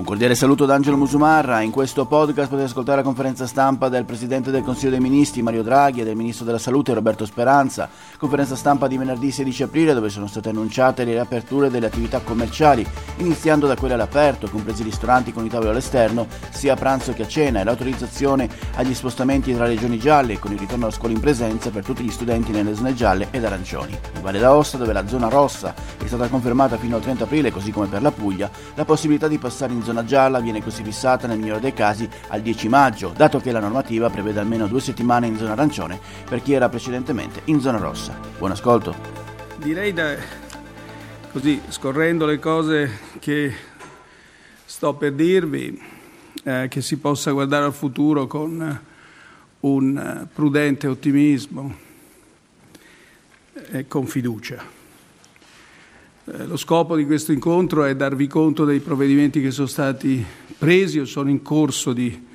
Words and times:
Un 0.00 0.06
cordiale 0.06 0.34
saluto 0.34 0.64
da 0.64 0.74
Angelo 0.74 0.96
Musumarra. 0.96 1.60
In 1.60 1.70
questo 1.70 2.06
podcast 2.06 2.48
potete 2.48 2.68
ascoltare 2.68 2.96
la 2.96 3.04
conferenza 3.04 3.46
stampa 3.46 3.90
del 3.90 4.06
Presidente 4.06 4.50
del 4.50 4.62
Consiglio 4.62 4.92
dei 4.92 4.98
Ministri 4.98 5.42
Mario 5.42 5.62
Draghi 5.62 6.00
e 6.00 6.04
del 6.04 6.16
Ministro 6.16 6.46
della 6.46 6.56
Salute 6.56 6.94
Roberto 6.94 7.26
Speranza. 7.26 7.86
Conferenza 8.16 8.56
stampa 8.56 8.88
di 8.88 8.96
venerdì 8.96 9.30
16 9.30 9.64
aprile 9.64 9.92
dove 9.92 10.08
sono 10.08 10.26
state 10.26 10.48
annunciate 10.48 11.04
le 11.04 11.12
riaperture 11.12 11.68
delle 11.68 11.84
attività 11.84 12.20
commerciali, 12.20 12.84
iniziando 13.18 13.66
da 13.66 13.76
quelle 13.76 13.92
all'aperto, 13.92 14.48
compresi 14.48 14.80
i 14.80 14.84
ristoranti 14.84 15.34
con 15.34 15.44
i 15.44 15.50
tavoli 15.50 15.68
all'esterno, 15.68 16.26
sia 16.48 16.72
a 16.72 16.76
pranzo 16.76 17.12
che 17.12 17.24
a 17.24 17.28
cena, 17.28 17.60
e 17.60 17.64
l'autorizzazione 17.64 18.48
agli 18.76 18.94
spostamenti 18.94 19.54
tra 19.54 19.66
regioni 19.66 19.98
gialle 19.98 20.38
con 20.38 20.50
il 20.52 20.58
ritorno 20.58 20.86
alla 20.86 20.94
scuola 20.94 21.12
in 21.12 21.20
presenza 21.20 21.68
per 21.68 21.84
tutti 21.84 22.02
gli 22.02 22.10
studenti 22.10 22.52
nelle 22.52 22.74
zone 22.74 22.94
gialle 22.94 23.28
ed 23.30 23.44
arancioni. 23.44 23.92
In 24.14 24.22
Valle 24.22 24.38
d'Aosta, 24.38 24.78
dove 24.78 24.94
la 24.94 25.06
zona 25.06 25.28
rossa 25.28 25.74
è 26.02 26.06
stata 26.06 26.26
confermata 26.28 26.78
fino 26.78 26.96
al 26.96 27.02
30 27.02 27.24
aprile, 27.24 27.52
così 27.52 27.70
come 27.70 27.86
per 27.86 28.00
la 28.00 28.10
Puglia, 28.10 28.50
la 28.74 28.86
possibilità 28.86 29.28
di 29.28 29.36
passare 29.36 29.74
in 29.74 29.82
zona 29.82 29.88
zona 29.90 30.04
gialla 30.04 30.38
viene 30.38 30.62
così 30.62 30.84
fissata 30.84 31.26
nel 31.26 31.38
migliore 31.38 31.58
dei 31.58 31.72
casi 31.72 32.08
al 32.28 32.42
10 32.42 32.68
maggio, 32.68 33.12
dato 33.16 33.40
che 33.40 33.50
la 33.50 33.58
normativa 33.58 34.08
prevede 34.08 34.38
almeno 34.38 34.68
due 34.68 34.80
settimane 34.80 35.26
in 35.26 35.36
zona 35.36 35.52
arancione 35.52 35.98
per 36.28 36.42
chi 36.42 36.52
era 36.52 36.68
precedentemente 36.68 37.42
in 37.46 37.60
zona 37.60 37.78
rossa. 37.78 38.16
Buon 38.38 38.52
ascolto. 38.52 38.94
Direi 39.56 39.92
da 39.92 40.14
così 41.32 41.60
scorrendo 41.68 42.24
le 42.24 42.38
cose 42.38 42.98
che 43.18 43.52
sto 44.64 44.94
per 44.94 45.12
dirvi, 45.12 45.82
eh, 46.44 46.68
che 46.70 46.80
si 46.80 46.96
possa 46.98 47.32
guardare 47.32 47.64
al 47.64 47.74
futuro 47.74 48.28
con 48.28 48.80
un 49.60 50.26
prudente 50.32 50.86
ottimismo 50.86 51.74
e 53.72 53.88
con 53.88 54.06
fiducia. 54.06 54.79
Eh, 56.32 56.46
lo 56.46 56.56
scopo 56.56 56.94
di 56.94 57.06
questo 57.06 57.32
incontro 57.32 57.82
è 57.84 57.96
darvi 57.96 58.28
conto 58.28 58.64
dei 58.64 58.78
provvedimenti 58.78 59.40
che 59.40 59.50
sono 59.50 59.66
stati 59.66 60.24
presi 60.56 61.00
o 61.00 61.04
sono 61.04 61.28
in 61.28 61.42
corso 61.42 61.92
di 61.92 62.26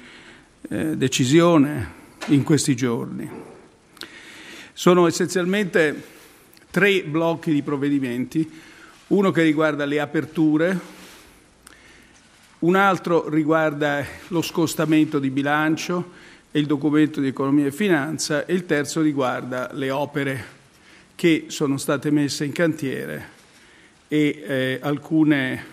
eh, 0.67 0.97
decisione 0.97 1.91
in 2.27 2.43
questi 2.43 2.75
giorni. 2.75 3.29
Sono 4.73 5.07
essenzialmente 5.07 6.03
tre 6.71 7.03
blocchi 7.03 7.53
di 7.53 7.61
provvedimenti, 7.61 8.51
uno 9.07 9.31
che 9.31 9.43
riguarda 9.43 9.85
le 9.85 10.01
aperture, 10.01 10.77
un 12.59 12.75
altro 12.75 13.29
riguarda 13.29 14.05
lo 14.27 14.41
scostamento 14.41 15.19
di 15.19 15.29
bilancio 15.29 16.11
e 16.51 16.59
il 16.59 16.65
documento 16.65 17.21
di 17.21 17.27
economia 17.27 17.67
e 17.67 17.71
finanza 17.71 18.45
e 18.45 18.53
il 18.53 18.65
terzo 18.65 18.99
riguarda 18.99 19.69
le 19.71 19.89
opere 19.89 20.45
che 21.15 21.45
sono 21.47 21.77
state 21.77 22.11
messe 22.11 22.43
in 22.43 22.51
cantiere 22.51 23.34
e 24.07 24.43
eh, 24.45 24.79
alcune, 24.81 25.65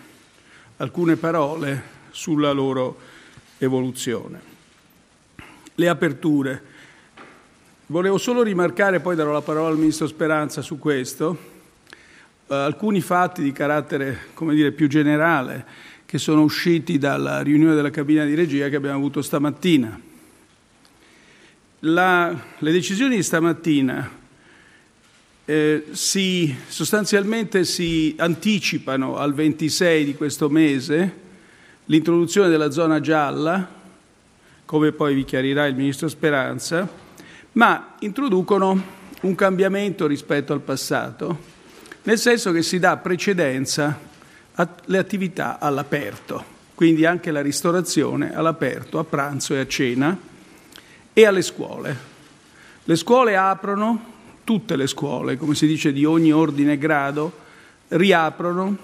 alcune 0.77 1.15
parole 1.15 1.83
sulla 2.11 2.51
loro 2.51 2.97
evoluzione. 3.57 4.51
Le 5.75 5.87
aperture. 5.87 6.63
Volevo 7.87 8.17
solo 8.17 8.43
rimarcare, 8.43 8.99
poi 8.99 9.15
darò 9.15 9.31
la 9.31 9.41
parola 9.41 9.69
al 9.69 9.77
Ministro 9.77 10.07
Speranza 10.07 10.61
su 10.61 10.79
questo, 10.79 11.37
eh, 12.47 12.55
alcuni 12.55 13.01
fatti 13.01 13.41
di 13.41 13.51
carattere, 13.51 14.27
come 14.33 14.55
dire, 14.55 14.71
più 14.71 14.87
generale 14.87 15.91
che 16.05 16.19
sono 16.19 16.43
usciti 16.43 16.99
dalla 16.99 17.41
riunione 17.41 17.73
della 17.73 17.89
cabina 17.89 18.23
di 18.23 18.35
regia 18.35 18.69
che 18.69 18.75
abbiamo 18.75 18.97
avuto 18.97 19.23
stamattina. 19.23 19.99
La, 21.79 22.39
le 22.59 22.71
decisioni 22.71 23.15
di 23.15 23.23
stamattina 23.23 24.21
eh, 25.45 25.87
si, 25.91 26.55
sostanzialmente 26.67 27.65
si 27.65 28.15
anticipano 28.17 29.17
al 29.17 29.33
26 29.33 30.05
di 30.05 30.15
questo 30.15 30.49
mese 30.49 31.21
l'introduzione 31.85 32.47
della 32.47 32.71
zona 32.71 33.01
gialla, 33.01 33.81
come 34.65 34.91
poi 34.93 35.13
vi 35.13 35.25
chiarirà 35.25 35.65
il 35.65 35.75
Ministro 35.75 36.07
Speranza, 36.07 36.87
ma 37.53 37.95
introducono 37.99 39.01
un 39.21 39.35
cambiamento 39.35 40.07
rispetto 40.07 40.53
al 40.53 40.61
passato, 40.61 41.51
nel 42.03 42.17
senso 42.17 42.51
che 42.51 42.61
si 42.61 42.79
dà 42.79 42.97
precedenza 42.97 43.99
alle 44.53 44.97
attività 44.97 45.59
all'aperto, 45.59 46.43
quindi 46.73 47.05
anche 47.05 47.31
la 47.31 47.41
ristorazione 47.41 48.33
all'aperto, 48.33 48.97
a 48.97 49.03
pranzo 49.03 49.53
e 49.55 49.59
a 49.59 49.67
cena, 49.67 50.17
e 51.11 51.25
alle 51.25 51.41
scuole. 51.41 52.11
Le 52.85 52.95
scuole 52.95 53.35
aprono 53.35 54.12
tutte 54.43 54.75
le 54.75 54.87
scuole, 54.87 55.37
come 55.37 55.55
si 55.55 55.67
dice 55.67 55.93
di 55.93 56.05
ogni 56.05 56.31
ordine 56.31 56.73
e 56.73 56.77
grado, 56.77 57.31
riaprono 57.89 58.77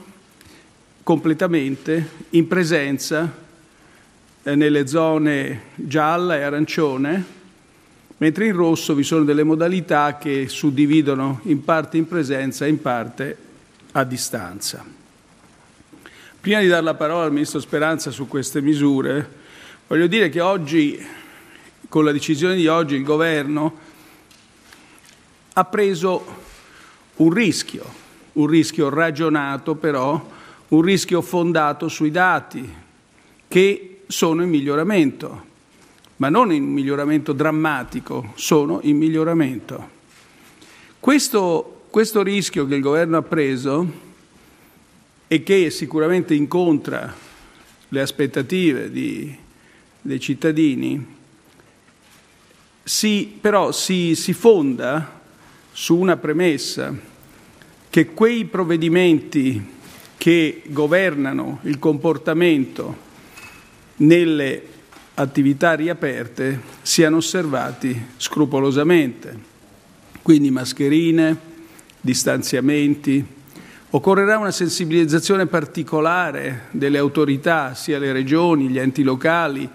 completamente 1.03 2.09
in 2.31 2.47
presenza 2.47 3.31
eh, 4.43 4.55
nelle 4.55 4.87
zone 4.87 5.61
gialla 5.75 6.37
e 6.37 6.43
arancione, 6.43 7.25
mentre 8.17 8.45
in 8.45 8.53
rosso 8.53 8.93
vi 8.93 9.03
sono 9.03 9.23
delle 9.23 9.43
modalità 9.43 10.17
che 10.17 10.47
suddividono 10.47 11.39
in 11.43 11.63
parte 11.63 11.97
in 11.97 12.07
presenza 12.07 12.65
e 12.65 12.69
in 12.69 12.81
parte 12.81 13.37
a 13.93 14.03
distanza. 14.03 14.85
Prima 16.39 16.61
di 16.61 16.67
dare 16.67 16.83
la 16.83 16.93
parola 16.93 17.25
al 17.25 17.33
Ministro 17.33 17.59
Speranza 17.59 18.11
su 18.11 18.27
queste 18.27 18.61
misure, 18.61 19.29
voglio 19.87 20.07
dire 20.07 20.29
che 20.29 20.39
oggi, 20.39 20.97
con 21.89 22.05
la 22.05 22.11
decisione 22.11 22.55
di 22.55 22.67
oggi, 22.67 22.95
il 22.95 23.03
Governo 23.03 23.87
ha 25.59 25.65
preso 25.65 26.25
un 27.17 27.33
rischio, 27.33 27.83
un 28.33 28.47
rischio 28.47 28.87
ragionato 28.87 29.75
però, 29.75 30.29
un 30.69 30.81
rischio 30.81 31.21
fondato 31.21 31.89
sui 31.89 32.11
dati 32.11 32.67
che 33.45 34.01
sono 34.07 34.41
in 34.41 34.49
miglioramento, 34.49 35.47
ma 36.17 36.29
non 36.29 36.53
in 36.53 36.63
miglioramento 36.63 37.33
drammatico, 37.33 38.31
sono 38.35 38.79
in 38.83 38.95
miglioramento. 38.95 39.97
Questo, 40.97 41.81
questo 41.89 42.23
rischio 42.23 42.65
che 42.65 42.75
il 42.75 42.81
governo 42.81 43.17
ha 43.17 43.21
preso 43.21 43.91
e 45.27 45.43
che 45.43 45.69
sicuramente 45.71 46.35
incontra 46.35 47.13
le 47.89 48.01
aspettative 48.01 48.89
di, 48.89 49.35
dei 49.99 50.19
cittadini, 50.21 51.17
si, 52.81 53.37
però 53.41 53.73
si, 53.73 54.15
si 54.15 54.31
fonda 54.31 55.18
su 55.79 55.95
una 55.95 56.17
premessa 56.17 56.93
che 57.89 58.07
quei 58.07 58.43
provvedimenti 58.43 59.65
che 60.17 60.61
governano 60.65 61.59
il 61.61 61.79
comportamento 61.79 62.97
nelle 63.95 64.61
attività 65.13 65.75
riaperte 65.75 66.59
siano 66.81 67.15
osservati 67.15 68.07
scrupolosamente. 68.17 69.37
Quindi 70.21 70.51
mascherine, 70.51 71.37
distanziamenti. 72.01 73.25
Occorrerà 73.91 74.37
una 74.37 74.51
sensibilizzazione 74.51 75.45
particolare 75.45 76.65
delle 76.71 76.97
autorità, 76.97 77.73
sia 77.73 77.99
le 77.99 78.11
regioni, 78.11 78.67
gli 78.67 78.79
enti 78.79 79.01
locali 79.01 79.67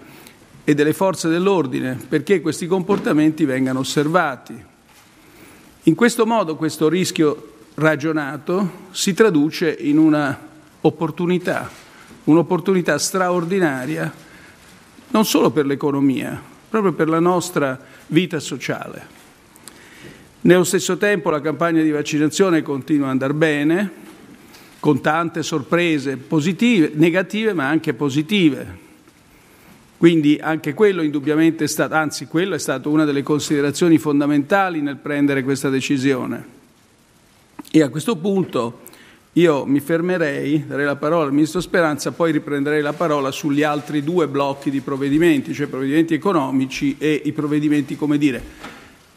e 0.63 0.73
delle 0.75 0.93
forze 0.93 1.29
dell'ordine, 1.29 1.97
perché 2.07 2.41
questi 2.41 2.67
comportamenti 2.67 3.43
vengano 3.43 3.79
osservati, 3.79 4.73
in 5.87 5.93
questo 5.93 6.25
modo 6.25 6.55
questo 6.55 6.89
rischio 6.89 7.51
ragionato 7.75 8.87
si 8.89 9.13
traduce 9.13 9.71
in 9.71 9.99
una 9.99 10.35
opportunità, 10.81 11.69
un'opportunità 12.23 12.97
straordinaria, 12.97 14.11
non 15.09 15.25
solo 15.25 15.51
per 15.51 15.67
l'economia, 15.67 16.41
proprio 16.69 16.93
per 16.93 17.07
la 17.07 17.19
nostra 17.19 17.79
vita 18.07 18.39
sociale. 18.39 19.13
Nello 20.41 20.63
stesso 20.63 20.97
tempo 20.97 21.29
la 21.29 21.41
campagna 21.41 21.83
di 21.83 21.91
vaccinazione 21.91 22.63
continua 22.63 23.05
ad 23.05 23.11
andare 23.11 23.33
bene, 23.33 23.91
con 24.79 25.01
tante 25.01 25.43
sorprese 25.43 26.17
positive, 26.17 26.91
negative 26.95 27.53
ma 27.53 27.67
anche 27.67 27.93
positive. 27.93 28.84
Quindi 29.97 30.37
anche 30.41 30.73
quello 30.73 31.01
indubbiamente 31.01 31.63
è 31.63 31.67
stato, 31.67 31.93
anzi 31.95 32.25
quello 32.25 32.55
è 32.55 32.59
stata 32.59 32.89
una 32.89 33.05
delle 33.05 33.23
considerazioni 33.23 33.97
fondamentali 33.97 34.81
nel 34.81 34.97
prendere 34.97 35.43
questa 35.43 35.69
decisione. 35.69 36.53
E 37.71 37.81
a 37.81 37.89
questo 37.89 38.15
punto 38.17 38.81
io 39.33 39.65
mi 39.65 39.79
fermerei, 39.79 40.65
darei 40.65 40.85
la 40.85 40.95
parola 40.95 41.25
al 41.25 41.33
Ministro 41.33 41.59
Speranza, 41.59 42.11
poi 42.11 42.31
riprenderei 42.31 42.81
la 42.81 42.93
parola 42.93 43.31
sugli 43.31 43.63
altri 43.63 44.03
due 44.03 44.27
blocchi 44.27 44.69
di 44.69 44.79
provvedimenti, 44.79 45.53
cioè 45.53 45.67
provvedimenti 45.67 46.13
economici 46.13 46.95
e 46.97 47.21
i 47.25 47.33
provvedimenti, 47.33 47.97
come 47.97 48.17
dire, 48.17 48.41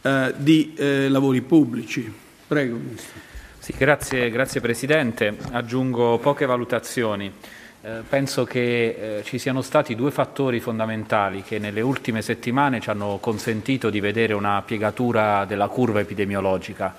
eh, 0.02 0.34
di 0.36 0.75
eh, 0.76 1.08
lavori 1.08 1.40
pubblici. 1.42 2.12
Prego, 2.46 2.76
Ministro. 2.76 3.20
Sì, 3.58 3.75
grazie, 3.76 4.30
grazie 4.30 4.60
Presidente. 4.60 5.36
Aggiungo 5.50 6.19
poche 6.19 6.46
valutazioni. 6.46 7.30
Eh, 7.88 8.02
penso 8.06 8.44
che 8.44 9.19
eh, 9.19 9.23
ci 9.25 9.38
siano 9.38 9.62
stati 9.62 9.94
due 9.94 10.11
fattori 10.11 10.61
fondamentali 10.61 11.43
che 11.43 11.58
nelle 11.58 11.81
ultime 11.81 12.20
settimane 12.20 12.81
ci 12.81 12.90
hanno 12.90 13.17
consentito 13.19 13.88
di 13.88 13.99
vedere 13.99 14.35
una 14.35 14.61
piegatura 14.61 15.46
della 15.46 15.69
curva 15.69 16.00
epidemiologica. 16.00 16.94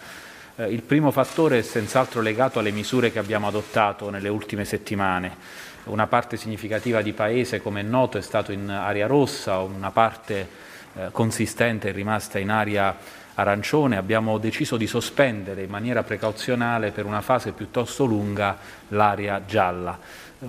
Eh, 0.56 0.66
il 0.72 0.82
primo 0.82 1.12
fattore 1.12 1.60
è 1.60 1.62
senz'altro 1.62 2.22
legato 2.22 2.58
alle 2.58 2.72
misure 2.72 3.12
che 3.12 3.20
abbiamo 3.20 3.46
adottato 3.46 4.10
nelle 4.10 4.30
ultime 4.30 4.66
settimane. 4.66 5.36
Una 5.84 6.08
parte 6.08 6.38
significativa 6.38 7.04
di 7.04 7.14
paese, 7.14 7.62
come 7.62 7.82
è 7.82 7.84
noto, 7.84 8.18
è 8.18 8.22
stato 8.22 8.52
in 8.52 8.68
area 8.68 9.06
rossa, 9.06 9.60
una 9.60 9.92
parte 9.92 10.48
eh, 10.96 11.10
consistente 11.12 11.90
è 11.90 11.94
rimasta 11.94 12.40
in 12.40 12.50
area 12.50 12.98
arancione. 13.40 13.98
Abbiamo 13.98 14.38
deciso 14.38 14.78
di 14.78 14.88
sospendere 14.88 15.64
in 15.64 15.70
maniera 15.70 16.04
precauzionale 16.04 16.92
per 16.92 17.06
una 17.06 17.22
fase 17.22 17.52
piuttosto 17.52 18.06
lunga 18.06 18.58
l'area 18.90 19.44
gialla. 19.46 19.98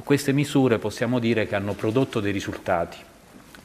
Queste 0.04 0.32
misure 0.32 0.78
possiamo 0.78 1.18
dire 1.18 1.46
che 1.46 1.56
hanno 1.56 1.74
prodotto 1.74 2.20
dei 2.20 2.32
risultati. 2.32 2.96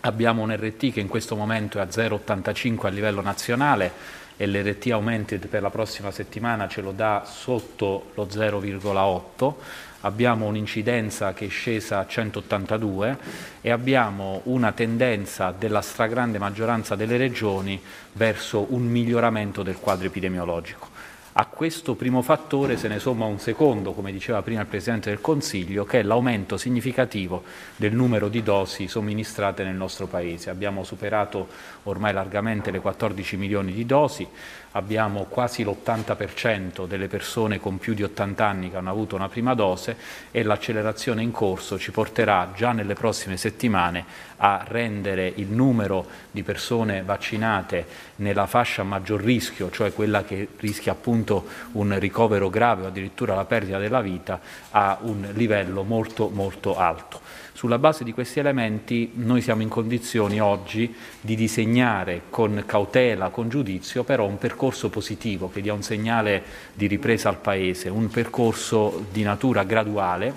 Abbiamo 0.01 0.43
un 0.43 0.55
RT 0.55 0.93
che 0.93 0.99
in 0.99 1.07
questo 1.07 1.35
momento 1.35 1.79
è 1.79 1.81
a 1.81 1.85
0,85 1.85 2.85
a 2.85 2.89
livello 2.89 3.21
nazionale, 3.21 3.91
e 4.37 4.47
l'RT 4.47 4.87
Aumented 4.91 5.47
per 5.47 5.61
la 5.61 5.69
prossima 5.69 6.11
settimana 6.11 6.67
ce 6.67 6.81
lo 6.81 6.91
dà 6.91 7.23
sotto 7.25 8.11
lo 8.15 8.27
0,8, 8.29 9.53
abbiamo 10.01 10.45
un'incidenza 10.45 11.33
che 11.33 11.45
è 11.45 11.49
scesa 11.49 11.99
a 11.99 12.07
182 12.07 13.17
e 13.61 13.71
abbiamo 13.71 14.41
una 14.45 14.71
tendenza 14.71 15.53
della 15.57 15.81
stragrande 15.81 16.37
maggioranza 16.37 16.95
delle 16.95 17.17
regioni 17.17 17.81
verso 18.13 18.67
un 18.69 18.83
miglioramento 18.83 19.63
del 19.63 19.77
quadro 19.79 20.07
epidemiologico. 20.07 20.94
A 21.37 21.47
questo 21.47 21.95
primo 21.95 22.21
fattore 22.21 22.77
se 22.77 22.87
ne 22.87 22.97
somma 22.97 23.25
un 23.25 23.39
secondo, 23.39 23.91
come 23.91 24.13
diceva 24.13 24.41
prima 24.41 24.61
il 24.61 24.67
Presidente 24.67 25.09
del 25.09 25.19
Consiglio, 25.19 25.83
che 25.83 25.99
è 25.99 26.01
l'aumento 26.01 26.55
significativo 26.55 27.43
del 27.75 27.93
numero 27.93 28.29
di 28.29 28.41
dosi 28.41 28.87
somministrate 28.87 29.65
nel 29.65 29.75
nostro 29.75 30.07
Paese. 30.07 30.49
Abbiamo 30.49 30.85
superato 30.85 31.49
ormai 31.83 32.13
largamente 32.13 32.71
le 32.71 32.79
14 32.79 33.35
milioni 33.35 33.73
di 33.73 33.85
dosi, 33.85 34.25
abbiamo 34.75 35.25
quasi 35.29 35.63
l'80% 35.63 36.85
delle 36.85 37.07
persone 37.07 37.59
con 37.59 37.77
più 37.77 37.93
di 37.93 38.03
80 38.03 38.45
anni 38.45 38.69
che 38.69 38.77
hanno 38.77 38.89
avuto 38.89 39.15
una 39.15 39.29
prima 39.29 39.53
dose 39.53 39.95
e 40.31 40.43
l'accelerazione 40.43 41.21
in 41.21 41.31
corso 41.31 41.79
ci 41.79 41.91
porterà 41.91 42.51
già 42.55 42.71
nelle 42.71 42.93
prossime 42.93 43.37
settimane 43.37 44.05
a 44.37 44.65
rendere 44.67 45.31
il 45.35 45.47
numero 45.47 46.05
di 46.29 46.43
persone 46.43 47.03
vaccinate 47.03 47.85
nella 48.17 48.47
fascia 48.47 48.81
a 48.81 48.85
maggior 48.85 49.21
rischio, 49.21 49.71
cioè 49.71 49.93
quella 49.93 50.23
che 50.25 50.49
rischia 50.57 50.91
appunto 50.91 51.47
un 51.73 51.97
ricovero 51.97 52.49
grave 52.49 52.83
o 52.83 52.87
addirittura 52.87 53.33
la 53.33 53.45
perdita 53.45 53.77
della 53.77 54.01
vita, 54.01 54.39
a 54.71 54.97
un 55.01 55.29
livello 55.33 55.83
molto 55.83 56.29
molto 56.29 56.77
alto. 56.77 57.21
Sulla 57.55 57.77
base 57.77 58.03
di 58.03 58.11
questi 58.11 58.39
elementi 58.39 59.11
noi 59.13 59.39
siamo 59.39 59.61
in 59.61 59.69
condizioni 59.69 60.41
oggi 60.41 60.93
di 61.21 61.37
disegnare 61.37 62.23
con 62.29 62.61
cautela, 62.65 63.29
con 63.29 63.47
giudizio, 63.47 64.03
però 64.03 64.25
un 64.25 64.37
percorso 64.37 64.89
positivo 64.89 65.49
che 65.49 65.61
dia 65.61 65.71
un 65.71 65.81
segnale 65.81 66.43
di 66.73 66.85
ripresa 66.87 67.29
al 67.29 67.37
Paese, 67.37 67.87
un 67.87 68.09
percorso 68.09 69.05
di 69.09 69.23
natura 69.23 69.63
graduale 69.63 70.33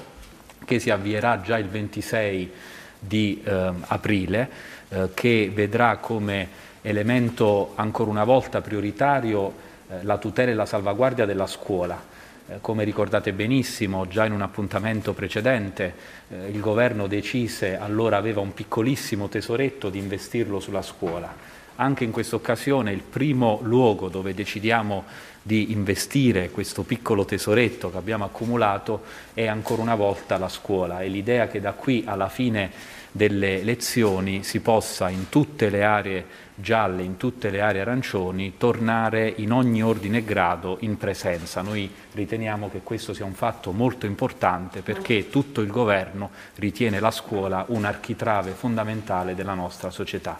che 0.64 0.78
si 0.78 0.90
avvierà 0.90 1.40
già 1.40 1.58
il 1.58 1.66
26 1.66 2.52
di 3.00 3.42
eh, 3.42 3.72
aprile, 3.80 4.50
eh, 4.88 5.08
che 5.12 5.50
vedrà 5.52 5.96
come 5.96 6.48
elemento 6.82 7.72
ancora 7.74 8.10
una 8.10 8.22
volta 8.22 8.60
prioritario 8.60 9.52
eh, 9.88 10.04
la 10.04 10.18
tutela 10.18 10.52
e 10.52 10.54
la 10.54 10.66
salvaguardia 10.66 11.26
della 11.26 11.48
scuola 11.48 12.17
come 12.60 12.84
ricordate 12.84 13.32
benissimo, 13.32 14.08
già 14.08 14.24
in 14.24 14.32
un 14.32 14.42
appuntamento 14.42 15.12
precedente 15.12 15.94
eh, 16.28 16.48
il 16.48 16.60
governo 16.60 17.06
decise, 17.06 17.76
allora 17.76 18.16
aveva 18.16 18.40
un 18.40 18.54
piccolissimo 18.54 19.28
tesoretto, 19.28 19.90
di 19.90 19.98
investirlo 19.98 20.58
sulla 20.58 20.82
scuola. 20.82 21.32
Anche 21.76 22.04
in 22.04 22.10
questa 22.10 22.36
occasione 22.36 22.92
il 22.92 23.02
primo 23.02 23.60
luogo 23.62 24.08
dove 24.08 24.34
decidiamo 24.34 25.04
di 25.42 25.72
investire 25.72 26.50
questo 26.50 26.82
piccolo 26.82 27.24
tesoretto 27.24 27.90
che 27.90 27.96
abbiamo 27.96 28.24
accumulato 28.24 29.02
è 29.34 29.46
ancora 29.46 29.82
una 29.82 29.94
volta 29.94 30.38
la 30.38 30.48
scuola 30.48 31.00
e 31.00 31.08
l'idea 31.08 31.48
che 31.48 31.60
da 31.60 31.72
qui 31.72 32.04
alla 32.06 32.28
fine 32.28 32.96
delle 33.10 33.62
lezioni 33.62 34.44
si 34.44 34.60
possa 34.60 35.08
in 35.08 35.28
tutte 35.28 35.70
le 35.70 35.84
aree 35.84 36.26
gialle, 36.54 37.02
in 37.02 37.16
tutte 37.16 37.50
le 37.50 37.60
aree 37.60 37.80
arancioni, 37.80 38.54
tornare 38.56 39.32
in 39.36 39.52
ogni 39.52 39.82
ordine 39.82 40.18
e 40.18 40.24
grado 40.24 40.76
in 40.80 40.96
presenza. 40.96 41.62
Noi 41.62 41.90
riteniamo 42.12 42.68
che 42.70 42.80
questo 42.82 43.14
sia 43.14 43.24
un 43.24 43.34
fatto 43.34 43.72
molto 43.72 44.06
importante 44.06 44.82
perché 44.82 45.30
tutto 45.30 45.60
il 45.60 45.70
governo 45.70 46.30
ritiene 46.56 47.00
la 47.00 47.10
scuola 47.10 47.64
un 47.68 47.84
architrave 47.84 48.52
fondamentale 48.52 49.34
della 49.34 49.54
nostra 49.54 49.90
società. 49.90 50.38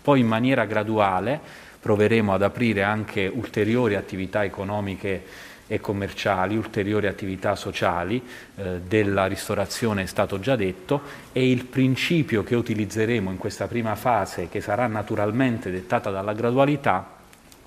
Poi 0.00 0.20
in 0.20 0.26
maniera 0.26 0.64
graduale 0.66 1.40
proveremo 1.86 2.34
ad 2.34 2.42
aprire 2.42 2.82
anche 2.82 3.30
ulteriori 3.32 3.94
attività 3.94 4.42
economiche 4.42 5.22
e 5.68 5.78
commerciali, 5.78 6.56
ulteriori 6.56 7.06
attività 7.06 7.54
sociali, 7.54 8.20
eh, 8.56 8.80
della 8.84 9.26
ristorazione 9.26 10.02
è 10.02 10.06
stato 10.06 10.40
già 10.40 10.56
detto 10.56 11.02
e 11.30 11.48
il 11.48 11.64
principio 11.64 12.42
che 12.42 12.56
utilizzeremo 12.56 13.30
in 13.30 13.36
questa 13.36 13.68
prima 13.68 13.94
fase, 13.94 14.48
che 14.48 14.60
sarà 14.60 14.88
naturalmente 14.88 15.70
dettata 15.70 16.10
dalla 16.10 16.32
gradualità, 16.32 17.08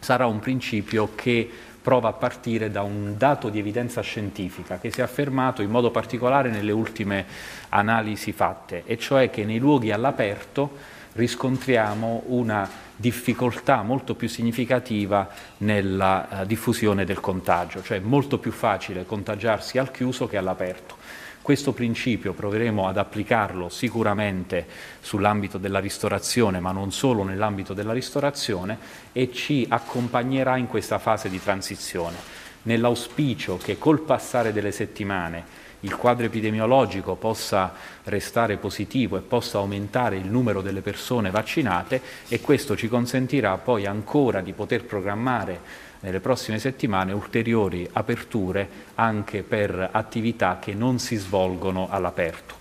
sarà 0.01 0.25
un 0.25 0.39
principio 0.39 1.11
che 1.15 1.49
prova 1.81 2.09
a 2.09 2.13
partire 2.13 2.69
da 2.69 2.81
un 2.81 3.15
dato 3.17 3.47
di 3.47 3.57
evidenza 3.57 4.01
scientifica 4.01 4.79
che 4.79 4.91
si 4.91 4.99
è 4.99 5.03
affermato 5.03 5.61
in 5.61 5.69
modo 5.69 5.91
particolare 5.91 6.49
nelle 6.49 6.73
ultime 6.73 7.25
analisi 7.69 8.33
fatte, 8.33 8.83
e 8.85 8.97
cioè 8.97 9.29
che 9.29 9.45
nei 9.45 9.59
luoghi 9.59 9.93
all'aperto 9.93 10.97
riscontriamo 11.19 12.23
una 12.27 12.67
difficoltà 12.95 13.81
molto 13.81 14.15
più 14.15 14.27
significativa 14.27 15.29
nella 15.57 16.27
uh, 16.29 16.45
diffusione 16.45 17.05
del 17.05 17.19
contagio, 17.19 17.83
cioè 17.83 17.97
è 17.97 18.01
molto 18.01 18.39
più 18.39 18.51
facile 18.51 19.05
contagiarsi 19.05 19.77
al 19.77 19.91
chiuso 19.91 20.27
che 20.27 20.37
all'aperto. 20.37 20.95
Questo 21.41 21.71
principio 21.73 22.33
proveremo 22.33 22.87
ad 22.87 22.97
applicarlo 22.97 23.69
sicuramente 23.69 24.67
sull'ambito 25.01 25.57
della 25.57 25.79
ristorazione, 25.79 26.59
ma 26.59 26.71
non 26.71 26.91
solo 26.91 27.23
nell'ambito 27.23 27.73
della 27.73 27.93
ristorazione, 27.93 28.77
e 29.11 29.31
ci 29.31 29.65
accompagnerà 29.67 30.57
in 30.57 30.67
questa 30.67 30.99
fase 30.99 31.29
di 31.29 31.41
transizione, 31.41 32.17
nell'auspicio 32.63 33.57
che 33.57 33.77
col 33.77 34.01
passare 34.01 34.53
delle 34.53 34.71
settimane 34.71 35.67
il 35.81 35.95
quadro 35.95 36.25
epidemiologico 36.25 37.15
possa 37.15 37.73
restare 38.05 38.57
positivo 38.57 39.17
e 39.17 39.21
possa 39.21 39.59
aumentare 39.59 40.17
il 40.17 40.27
numero 40.27 40.61
delle 40.61 40.81
persone 40.81 41.29
vaccinate 41.29 42.01
e 42.27 42.41
questo 42.41 42.75
ci 42.75 42.87
consentirà 42.87 43.57
poi 43.57 43.85
ancora 43.85 44.41
di 44.41 44.53
poter 44.53 44.83
programmare 44.83 45.87
nelle 46.01 46.19
prossime 46.19 46.59
settimane 46.59 47.11
ulteriori 47.11 47.87
aperture 47.91 48.67
anche 48.95 49.43
per 49.43 49.89
attività 49.91 50.59
che 50.59 50.73
non 50.73 50.99
si 50.99 51.15
svolgono 51.15 51.87
all'aperto. 51.89 52.55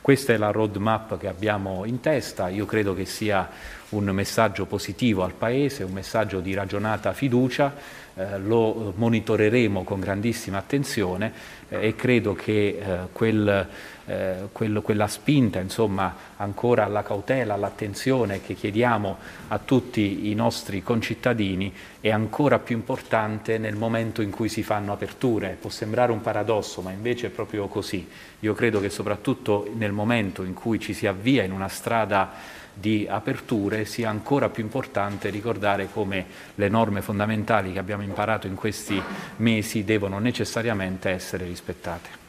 Questa 0.00 0.34
è 0.34 0.36
la 0.36 0.50
roadmap 0.50 1.16
che 1.18 1.28
abbiamo 1.28 1.84
in 1.86 2.00
testa, 2.00 2.48
io 2.48 2.66
credo 2.66 2.94
che 2.94 3.06
sia 3.06 3.48
un 3.90 4.04
messaggio 4.06 4.66
positivo 4.66 5.22
al 5.22 5.34
Paese, 5.34 5.84
un 5.84 5.92
messaggio 5.92 6.40
di 6.40 6.54
ragionata 6.54 7.12
fiducia 7.12 8.02
eh, 8.16 8.38
lo 8.38 8.92
monitoreremo 8.94 9.82
con 9.82 9.98
grandissima 9.98 10.58
attenzione 10.58 11.32
eh, 11.68 11.88
e 11.88 11.96
credo 11.96 12.32
che 12.32 12.78
eh, 12.78 12.98
quel, 13.10 13.66
eh, 14.06 14.36
quel, 14.52 14.80
quella 14.82 15.08
spinta 15.08 15.58
insomma, 15.58 16.14
ancora 16.36 16.84
alla 16.84 17.02
cautela, 17.02 17.54
all'attenzione 17.54 18.40
che 18.40 18.54
chiediamo 18.54 19.16
a 19.48 19.58
tutti 19.58 20.30
i 20.30 20.34
nostri 20.34 20.80
concittadini 20.80 21.72
è 22.00 22.10
ancora 22.10 22.60
più 22.60 22.76
importante 22.76 23.58
nel 23.58 23.74
momento 23.74 24.22
in 24.22 24.30
cui 24.30 24.48
si 24.48 24.62
fanno 24.62 24.92
aperture. 24.92 25.56
Può 25.60 25.70
sembrare 25.70 26.12
un 26.12 26.20
paradosso, 26.20 26.82
ma 26.82 26.92
invece 26.92 27.26
è 27.26 27.30
proprio 27.30 27.66
così. 27.66 28.06
Io 28.40 28.54
credo 28.54 28.78
che 28.78 28.90
soprattutto 28.90 29.68
nel 29.74 29.90
momento 29.90 30.44
in 30.44 30.54
cui 30.54 30.78
ci 30.78 30.94
si 30.94 31.08
avvia 31.08 31.42
in 31.42 31.50
una 31.50 31.68
strada 31.68 32.62
di 32.74 33.06
aperture 33.08 33.84
sia 33.84 34.10
ancora 34.10 34.48
più 34.48 34.62
importante 34.62 35.30
ricordare 35.30 35.88
come 35.92 36.26
le 36.56 36.68
norme 36.68 37.02
fondamentali 37.02 37.72
che 37.72 37.78
abbiamo 37.78 38.02
imparato 38.02 38.46
in 38.46 38.54
questi 38.54 39.00
mesi 39.36 39.84
devono 39.84 40.18
necessariamente 40.18 41.10
essere 41.10 41.46
rispettate. 41.46 42.22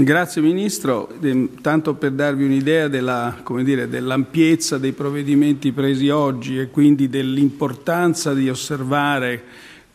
Grazie 0.00 0.40
Ministro, 0.42 1.10
ehm, 1.20 1.60
tanto 1.60 1.94
per 1.94 2.12
darvi 2.12 2.44
un'idea 2.44 2.86
della, 2.86 3.42
dire, 3.64 3.88
dell'ampiezza 3.88 4.78
dei 4.78 4.92
provvedimenti 4.92 5.72
presi 5.72 6.08
oggi 6.08 6.56
e 6.56 6.68
quindi 6.68 7.08
dell'importanza 7.08 8.32
di 8.32 8.48
osservare 8.48 9.42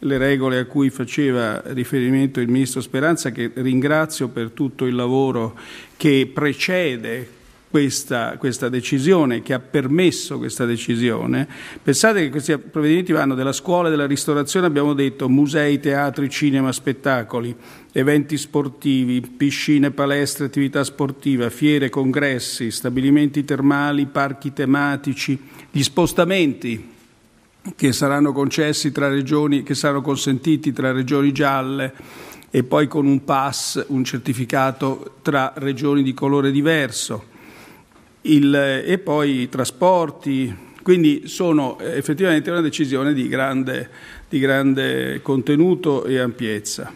le 0.03 0.17
regole 0.17 0.59
a 0.59 0.65
cui 0.65 0.89
faceva 0.89 1.61
riferimento 1.67 2.39
il 2.39 2.49
Ministro 2.49 2.81
Speranza, 2.81 3.31
che 3.31 3.51
ringrazio 3.55 4.27
per 4.27 4.51
tutto 4.51 4.85
il 4.85 4.95
lavoro 4.95 5.57
che 5.97 6.29
precede 6.31 7.41
questa, 7.69 8.35
questa, 8.37 8.69
decisione, 8.69 9.41
che 9.41 9.53
ha 9.53 9.59
permesso 9.59 10.37
questa 10.37 10.65
decisione. 10.65 11.47
Pensate 11.81 12.21
che 12.21 12.29
questi 12.29 12.55
provvedimenti 12.57 13.11
vanno 13.13 13.33
dalla 13.33 13.51
scuola 13.51 13.87
e 13.87 13.91
della 13.91 14.05
ristorazione, 14.05 14.67
abbiamo 14.67 14.93
detto 14.93 15.27
musei, 15.27 15.79
teatri, 15.79 16.29
cinema, 16.29 16.71
spettacoli, 16.71 17.55
eventi 17.91 18.37
sportivi, 18.37 19.21
piscine, 19.21 19.89
palestre, 19.89 20.45
attività 20.45 20.83
sportiva, 20.83 21.49
fiere, 21.49 21.89
congressi, 21.89 22.69
stabilimenti 22.69 23.43
termali, 23.43 24.05
parchi 24.05 24.53
tematici, 24.53 25.39
gli 25.71 25.81
spostamenti 25.81 26.91
che 27.75 27.93
saranno 27.93 28.33
concessi 28.33 28.91
tra 28.91 29.07
regioni, 29.07 29.63
che 29.63 29.75
saranno 29.75 30.01
consentiti 30.01 30.73
tra 30.73 30.91
regioni 30.91 31.31
gialle 31.31 31.93
e 32.49 32.63
poi 32.63 32.87
con 32.87 33.05
un 33.05 33.23
pass, 33.23 33.83
un 33.87 34.03
certificato 34.03 35.15
tra 35.21 35.53
regioni 35.55 36.03
di 36.03 36.13
colore 36.13 36.51
diverso. 36.51 37.31
Il, 38.21 38.53
e 38.53 38.97
poi 38.99 39.41
i 39.41 39.49
trasporti, 39.49 40.55
quindi 40.81 41.23
sono 41.27 41.79
effettivamente 41.79 42.51
una 42.51 42.61
decisione 42.61 43.13
di 43.13 43.27
grande, 43.27 43.89
di 44.29 44.39
grande 44.39 45.21
contenuto 45.21 46.05
e 46.05 46.19
ampiezza. 46.19 46.93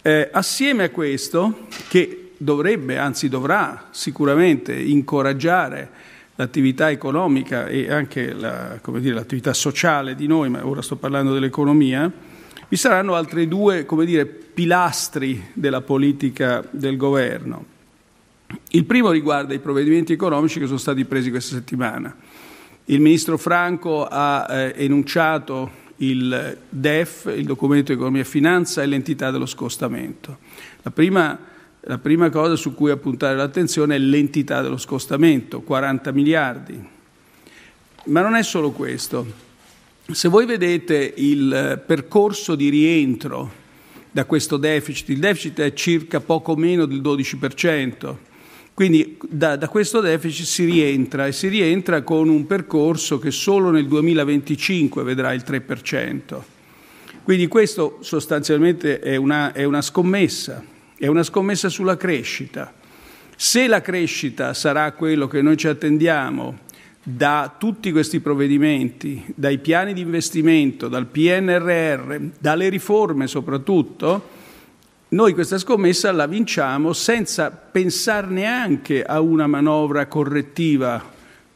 Eh, 0.00 0.28
assieme 0.32 0.84
a 0.84 0.90
questo, 0.90 1.66
che 1.88 2.30
dovrebbe, 2.36 2.98
anzi 2.98 3.28
dovrà 3.28 3.88
sicuramente 3.90 4.72
incoraggiare 4.74 5.90
l'attività 6.38 6.88
economica 6.88 7.66
e 7.66 7.90
anche 7.90 8.32
la, 8.32 8.78
dire, 8.98 9.14
l'attività 9.14 9.52
sociale 9.52 10.14
di 10.14 10.28
noi, 10.28 10.48
ma 10.48 10.64
ora 10.64 10.82
sto 10.82 10.94
parlando 10.94 11.32
dell'economia, 11.32 12.10
vi 12.68 12.76
saranno 12.76 13.16
altri 13.16 13.48
due 13.48 13.84
dire, 14.04 14.26
pilastri 14.26 15.48
della 15.52 15.80
politica 15.80 16.64
del 16.70 16.96
governo. 16.96 17.64
Il 18.70 18.84
primo 18.84 19.10
riguarda 19.10 19.52
i 19.52 19.58
provvedimenti 19.58 20.12
economici 20.12 20.60
che 20.60 20.66
sono 20.66 20.78
stati 20.78 21.04
presi 21.04 21.30
questa 21.30 21.56
settimana. 21.56 22.14
Il 22.84 23.00
ministro 23.00 23.36
Franco 23.36 24.06
ha 24.06 24.46
eh, 24.48 24.74
enunciato 24.76 25.86
il 25.96 26.56
DEF, 26.68 27.32
il 27.36 27.46
documento 27.46 27.86
di 27.86 27.98
economia 27.98 28.22
e 28.22 28.24
finanza 28.24 28.80
e 28.80 28.86
l'entità 28.86 29.32
dello 29.32 29.44
scostamento. 29.44 30.38
La 30.82 30.92
prima, 30.92 31.36
la 31.88 31.96
prima 31.96 32.28
cosa 32.28 32.54
su 32.54 32.74
cui 32.74 32.90
appuntare 32.90 33.34
l'attenzione 33.34 33.94
è 33.94 33.98
l'entità 33.98 34.60
dello 34.60 34.76
scostamento, 34.76 35.62
40 35.62 36.12
miliardi. 36.12 36.78
Ma 38.04 38.20
non 38.20 38.34
è 38.34 38.42
solo 38.42 38.72
questo. 38.72 39.26
Se 40.10 40.28
voi 40.28 40.44
vedete 40.44 41.14
il 41.16 41.82
percorso 41.86 42.54
di 42.56 42.68
rientro 42.68 43.50
da 44.10 44.26
questo 44.26 44.58
deficit, 44.58 45.08
il 45.08 45.18
deficit 45.18 45.60
è 45.60 45.72
circa 45.72 46.20
poco 46.20 46.56
meno 46.56 46.84
del 46.84 47.00
12%, 47.00 48.16
quindi 48.74 49.16
da, 49.26 49.56
da, 49.56 49.68
questo 49.68 50.00
deficit 50.00 50.44
si 50.44 50.66
rientra 50.66 51.26
e 51.26 51.32
si 51.32 51.48
rientra 51.48 52.02
con 52.02 52.28
un 52.28 52.46
percorso 52.46 53.18
che 53.18 53.30
solo 53.30 53.70
nel 53.70 53.86
2025 53.86 55.02
vedrà 55.02 55.32
il 55.32 55.42
3%. 55.46 56.40
Quindi 57.22 57.46
questo 57.46 57.98
sostanzialmente 58.02 59.00
è 59.00 59.16
una, 59.16 59.52
è 59.52 59.64
una 59.64 59.82
scommessa, 59.82 60.76
è 60.98 61.06
una 61.06 61.22
scommessa 61.22 61.68
sulla 61.68 61.96
crescita. 61.96 62.72
Se 63.36 63.68
la 63.68 63.80
crescita 63.80 64.52
sarà 64.52 64.90
quello 64.92 65.28
che 65.28 65.40
noi 65.42 65.56
ci 65.56 65.68
attendiamo 65.68 66.66
da 67.02 67.54
tutti 67.56 67.92
questi 67.92 68.20
provvedimenti, 68.20 69.24
dai 69.34 69.58
piani 69.58 69.94
di 69.94 70.00
investimento, 70.00 70.88
dal 70.88 71.06
PNRR, 71.06 72.16
dalle 72.38 72.68
riforme 72.68 73.28
soprattutto, 73.28 74.36
noi 75.10 75.32
questa 75.32 75.56
scommessa 75.56 76.12
la 76.12 76.26
vinciamo 76.26 76.92
senza 76.92 77.50
pensare 77.50 78.26
neanche 78.26 79.04
a 79.04 79.20
una 79.20 79.46
manovra 79.46 80.06
correttiva 80.06 81.02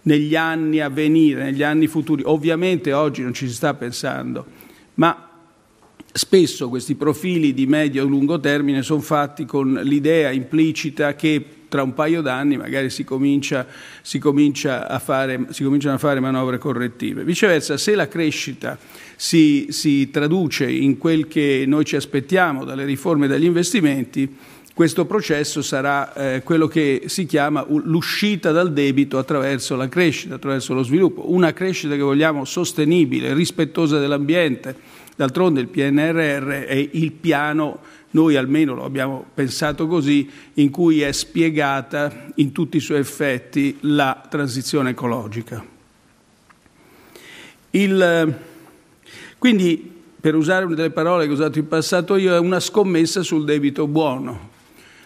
negli 0.02 0.36
anni 0.36 0.80
a 0.80 0.88
venire, 0.88 1.44
negli 1.44 1.62
anni 1.62 1.86
futuri. 1.86 2.22
Ovviamente 2.24 2.92
oggi 2.92 3.22
non 3.22 3.34
ci 3.34 3.48
si 3.48 3.54
sta 3.54 3.74
pensando, 3.74 4.46
ma 4.94 5.31
spesso 6.12 6.68
questi 6.68 6.94
profili 6.94 7.54
di 7.54 7.66
medio 7.66 8.04
e 8.04 8.06
lungo 8.06 8.38
termine 8.38 8.82
sono 8.82 9.00
fatti 9.00 9.44
con 9.44 9.80
l'idea 9.82 10.30
implicita 10.30 11.14
che 11.14 11.44
tra 11.72 11.82
un 11.82 11.94
paio 11.94 12.20
d'anni 12.20 12.58
magari 12.58 12.90
si, 12.90 13.02
comincia, 13.02 13.66
si, 14.02 14.18
comincia 14.18 14.86
a 14.86 14.98
fare, 14.98 15.46
si 15.50 15.64
cominciano 15.64 15.94
a 15.94 15.98
fare 15.98 16.20
manovre 16.20 16.58
correttive. 16.58 17.24
Viceversa, 17.24 17.78
se 17.78 17.94
la 17.94 18.08
crescita 18.08 18.78
si, 19.16 19.68
si 19.70 20.10
traduce 20.10 20.70
in 20.70 20.98
quel 20.98 21.26
che 21.28 21.64
noi 21.66 21.86
ci 21.86 21.96
aspettiamo 21.96 22.64
dalle 22.64 22.84
riforme 22.84 23.24
e 23.24 23.28
dagli 23.30 23.46
investimenti, 23.46 24.36
questo 24.74 25.04
processo 25.04 25.60
sarà 25.60 26.14
eh, 26.14 26.42
quello 26.42 26.66
che 26.66 27.02
si 27.06 27.26
chiama 27.26 27.64
l'uscita 27.68 28.52
dal 28.52 28.72
debito 28.72 29.18
attraverso 29.18 29.76
la 29.76 29.88
crescita, 29.88 30.36
attraverso 30.36 30.72
lo 30.72 30.82
sviluppo, 30.82 31.30
una 31.30 31.52
crescita 31.52 31.94
che 31.94 32.00
vogliamo 32.00 32.44
sostenibile, 32.44 33.34
rispettosa 33.34 33.98
dell'ambiente. 33.98 34.74
D'altronde 35.14 35.60
il 35.60 35.68
PNRR 35.68 36.48
è 36.64 36.88
il 36.92 37.12
piano 37.12 37.80
noi 38.12 38.36
almeno 38.36 38.74
lo 38.74 38.84
abbiamo 38.84 39.24
pensato 39.32 39.86
così, 39.86 40.30
in 40.54 40.70
cui 40.70 41.00
è 41.00 41.12
spiegata 41.12 42.26
in 42.36 42.52
tutti 42.52 42.76
i 42.76 42.80
suoi 42.80 42.98
effetti 42.98 43.78
la 43.80 44.26
transizione 44.28 44.90
ecologica. 44.90 45.64
Il, 47.70 48.38
quindi, 49.38 49.92
per 50.20 50.34
usare 50.34 50.66
una 50.66 50.74
delle 50.74 50.90
parole 50.90 51.24
che 51.24 51.30
ho 51.30 51.34
usato 51.34 51.58
in 51.58 51.68
passato 51.68 52.16
io, 52.16 52.34
è 52.34 52.38
una 52.38 52.60
scommessa 52.60 53.22
sul 53.22 53.44
debito 53.44 53.86
buono. 53.86 54.50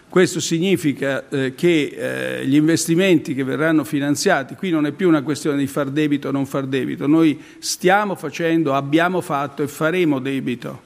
Questo 0.09 0.39
significa 0.39 1.27
eh, 1.29 1.53
che 1.53 2.39
eh, 2.39 2.45
gli 2.47 2.55
investimenti 2.55 3.33
che 3.33 3.43
verranno 3.43 3.83
finanziati, 3.83 4.55
qui 4.55 4.69
non 4.69 4.85
è 4.85 4.91
più 4.91 5.07
una 5.07 5.21
questione 5.21 5.57
di 5.57 5.67
far 5.67 5.89
debito 5.89 6.29
o 6.29 6.31
non 6.31 6.45
far 6.45 6.65
debito, 6.65 7.07
noi 7.07 7.39
stiamo 7.59 8.15
facendo, 8.15 8.73
abbiamo 8.73 9.21
fatto 9.21 9.63
e 9.63 9.67
faremo 9.67 10.19
debito 10.19 10.85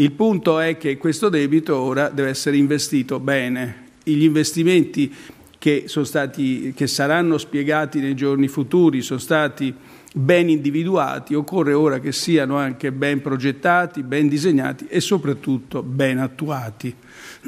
il 0.00 0.12
punto 0.12 0.60
è 0.60 0.76
che 0.76 0.96
questo 0.96 1.28
debito 1.28 1.76
ora 1.76 2.08
deve 2.08 2.28
essere 2.28 2.56
investito 2.56 3.18
bene. 3.18 3.86
Gli 4.04 4.22
investimenti 4.22 5.12
che, 5.58 5.86
stati, 5.88 6.72
che 6.72 6.86
saranno 6.86 7.36
spiegati 7.36 7.98
nei 7.98 8.14
giorni 8.14 8.46
futuri 8.46 9.02
sono 9.02 9.18
stati 9.18 9.74
ben 10.14 10.50
individuati, 10.50 11.34
occorre 11.34 11.72
ora 11.72 11.98
che 11.98 12.12
siano 12.12 12.56
anche 12.56 12.92
ben 12.92 13.20
progettati, 13.20 14.04
ben 14.04 14.28
disegnati 14.28 14.86
e 14.88 15.00
soprattutto 15.00 15.82
ben 15.82 16.18
attuati. 16.18 16.94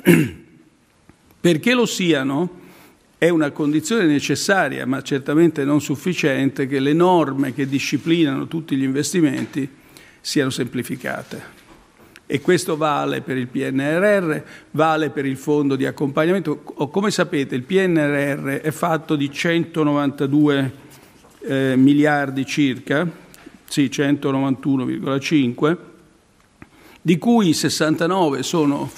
Perché 1.40 1.75
lo 1.75 1.87
siano 1.87 2.59
è 3.18 3.28
una 3.28 3.50
condizione 3.50 4.06
necessaria, 4.06 4.87
ma 4.87 5.02
certamente 5.02 5.64
non 5.64 5.80
sufficiente, 5.80 6.66
che 6.66 6.80
le 6.80 6.92
norme 6.92 7.54
che 7.54 7.66
disciplinano 7.66 8.47
tutti 8.47 8.76
gli 8.76 8.82
investimenti 8.82 9.68
siano 10.20 10.50
semplificate 10.50 11.59
e 12.32 12.40
questo 12.40 12.76
vale 12.76 13.23
per 13.23 13.37
il 13.37 13.49
PNRR, 13.49 14.40
vale 14.70 15.11
per 15.11 15.26
il 15.26 15.37
fondo 15.37 15.75
di 15.75 15.85
accompagnamento. 15.85 16.59
Come 16.61 17.11
sapete 17.11 17.56
il 17.56 17.64
PNRR 17.64 18.61
è 18.61 18.70
fatto 18.70 19.16
di 19.16 19.32
192 19.32 20.73
eh, 21.40 21.75
miliardi 21.76 22.47
circa, 22.47 23.04
sì 23.64 23.90
191,5, 23.92 25.76
di 27.02 27.18
cui 27.18 27.52
69 27.52 28.44
sono, 28.44 28.88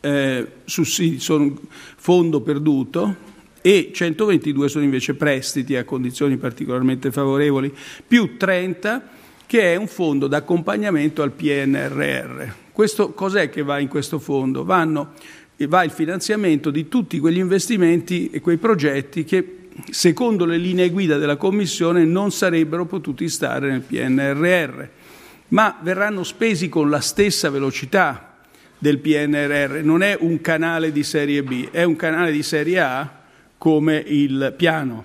eh, 0.00 0.46
sussidi, 0.64 1.20
sono 1.20 1.58
fondo 1.96 2.40
perduto 2.40 3.28
e 3.62 3.90
122 3.92 4.68
sono 4.68 4.84
invece 4.84 5.14
prestiti 5.14 5.76
a 5.76 5.84
condizioni 5.84 6.36
particolarmente 6.36 7.10
favorevoli, 7.10 7.72
più 8.06 8.36
30 8.36 9.18
che 9.46 9.72
è 9.72 9.76
un 9.76 9.88
fondo 9.88 10.28
d'accompagnamento 10.28 11.22
al 11.22 11.32
PNRR. 11.32 12.44
Questo, 12.72 13.10
cos'è 13.12 13.50
che 13.50 13.62
va 13.62 13.78
in 13.78 13.88
questo 13.88 14.18
fondo? 14.18 14.64
Vanno, 14.64 15.14
va 15.56 15.82
il 15.82 15.90
finanziamento 15.90 16.70
di 16.70 16.88
tutti 16.88 17.18
quegli 17.18 17.38
investimenti 17.38 18.30
e 18.30 18.40
quei 18.40 18.58
progetti 18.58 19.24
che 19.24 19.56
secondo 19.90 20.44
le 20.44 20.56
linee 20.56 20.90
guida 20.90 21.18
della 21.18 21.36
Commissione 21.36 22.04
non 22.04 22.30
sarebbero 22.30 22.86
potuti 22.86 23.28
stare 23.28 23.70
nel 23.70 23.80
PNRR, 23.80 24.84
ma 25.48 25.78
verranno 25.82 26.22
spesi 26.22 26.68
con 26.68 26.88
la 26.88 27.00
stessa 27.00 27.50
velocità 27.50 28.29
del 28.80 28.98
PNRR. 28.98 29.82
Non 29.84 30.02
è 30.02 30.16
un 30.18 30.40
canale 30.40 30.90
di 30.90 31.04
serie 31.04 31.44
B, 31.44 31.70
è 31.70 31.84
un 31.84 31.94
canale 31.94 32.32
di 32.32 32.42
serie 32.42 32.80
A 32.80 33.18
come 33.56 34.02
il 34.04 34.54
piano. 34.56 35.04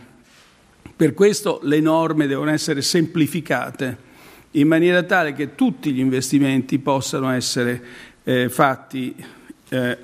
Per 0.96 1.14
questo 1.14 1.60
le 1.64 1.82
norme 1.82 2.26
devono 2.26 2.52
essere 2.52 2.82
semplificate 2.82 4.04
in 4.52 4.68
maniera 4.68 5.04
tale 5.04 5.34
che 5.34 5.54
tutti 5.54 5.92
gli 5.92 6.00
investimenti 6.00 6.80
possano 6.80 7.30
essere 7.32 7.82
eh, 8.24 8.48
fatti, 8.48 9.14
eh, 9.68 9.98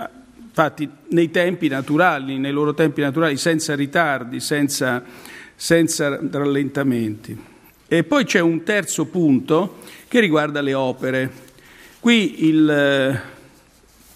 fatti, 0.52 0.90
nei 1.08 1.32
tempi 1.32 1.70
naturali, 1.70 2.38
nei 2.38 2.52
loro 2.52 2.74
tempi 2.74 3.00
naturali, 3.00 3.38
senza 3.38 3.74
ritardi, 3.74 4.42
senza, 4.42 5.02
senza 5.56 6.20
rallentamenti. 6.30 7.40
E 7.88 8.04
poi 8.04 8.26
c'è 8.26 8.42
un 8.42 8.64
terzo 8.64 9.06
punto 9.06 9.78
che 10.10 10.20
riguarda 10.20 10.60
le 10.60 10.74
opere. 10.74 11.32
Qui 12.02 12.48
il 12.48 13.22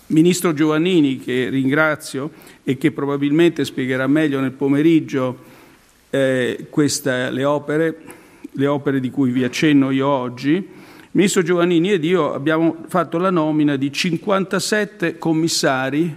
ministro 0.08 0.54
Giovannini, 0.54 1.20
che 1.20 1.50
ringrazio 1.50 2.32
e 2.64 2.78
che 2.78 2.92
probabilmente 2.92 3.66
spiegherà 3.66 4.08
meglio 4.08 4.40
nel 4.40 4.52
pomeriggio 4.52 5.38
eh, 6.10 6.68
questa, 6.70 7.30
le 7.30 7.44
opere, 7.44 7.98
le 8.52 8.68
opere 8.68 9.00
di 9.00 9.10
cui 9.10 9.32
vi 9.32 9.44
accenno 9.44 9.92
io 9.92 10.08
oggi, 10.08 10.68
ministro 11.12 11.42
Giovannini 11.42 11.92
ed 11.92 12.04
io 12.04 12.34
abbiamo 12.34 12.84
fatto 12.88 13.18
la 13.18 13.30
nomina 13.30 13.76
di 13.76 13.92
57 13.92 15.18
commissari 15.18 16.16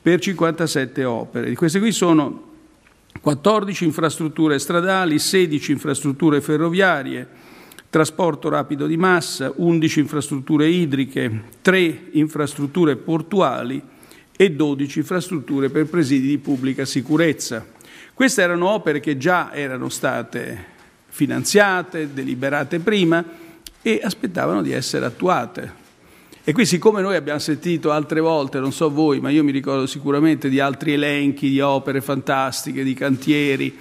per 0.00 0.20
57 0.20 1.04
opere. 1.04 1.54
Queste 1.54 1.78
qui 1.78 1.92
sono 1.92 2.46
14 3.20 3.84
infrastrutture 3.84 4.58
stradali, 4.58 5.18
16 5.18 5.72
infrastrutture 5.72 6.40
ferroviarie, 6.40 7.26
trasporto 7.90 8.48
rapido 8.48 8.86
di 8.86 8.96
massa, 8.96 9.52
11 9.54 10.00
infrastrutture 10.00 10.68
idriche, 10.68 11.42
3 11.62 12.08
infrastrutture 12.12 12.96
portuali 12.96 13.82
e 14.36 14.52
12 14.52 14.98
infrastrutture 14.98 15.70
per 15.70 15.86
presidi 15.86 16.28
di 16.28 16.38
pubblica 16.38 16.84
sicurezza. 16.84 17.66
Queste 18.14 18.42
erano 18.42 18.68
opere 18.68 19.00
che 19.00 19.16
già 19.16 19.52
erano 19.52 19.88
state 19.88 20.76
finanziate, 21.08 22.12
deliberate 22.12 22.78
prima 22.78 23.24
e 23.80 24.00
aspettavano 24.02 24.62
di 24.62 24.72
essere 24.72 25.06
attuate. 25.06 25.86
E 26.44 26.52
qui 26.52 26.64
siccome 26.64 27.02
noi 27.02 27.16
abbiamo 27.16 27.38
sentito 27.38 27.90
altre 27.90 28.20
volte, 28.20 28.58
non 28.58 28.72
so 28.72 28.90
voi, 28.90 29.20
ma 29.20 29.28
io 29.28 29.44
mi 29.44 29.52
ricordo 29.52 29.86
sicuramente 29.86 30.48
di 30.48 30.60
altri 30.60 30.94
elenchi 30.94 31.50
di 31.50 31.60
opere 31.60 32.00
fantastiche, 32.00 32.82
di 32.82 32.94
cantieri, 32.94 33.76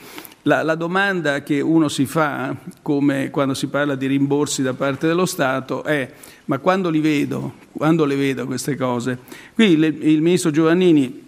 la, 0.48 0.64
la, 0.64 0.76
domanda 0.76 1.44
che 1.44 1.60
uno 1.60 1.90
si 1.90 2.06
fa, 2.06 2.56
come 2.82 3.30
quando 3.30 3.54
si 3.54 3.68
parla 3.68 3.96
di 3.96 4.08
rimborsi 4.08 4.62
da 4.62 4.74
parte 4.74 5.06
dello 5.06 5.26
Stato, 5.26 5.84
è 5.84 6.10
ma 6.46 6.60
quando 6.60 6.90
li 6.90 7.02
vedo, 7.02 7.56
quando 7.74 8.06
le 8.06 8.16
vedo 8.16 8.46
queste 8.46 8.78
cose? 8.78 9.20
Qui 9.54 9.72
il, 9.74 9.84
il 9.84 10.22
Ministro 10.22 10.50
Giovannini 10.50 11.26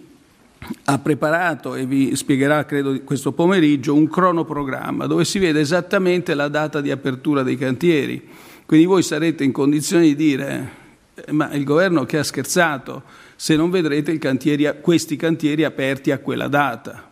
ha 0.84 0.98
preparato 0.98 1.74
e 1.74 1.84
vi 1.84 2.16
spiegherà, 2.16 2.64
credo, 2.64 2.98
questo 3.02 3.32
pomeriggio 3.32 3.94
un 3.94 4.08
cronoprogramma 4.08 5.06
dove 5.06 5.26
si 5.26 5.38
vede 5.38 5.60
esattamente 5.60 6.32
la 6.32 6.48
data 6.48 6.80
di 6.80 6.90
apertura 6.90 7.42
dei 7.42 7.56
cantieri. 7.56 8.26
Quindi 8.64 8.86
voi 8.86 9.02
sarete 9.02 9.44
in 9.44 9.52
condizione 9.52 10.04
di 10.04 10.14
dire, 10.14 10.70
eh, 11.14 11.32
ma 11.32 11.52
il 11.52 11.64
governo 11.64 12.06
che 12.06 12.16
ha 12.16 12.24
scherzato 12.24 13.02
se 13.36 13.54
non 13.54 13.68
vedrete 13.68 14.16
cantieri, 14.16 14.66
questi 14.80 15.16
cantieri 15.16 15.64
aperti 15.64 16.10
a 16.10 16.18
quella 16.18 16.48
data. 16.48 17.08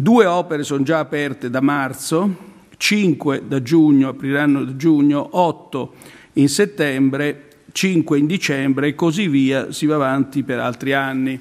Due 0.00 0.24
opere 0.24 0.64
sono 0.64 0.82
già 0.82 0.98
aperte 0.98 1.50
da 1.50 1.60
marzo, 1.60 2.34
cinque 2.78 3.42
da 3.46 3.60
giugno, 3.60 4.08
apriranno 4.08 4.64
da 4.64 4.74
giugno, 4.74 5.28
otto 5.32 5.92
in 6.34 6.48
settembre, 6.48 7.48
cinque 7.72 8.16
in 8.16 8.24
dicembre 8.24 8.88
e 8.88 8.94
così 8.94 9.28
via, 9.28 9.72
si 9.72 9.84
va 9.84 9.96
avanti 9.96 10.42
per 10.42 10.58
altri 10.58 10.94
anni, 10.94 11.38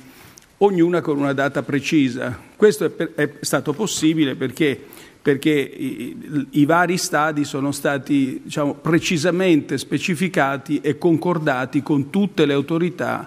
ognuna 0.57 0.99
con 0.99 1.19
una 1.19 1.31
data 1.31 1.63
precisa. 1.63 2.37
Questo 2.57 2.83
è, 2.83 2.89
per, 2.89 3.13
è 3.15 3.31
stato 3.39 3.71
possibile 3.71 4.35
perché, 4.35 4.77
perché 5.21 5.51
i, 5.51 6.47
i, 6.49 6.65
vari 6.65 6.97
stadi 6.97 7.45
sono 7.45 7.71
stati 7.71 8.41
diciamo, 8.43 8.73
precisamente 8.73 9.77
specificati 9.77 10.81
e 10.81 10.97
concordati 10.97 11.81
con 11.81 12.09
tutte 12.09 12.45
le 12.45 12.51
autorità 12.51 13.25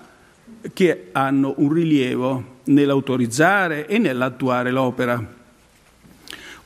che 0.75 1.09
hanno 1.13 1.55
un 1.57 1.73
rilievo 1.73 2.52
nell'autorizzare 2.65 3.87
e 3.87 3.99
nell'attuare 3.99 4.71
l'opera. 4.71 5.41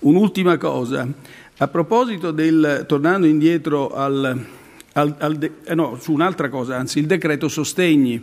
Un'ultima 0.01 0.57
cosa, 0.59 1.07
a 1.59 1.69
proposito 1.69 2.31
del, 2.31 2.85
tornando 2.87 3.27
indietro 3.27 3.95
al, 3.95 4.47
al, 4.93 5.15
al 5.19 5.37
de, 5.37 5.53
eh 5.65 5.75
no, 5.75 5.97
su 6.01 6.13
un'altra 6.13 6.49
cosa, 6.49 6.77
anzi 6.77 6.99
il 6.99 7.07
decreto 7.07 7.49
sostegni, 7.49 8.21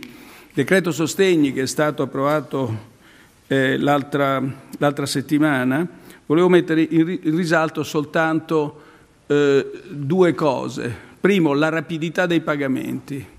decreto 0.52 0.92
sostegni 0.92 1.52
che 1.52 1.62
è 1.62 1.66
stato 1.66 2.02
approvato 2.02 2.92
eh, 3.48 3.76
l'altra, 3.76 4.42
l'altra, 4.78 5.06
settimana, 5.06 5.86
volevo 6.26 6.48
mettere 6.48 6.82
in, 6.82 7.18
in 7.22 7.36
risalto 7.36 7.82
soltanto 7.82 8.82
eh, 9.26 9.70
due 9.88 10.34
cose. 10.34 11.12
Primo, 11.20 11.54
la 11.54 11.70
rapidità 11.70 12.26
dei 12.26 12.40
pagamenti. 12.40 13.33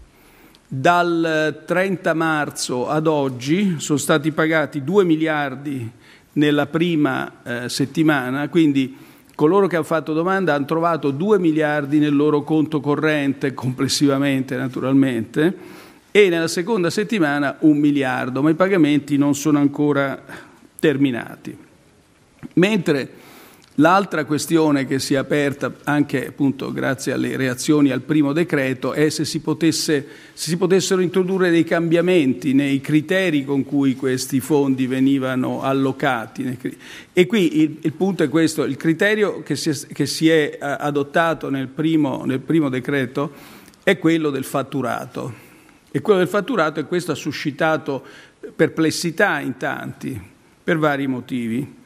Dal 0.67 1.62
30 1.63 2.13
marzo 2.15 2.89
ad 2.89 3.05
oggi 3.05 3.75
sono 3.77 4.00
stati 4.00 4.31
pagati 4.31 4.84
2 4.84 5.03
miliardi 5.03 5.88
nella 6.34 6.65
prima 6.65 7.34
eh, 7.43 7.69
settimana, 7.69 8.50
quindi 8.50 8.98
coloro 9.36 9.67
che 9.67 9.75
hanno 9.75 9.86
fatto 9.86 10.13
domanda 10.13 10.55
hanno 10.55 10.65
trovato 10.65 11.12
2 11.12 11.38
miliardi 11.38 12.00
nel 12.00 12.15
loro 12.15 12.41
conto 12.41 12.79
corrente, 12.79 13.53
complessivamente 13.53 14.55
naturalmente, 14.55 15.55
e 16.10 16.29
nella 16.29 16.48
seconda 16.48 16.89
settimana 16.89 17.57
un 17.60 17.77
miliardo, 17.77 18.41
ma 18.41 18.50
i 18.50 18.55
pagamenti 18.55 19.17
non 19.17 19.36
sono 19.36 19.60
ancora 19.60 20.19
terminati. 20.80 21.56
Mentre 22.54 23.10
L'altra 23.79 24.23
questione 24.23 24.85
che 24.85 24.99
si 24.99 25.15
è 25.15 25.17
aperta 25.17 25.73
anche 25.83 26.27
appunto 26.27 26.71
grazie 26.71 27.11
alle 27.11 27.35
reazioni 27.35 27.91
al 27.91 27.99
primo 27.99 28.31
decreto 28.31 28.93
è 28.93 29.09
se 29.09 29.25
si, 29.25 29.41
potesse, 29.41 30.07
se 30.31 30.49
si 30.49 30.55
potessero 30.55 31.01
introdurre 31.01 31.49
dei 31.49 31.65
cambiamenti 31.65 32.53
nei 32.53 32.79
criteri 32.79 33.43
con 33.43 33.65
cui 33.65 33.97
questi 33.97 34.39
fondi 34.39 34.88
venivano 34.88 35.61
allocati. 35.61 36.57
E 37.11 37.25
qui 37.25 37.63
il, 37.63 37.77
il 37.81 37.91
punto 37.91 38.23
è 38.23 38.29
questo, 38.29 38.63
il 38.63 38.77
criterio 38.77 39.43
che 39.43 39.57
si 39.57 39.69
è, 39.71 39.77
che 39.91 40.05
si 40.05 40.29
è 40.29 40.57
adottato 40.61 41.49
nel 41.49 41.67
primo, 41.67 42.23
nel 42.23 42.39
primo 42.39 42.69
decreto 42.69 43.33
è 43.83 43.99
quello 43.99 44.29
del 44.29 44.45
fatturato. 44.45 45.43
E 45.91 45.99
quello 45.99 46.19
del 46.19 46.29
fatturato 46.29 46.79
e 46.79 46.85
questo 46.85 47.11
ha 47.11 47.15
suscitato 47.15 48.03
perplessità 48.55 49.41
in 49.41 49.57
tanti 49.57 50.17
per 50.63 50.77
vari 50.77 51.07
motivi. 51.07 51.83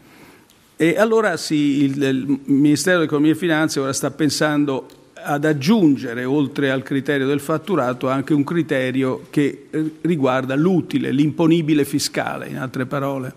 E 0.82 0.96
allora 0.98 1.36
sì, 1.36 1.84
il, 1.84 2.02
il 2.02 2.40
Ministero 2.46 3.00
dell'Economia 3.00 3.34
e 3.34 3.36
Finanze 3.36 3.82
ora 3.82 3.92
sta 3.92 4.12
pensando 4.12 4.88
ad 5.14 5.44
aggiungere, 5.44 6.24
oltre 6.24 6.72
al 6.72 6.84
criterio 6.84 7.28
del 7.28 7.42
fatturato, 7.42 8.08
anche 8.08 8.34
un 8.34 8.46
criterio 8.46 9.28
che 9.30 9.66
eh, 9.70 9.92
riguarda 10.00 10.56
l'utile, 10.56 11.12
l'imponibile 11.12 11.84
fiscale, 11.84 12.48
in 12.48 12.58
altre 12.58 12.86
parole, 12.86 13.34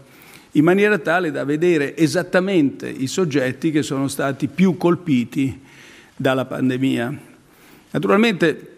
in 0.53 0.63
maniera 0.63 0.99
tale 0.99 1.33
da 1.33 1.45
vedere 1.45 1.97
esattamente 1.97 2.89
i 2.89 3.09
soggetti 3.09 3.73
che 3.73 3.83
sono 3.83 4.07
stati 4.07 4.47
più 4.47 4.77
colpiti 4.77 5.63
dalla 6.15 6.45
pandemia. 6.45 7.19
Naturalmente 7.91 8.77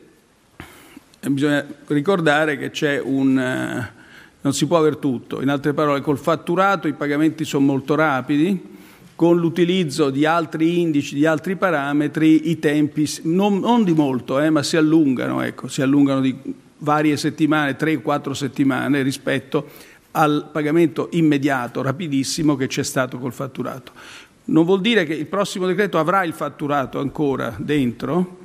eh, 1.20 1.28
bisogna 1.28 1.66
ricordare 1.88 2.56
che 2.56 2.70
c'è 2.70 2.98
un 2.98 3.38
eh, 3.38 4.03
non 4.44 4.52
si 4.52 4.66
può 4.66 4.76
avere 4.76 4.98
tutto. 4.98 5.40
In 5.40 5.48
altre 5.48 5.72
parole, 5.72 6.02
col 6.02 6.18
fatturato 6.18 6.86
i 6.86 6.92
pagamenti 6.92 7.44
sono 7.44 7.64
molto 7.64 7.94
rapidi, 7.94 8.72
con 9.16 9.38
l'utilizzo 9.38 10.10
di 10.10 10.26
altri 10.26 10.80
indici, 10.80 11.14
di 11.14 11.24
altri 11.24 11.56
parametri, 11.56 12.50
i 12.50 12.58
tempi 12.58 13.08
non, 13.22 13.58
non 13.60 13.84
di 13.84 13.94
molto, 13.94 14.38
eh, 14.38 14.50
ma 14.50 14.62
si 14.62 14.76
allungano, 14.76 15.40
ecco, 15.40 15.68
si 15.68 15.80
allungano 15.80 16.20
di 16.20 16.36
varie 16.78 17.16
settimane, 17.16 17.76
tre 17.76 17.96
o 17.96 18.00
quattro 18.02 18.34
settimane 18.34 19.00
rispetto 19.00 19.66
al 20.10 20.50
pagamento 20.52 21.08
immediato, 21.12 21.80
rapidissimo 21.80 22.54
che 22.54 22.66
c'è 22.66 22.82
stato 22.82 23.18
col 23.18 23.32
fatturato. 23.32 23.92
Non 24.46 24.66
vuol 24.66 24.82
dire 24.82 25.04
che 25.04 25.14
il 25.14 25.26
prossimo 25.26 25.66
decreto 25.66 25.98
avrà 25.98 26.22
il 26.22 26.34
fatturato 26.34 27.00
ancora 27.00 27.54
dentro, 27.56 28.40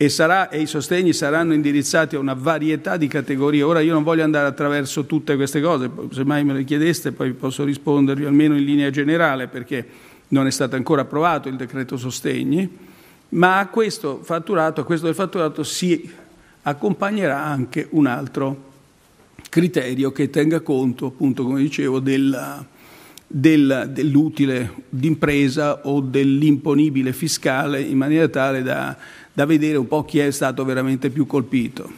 e, 0.00 0.08
sarà, 0.08 0.48
e, 0.48 0.60
i 0.60 0.66
sostegni 0.66 1.12
saranno 1.12 1.52
indirizzati 1.52 2.14
a 2.14 2.20
una 2.20 2.34
varietà 2.34 2.96
di 2.96 3.08
categorie. 3.08 3.62
Ora 3.62 3.80
io 3.80 3.92
non 3.92 4.04
voglio 4.04 4.22
andare 4.22 4.46
attraverso 4.46 5.06
tutte 5.06 5.34
queste 5.34 5.60
cose, 5.60 5.90
se 6.12 6.24
mai 6.24 6.44
me 6.44 6.54
le 6.54 6.62
chiedeste 6.62 7.10
poi 7.10 7.32
posso 7.32 7.64
rispondervi 7.64 8.24
almeno 8.24 8.56
in 8.56 8.64
linea 8.64 8.90
generale 8.90 9.48
perché 9.48 9.86
non 10.28 10.46
è 10.46 10.52
stato 10.52 10.76
ancora 10.76 11.02
approvato 11.02 11.48
il 11.48 11.56
decreto 11.56 11.96
sostegni, 11.96 12.86
ma 13.30 13.58
a 13.58 13.66
questo 13.66 14.20
fatturato, 14.22 14.82
a 14.82 14.84
questo 14.84 15.06
del 15.06 15.16
fatturato 15.16 15.64
si 15.64 16.08
accompagnerà 16.62 17.42
anche 17.42 17.88
un 17.90 18.06
altro 18.06 18.66
criterio 19.50 20.12
che 20.12 20.30
tenga 20.30 20.60
conto, 20.60 21.06
appunto 21.06 21.42
come 21.42 21.60
dicevo, 21.60 21.98
della, 21.98 22.64
del, 23.26 23.90
dell'utile 23.92 24.74
d'impresa 24.88 25.86
o 25.86 26.00
dell'imponibile 26.00 27.12
fiscale 27.12 27.80
in 27.80 27.96
maniera 27.96 28.28
tale 28.28 28.62
da 28.62 28.96
da 29.38 29.46
vedere 29.46 29.78
un 29.78 29.86
po' 29.86 30.04
chi 30.04 30.18
è 30.18 30.32
stato 30.32 30.64
veramente 30.64 31.10
più 31.10 31.24
colpito. 31.24 31.88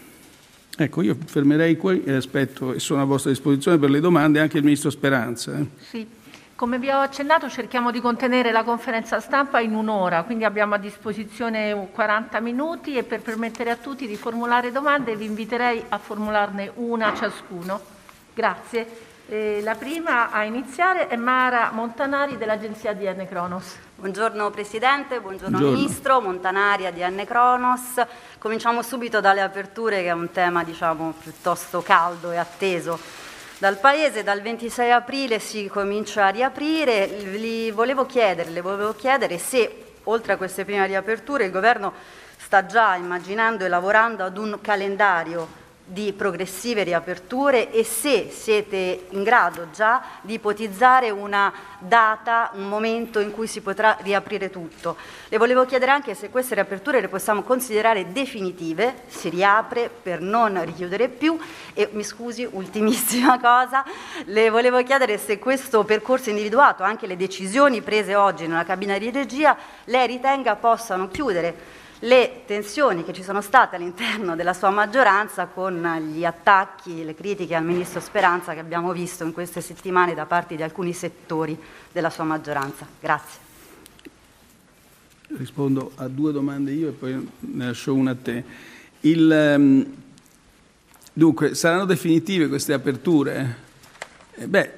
Ecco, 0.76 1.00
io 1.00 1.16
fermerei 1.24 1.74
qui 1.78 2.04
e 2.04 2.12
aspetto 2.12 2.74
e 2.74 2.78
sono 2.80 3.00
a 3.00 3.06
vostra 3.06 3.30
disposizione 3.30 3.78
per 3.78 3.88
le 3.88 4.00
domande 4.00 4.40
anche 4.40 4.58
il 4.58 4.62
Ministro 4.62 4.90
Speranza. 4.90 5.52
Sì. 5.78 6.06
Come 6.54 6.78
vi 6.78 6.90
ho 6.90 6.98
accennato 6.98 7.48
cerchiamo 7.48 7.90
di 7.90 7.98
contenere 7.98 8.52
la 8.52 8.62
conferenza 8.62 9.20
stampa 9.20 9.58
in 9.58 9.74
un'ora, 9.74 10.24
quindi 10.24 10.44
abbiamo 10.44 10.74
a 10.74 10.78
disposizione 10.78 11.88
40 11.90 12.40
minuti 12.40 12.98
e 12.98 13.04
per 13.04 13.22
permettere 13.22 13.70
a 13.70 13.76
tutti 13.76 14.06
di 14.06 14.16
formulare 14.16 14.70
domande 14.70 15.16
vi 15.16 15.24
inviterei 15.24 15.82
a 15.88 15.96
formularne 15.96 16.72
una 16.74 17.14
ciascuno. 17.16 17.80
Grazie. 18.34 19.09
Eh, 19.32 19.60
la 19.62 19.76
prima 19.76 20.32
a 20.32 20.42
iniziare 20.42 21.06
è 21.06 21.14
Mara 21.14 21.70
Montanari 21.70 22.36
dell'agenzia 22.36 22.94
DN 22.94 23.28
Cronos. 23.28 23.76
Buongiorno 23.94 24.50
Presidente, 24.50 25.20
buongiorno, 25.20 25.56
buongiorno, 25.56 25.78
Ministro, 25.78 26.20
Montanari 26.20 26.90
DN 26.92 27.24
Cronos. 27.24 28.04
Cominciamo 28.38 28.82
subito 28.82 29.20
dalle 29.20 29.40
aperture 29.40 30.02
che 30.02 30.08
è 30.08 30.12
un 30.12 30.32
tema 30.32 30.64
diciamo, 30.64 31.14
piuttosto 31.16 31.80
caldo 31.80 32.32
e 32.32 32.38
atteso 32.38 32.98
dal 33.58 33.78
Paese. 33.78 34.24
Dal 34.24 34.40
26 34.40 34.90
aprile 34.90 35.38
si 35.38 35.68
comincia 35.68 36.26
a 36.26 36.30
riaprire. 36.30 37.06
Li 37.06 37.70
volevo 37.70 38.06
chiedere, 38.06 38.50
le 38.50 38.60
volevo 38.60 38.96
chiedere 38.96 39.38
se 39.38 39.92
oltre 40.04 40.32
a 40.32 40.36
queste 40.38 40.64
prime 40.64 40.88
riaperture 40.88 41.44
il 41.44 41.52
Governo 41.52 41.92
sta 42.36 42.66
già 42.66 42.96
immaginando 42.96 43.64
e 43.64 43.68
lavorando 43.68 44.24
ad 44.24 44.36
un 44.36 44.58
calendario 44.60 45.59
di 45.90 46.12
progressive 46.12 46.84
riaperture 46.84 47.72
e 47.72 47.82
se 47.82 48.30
siete 48.30 49.06
in 49.10 49.24
grado 49.24 49.70
già 49.72 50.02
di 50.20 50.34
ipotizzare 50.34 51.10
una 51.10 51.52
data, 51.80 52.50
un 52.54 52.68
momento 52.68 53.18
in 53.18 53.32
cui 53.32 53.48
si 53.48 53.60
potrà 53.60 53.96
riaprire 54.00 54.50
tutto. 54.50 54.96
Le 55.28 55.36
volevo 55.36 55.64
chiedere 55.64 55.90
anche 55.90 56.14
se 56.14 56.30
queste 56.30 56.54
riaperture 56.54 57.00
le 57.00 57.08
possiamo 57.08 57.42
considerare 57.42 58.12
definitive, 58.12 59.02
si 59.08 59.28
riapre 59.28 59.90
per 59.90 60.20
non 60.20 60.64
richiudere 60.64 61.08
più 61.08 61.36
e 61.74 61.88
mi 61.92 62.04
scusi, 62.04 62.48
ultimissima 62.48 63.38
cosa, 63.42 63.84
le 64.26 64.48
volevo 64.48 64.82
chiedere 64.84 65.18
se 65.18 65.38
questo 65.40 65.82
percorso 65.84 66.30
individuato, 66.30 66.84
anche 66.84 67.08
le 67.08 67.16
decisioni 67.16 67.82
prese 67.82 68.14
oggi 68.14 68.46
nella 68.46 68.64
cabina 68.64 68.96
di 68.96 69.10
regia, 69.10 69.56
lei 69.84 70.06
ritenga 70.06 70.54
possano 70.54 71.08
chiudere 71.08 71.78
le 72.00 72.42
tensioni 72.46 73.04
che 73.04 73.12
ci 73.12 73.22
sono 73.22 73.42
state 73.42 73.76
all'interno 73.76 74.34
della 74.34 74.54
sua 74.54 74.70
maggioranza 74.70 75.46
con 75.46 75.82
gli 76.14 76.24
attacchi, 76.24 77.04
le 77.04 77.14
critiche 77.14 77.54
al 77.54 77.64
Ministro 77.64 78.00
Speranza 78.00 78.54
che 78.54 78.60
abbiamo 78.60 78.92
visto 78.92 79.24
in 79.24 79.32
queste 79.32 79.60
settimane 79.60 80.14
da 80.14 80.24
parte 80.24 80.56
di 80.56 80.62
alcuni 80.62 80.92
settori 80.92 81.58
della 81.92 82.10
sua 82.10 82.24
maggioranza. 82.24 82.86
Grazie. 82.98 83.48
Rispondo 85.36 85.92
a 85.96 86.08
due 86.08 86.32
domande 86.32 86.72
io 86.72 86.88
e 86.88 86.92
poi 86.92 87.30
ne 87.40 87.66
lascio 87.66 87.94
una 87.94 88.12
a 88.12 88.16
te. 88.20 88.44
Il, 89.00 89.30
ehm, 89.30 89.86
dunque, 91.12 91.54
saranno 91.54 91.84
definitive 91.84 92.48
queste 92.48 92.72
aperture? 92.72 93.56
Eh, 94.34 94.48
beh, 94.48 94.72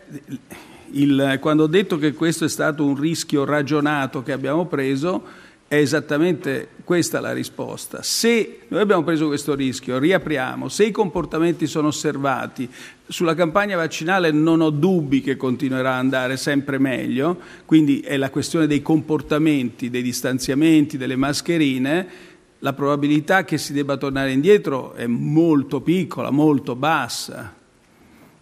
il, 0.90 1.38
quando 1.40 1.62
ho 1.62 1.68
detto 1.68 1.96
che 1.98 2.12
questo 2.12 2.44
è 2.44 2.48
stato 2.48 2.84
un 2.84 2.98
rischio 2.98 3.44
ragionato 3.44 4.22
che 4.22 4.32
abbiamo 4.32 4.66
preso, 4.66 5.24
è 5.72 5.76
esattamente 5.76 6.68
questa 6.84 7.18
la 7.18 7.32
risposta. 7.32 8.02
Se 8.02 8.58
noi 8.68 8.82
abbiamo 8.82 9.04
preso 9.04 9.28
questo 9.28 9.54
rischio, 9.54 9.98
riapriamo, 9.98 10.68
se 10.68 10.84
i 10.84 10.90
comportamenti 10.90 11.66
sono 11.66 11.86
osservati, 11.86 12.68
sulla 13.08 13.34
campagna 13.34 13.74
vaccinale 13.76 14.32
non 14.32 14.60
ho 14.60 14.68
dubbi 14.68 15.22
che 15.22 15.38
continuerà 15.38 15.92
ad 15.92 16.00
andare 16.00 16.36
sempre 16.36 16.76
meglio, 16.76 17.40
quindi 17.64 18.00
è 18.00 18.18
la 18.18 18.28
questione 18.28 18.66
dei 18.66 18.82
comportamenti, 18.82 19.88
dei 19.88 20.02
distanziamenti, 20.02 20.98
delle 20.98 21.16
mascherine, 21.16 22.06
la 22.58 22.74
probabilità 22.74 23.44
che 23.44 23.56
si 23.56 23.72
debba 23.72 23.96
tornare 23.96 24.30
indietro 24.30 24.92
è 24.92 25.06
molto 25.06 25.80
piccola, 25.80 26.28
molto 26.28 26.76
bassa. 26.76 27.50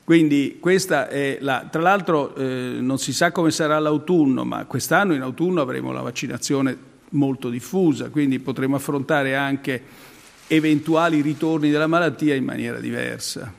Quindi 0.02 0.56
questa 0.58 1.06
è 1.06 1.38
la... 1.40 1.68
Tra 1.70 1.80
l'altro 1.80 2.34
eh, 2.34 2.78
non 2.80 2.98
si 2.98 3.12
sa 3.12 3.30
come 3.30 3.52
sarà 3.52 3.78
l'autunno, 3.78 4.44
ma 4.44 4.64
quest'anno 4.64 5.14
in 5.14 5.22
autunno 5.22 5.60
avremo 5.60 5.92
la 5.92 6.00
vaccinazione 6.00 6.89
molto 7.10 7.48
diffusa, 7.48 8.08
quindi 8.10 8.38
potremo 8.38 8.76
affrontare 8.76 9.34
anche 9.34 9.82
eventuali 10.46 11.20
ritorni 11.20 11.70
della 11.70 11.86
malattia 11.86 12.34
in 12.34 12.44
maniera 12.44 12.80
diversa. 12.80 13.52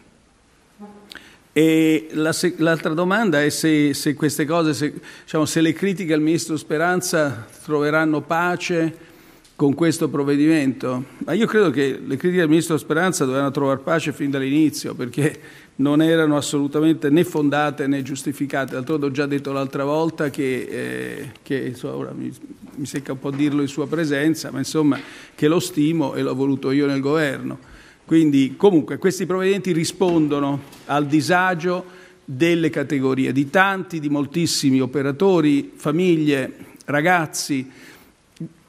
E 1.53 2.07
la, 2.11 2.33
l'altra 2.57 2.93
domanda 2.93 3.43
è 3.43 3.49
se, 3.49 3.93
se 3.93 4.13
queste 4.13 4.45
cose, 4.45 4.73
se, 4.73 4.93
diciamo, 5.23 5.45
se 5.45 5.59
le 5.59 5.73
critiche 5.73 6.13
al 6.13 6.21
Ministro 6.21 6.55
Speranza 6.55 7.45
troveranno 7.63 8.21
pace 8.21 9.09
con 9.57 9.73
questo 9.73 10.07
provvedimento? 10.07 11.05
Ma 11.25 11.33
io 11.33 11.47
credo 11.47 11.69
che 11.69 11.99
le 12.03 12.15
critiche 12.15 12.41
al 12.41 12.49
Ministro 12.49 12.77
Speranza 12.77 13.25
dovevano 13.25 13.51
trovare 13.51 13.79
pace 13.79 14.13
fin 14.13 14.31
dall'inizio, 14.31 14.95
perché 14.95 15.39
non 15.81 16.01
erano 16.01 16.37
assolutamente 16.37 17.09
né 17.09 17.23
fondate 17.23 17.87
né 17.87 18.03
giustificate. 18.03 18.73
D'altronde 18.73 19.07
ho 19.07 19.11
già 19.11 19.25
detto 19.25 19.51
l'altra 19.51 19.83
volta 19.83 20.29
che, 20.29 20.67
eh, 20.69 21.31
che 21.41 21.57
insomma, 21.57 22.11
mi, 22.11 22.31
mi 22.75 22.85
secca 22.85 23.13
un 23.13 23.19
po' 23.19 23.31
dirlo 23.31 23.61
in 23.61 23.67
sua 23.67 23.87
presenza, 23.87 24.51
ma 24.51 24.59
insomma 24.59 24.99
che 25.33 25.47
lo 25.47 25.59
stimo 25.59 26.13
e 26.13 26.21
l'ho 26.21 26.35
voluto 26.35 26.71
io 26.71 26.85
nel 26.85 27.01
governo. 27.01 27.57
Quindi 28.05 28.55
comunque 28.55 28.97
questi 28.97 29.25
provvedimenti 29.25 29.71
rispondono 29.71 30.61
al 30.85 31.07
disagio 31.07 31.99
delle 32.23 32.69
categorie, 32.69 33.31
di 33.31 33.49
tanti, 33.49 33.99
di 33.99 34.09
moltissimi 34.09 34.79
operatori, 34.79 35.71
famiglie, 35.75 36.53
ragazzi 36.85 37.69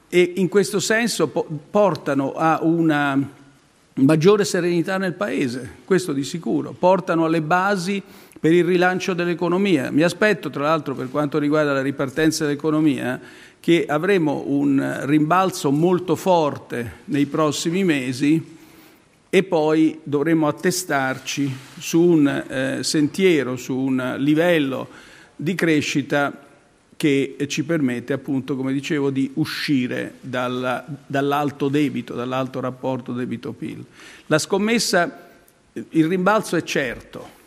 e 0.09 0.33
in 0.35 0.47
questo 0.47 0.79
senso 0.79 1.27
po- 1.27 1.47
portano 1.69 2.33
a 2.33 2.59
una 2.61 3.41
maggiore 3.95 4.45
serenità 4.45 4.97
nel 4.97 5.13
Paese, 5.13 5.77
questo 5.85 6.13
di 6.13 6.23
sicuro, 6.23 6.75
portano 6.77 7.25
alle 7.25 7.41
basi 7.41 8.01
per 8.39 8.51
il 8.51 8.65
rilancio 8.65 9.13
dell'economia. 9.13 9.91
Mi 9.91 10.01
aspetto, 10.01 10.49
tra 10.49 10.63
l'altro, 10.63 10.95
per 10.95 11.09
quanto 11.09 11.37
riguarda 11.37 11.73
la 11.73 11.81
ripartenza 11.81 12.45
dell'economia, 12.45 13.19
che 13.59 13.85
avremo 13.87 14.43
un 14.47 15.01
rimbalzo 15.03 15.71
molto 15.71 16.15
forte 16.15 16.99
nei 17.05 17.25
prossimi 17.25 17.83
mesi 17.85 18.57
e 19.29 19.43
poi 19.43 19.99
dovremo 20.03 20.47
attestarci 20.47 21.55
su 21.79 22.01
un 22.01 22.27
eh, 22.27 22.83
sentiero, 22.83 23.55
su 23.55 23.75
un 23.75 24.15
livello 24.17 24.89
di 25.35 25.55
crescita 25.55 26.37
che 26.95 27.35
ci 27.47 27.63
permette 27.63 28.13
appunto, 28.13 28.55
come 28.55 28.73
dicevo, 28.73 29.09
di 29.09 29.31
uscire 29.35 30.15
dalla, 30.21 30.85
dall'alto 31.05 31.67
debito, 31.67 32.13
dall'alto 32.13 32.59
rapporto 32.59 33.13
debito-PIL. 33.13 33.83
La 34.27 34.37
scommessa, 34.37 35.29
il 35.73 36.07
rimbalzo 36.07 36.55
è 36.55 36.63
certo, 36.63 37.41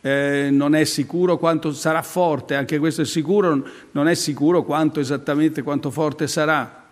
eh, 0.00 0.48
non 0.50 0.74
è 0.74 0.84
sicuro 0.84 1.38
quanto 1.38 1.72
sarà 1.72 2.02
forte, 2.02 2.54
anche 2.54 2.78
questo 2.78 3.02
è 3.02 3.06
sicuro, 3.06 3.66
non 3.92 4.06
è 4.08 4.14
sicuro 4.14 4.62
quanto 4.62 5.00
esattamente 5.00 5.62
quanto 5.62 5.90
forte 5.90 6.26
sarà. 6.26 6.82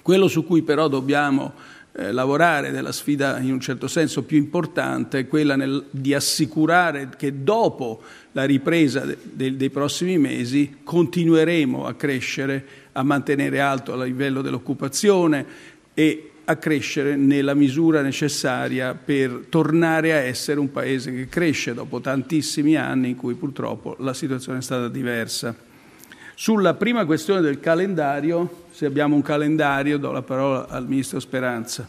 Quello 0.00 0.28
su 0.28 0.46
cui 0.46 0.62
però 0.62 0.88
dobbiamo 0.88 1.52
eh, 1.98 2.12
lavorare 2.12 2.72
della 2.72 2.92
sfida 2.92 3.38
in 3.38 3.52
un 3.52 3.60
certo 3.60 3.88
senso 3.88 4.22
più 4.22 4.36
importante 4.36 5.26
quella 5.26 5.56
nel, 5.56 5.86
di 5.90 6.12
assicurare 6.12 7.08
che 7.16 7.42
dopo 7.42 8.02
la 8.32 8.44
ripresa 8.44 9.00
de, 9.00 9.16
de, 9.22 9.56
dei 9.56 9.70
prossimi 9.70 10.18
mesi 10.18 10.78
continueremo 10.84 11.86
a 11.86 11.94
crescere, 11.94 12.66
a 12.92 13.02
mantenere 13.02 13.60
alto 13.60 13.94
il 13.94 14.02
livello 14.02 14.42
dell'occupazione 14.42 15.46
e 15.94 16.32
a 16.44 16.56
crescere 16.56 17.16
nella 17.16 17.54
misura 17.54 18.02
necessaria 18.02 18.94
per 18.94 19.46
tornare 19.48 20.12
a 20.12 20.18
essere 20.18 20.60
un 20.60 20.70
paese 20.70 21.12
che 21.12 21.28
cresce 21.28 21.72
dopo 21.72 22.00
tantissimi 22.00 22.76
anni 22.76 23.10
in 23.10 23.16
cui 23.16 23.34
purtroppo 23.34 23.96
la 24.00 24.12
situazione 24.12 24.58
è 24.58 24.62
stata 24.62 24.88
diversa. 24.88 25.65
Sulla 26.38 26.74
prima 26.74 27.06
questione 27.06 27.40
del 27.40 27.60
calendario, 27.60 28.66
se 28.70 28.84
abbiamo 28.84 29.14
un 29.14 29.22
calendario, 29.22 29.96
do 29.96 30.12
la 30.12 30.20
parola 30.20 30.68
al 30.68 30.86
Ministro 30.86 31.18
Speranza. 31.18 31.88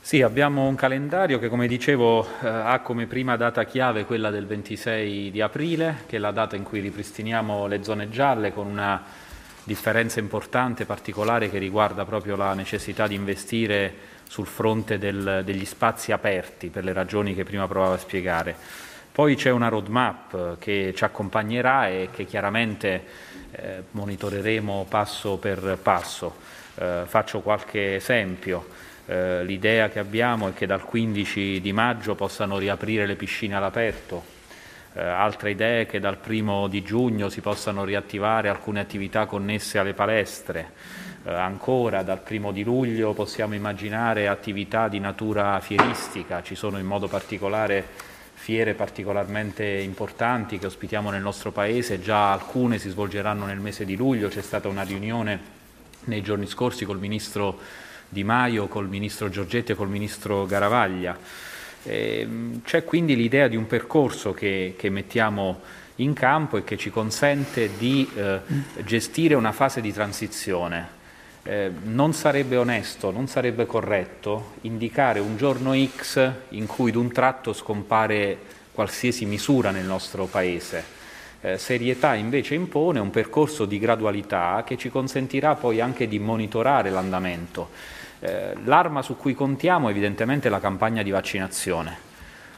Sì, 0.00 0.22
abbiamo 0.22 0.68
un 0.68 0.76
calendario 0.76 1.40
che, 1.40 1.48
come 1.48 1.66
dicevo, 1.66 2.24
eh, 2.24 2.46
ha 2.46 2.78
come 2.78 3.06
prima 3.06 3.36
data 3.36 3.64
chiave 3.64 4.04
quella 4.04 4.30
del 4.30 4.46
26 4.46 5.32
di 5.32 5.40
aprile, 5.40 6.04
che 6.06 6.14
è 6.14 6.18
la 6.20 6.30
data 6.30 6.54
in 6.54 6.62
cui 6.62 6.78
ripristiniamo 6.78 7.66
le 7.66 7.82
zone 7.82 8.08
gialle, 8.08 8.52
con 8.52 8.68
una 8.68 9.02
differenza 9.64 10.20
importante, 10.20 10.84
particolare, 10.84 11.50
che 11.50 11.58
riguarda 11.58 12.04
proprio 12.04 12.36
la 12.36 12.54
necessità 12.54 13.08
di 13.08 13.16
investire 13.16 13.94
sul 14.28 14.46
fronte 14.46 14.96
del, 14.96 15.42
degli 15.44 15.64
spazi 15.64 16.12
aperti, 16.12 16.68
per 16.68 16.84
le 16.84 16.92
ragioni 16.92 17.34
che 17.34 17.42
prima 17.42 17.66
provavo 17.66 17.94
a 17.94 17.98
spiegare. 17.98 18.86
Poi 19.18 19.34
c'è 19.34 19.50
una 19.50 19.66
roadmap 19.66 20.58
che 20.60 20.92
ci 20.94 21.02
accompagnerà 21.02 21.88
e 21.88 22.08
che 22.12 22.24
chiaramente 22.24 23.02
eh, 23.50 23.82
monitoreremo 23.90 24.86
passo 24.88 25.38
per 25.38 25.76
passo. 25.82 26.36
Eh, 26.76 27.02
faccio 27.04 27.40
qualche 27.40 27.96
esempio. 27.96 28.68
Eh, 29.06 29.42
l'idea 29.42 29.88
che 29.88 29.98
abbiamo 29.98 30.46
è 30.46 30.54
che 30.54 30.66
dal 30.66 30.84
15 30.84 31.60
di 31.60 31.72
maggio 31.72 32.14
possano 32.14 32.58
riaprire 32.58 33.06
le 33.06 33.16
piscine 33.16 33.56
all'aperto. 33.56 34.22
Eh, 34.92 35.02
altre 35.02 35.50
idee 35.50 35.86
che 35.86 35.98
dal 35.98 36.18
primo 36.18 36.68
di 36.68 36.84
giugno 36.84 37.28
si 37.28 37.40
possano 37.40 37.82
riattivare 37.82 38.48
alcune 38.48 38.78
attività 38.78 39.26
connesse 39.26 39.80
alle 39.80 39.94
palestre. 39.94 40.70
Eh, 41.24 41.32
ancora 41.32 42.04
dal 42.04 42.20
primo 42.20 42.52
di 42.52 42.62
luglio 42.62 43.14
possiamo 43.14 43.56
immaginare 43.56 44.28
attività 44.28 44.86
di 44.86 45.00
natura 45.00 45.58
fieristica, 45.58 46.40
ci 46.40 46.54
sono 46.54 46.78
in 46.78 46.86
modo 46.86 47.08
particolare 47.08 48.07
fiere 48.48 48.72
particolarmente 48.72 49.62
importanti 49.62 50.58
che 50.58 50.64
ospitiamo 50.64 51.10
nel 51.10 51.20
nostro 51.20 51.52
Paese, 51.52 52.00
già 52.00 52.32
alcune 52.32 52.78
si 52.78 52.88
svolgeranno 52.88 53.44
nel 53.44 53.58
mese 53.58 53.84
di 53.84 53.94
luglio, 53.94 54.28
c'è 54.28 54.40
stata 54.40 54.68
una 54.68 54.84
riunione 54.84 55.38
nei 56.04 56.22
giorni 56.22 56.46
scorsi 56.46 56.86
col 56.86 56.98
Ministro 56.98 57.58
Di 58.08 58.24
Maio, 58.24 58.66
col 58.66 58.88
Ministro 58.88 59.28
Giorgetti 59.28 59.72
e 59.72 59.74
col 59.74 59.90
Ministro 59.90 60.46
Garavaglia. 60.46 61.14
Ehm, 61.82 62.62
c'è 62.62 62.84
quindi 62.84 63.16
l'idea 63.16 63.48
di 63.48 63.56
un 63.56 63.66
percorso 63.66 64.32
che, 64.32 64.76
che, 64.78 64.88
mettiamo 64.88 65.60
in 65.96 66.14
campo 66.14 66.56
e 66.56 66.64
che 66.64 66.78
ci 66.78 66.88
consente 66.88 67.72
di 67.76 68.08
eh, 68.14 68.40
gestire 68.82 69.34
una 69.34 69.52
fase 69.52 69.82
di 69.82 69.92
transizione 69.92 70.96
eh, 71.42 71.70
non 71.84 72.12
sarebbe 72.12 72.56
onesto, 72.56 73.10
non 73.10 73.26
sarebbe 73.26 73.66
corretto 73.66 74.54
indicare 74.62 75.20
un 75.20 75.36
giorno 75.36 75.74
X 75.74 76.30
in 76.50 76.66
cui 76.66 76.90
d'un 76.90 77.10
tratto 77.10 77.52
scompare 77.52 78.38
qualsiasi 78.72 79.24
misura 79.24 79.70
nel 79.70 79.84
nostro 79.84 80.26
Paese. 80.26 80.96
Eh, 81.40 81.56
serietà 81.56 82.14
invece 82.14 82.54
impone 82.54 82.98
un 82.98 83.10
percorso 83.10 83.64
di 83.64 83.78
gradualità 83.78 84.64
che 84.66 84.76
ci 84.76 84.90
consentirà 84.90 85.54
poi 85.54 85.80
anche 85.80 86.08
di 86.08 86.18
monitorare 86.18 86.90
l'andamento. 86.90 87.70
Eh, 88.20 88.54
l'arma 88.64 89.02
su 89.02 89.16
cui 89.16 89.34
contiamo 89.34 89.88
evidentemente 89.88 90.48
è 90.48 90.50
la 90.50 90.60
campagna 90.60 91.02
di 91.02 91.10
vaccinazione. 91.10 92.06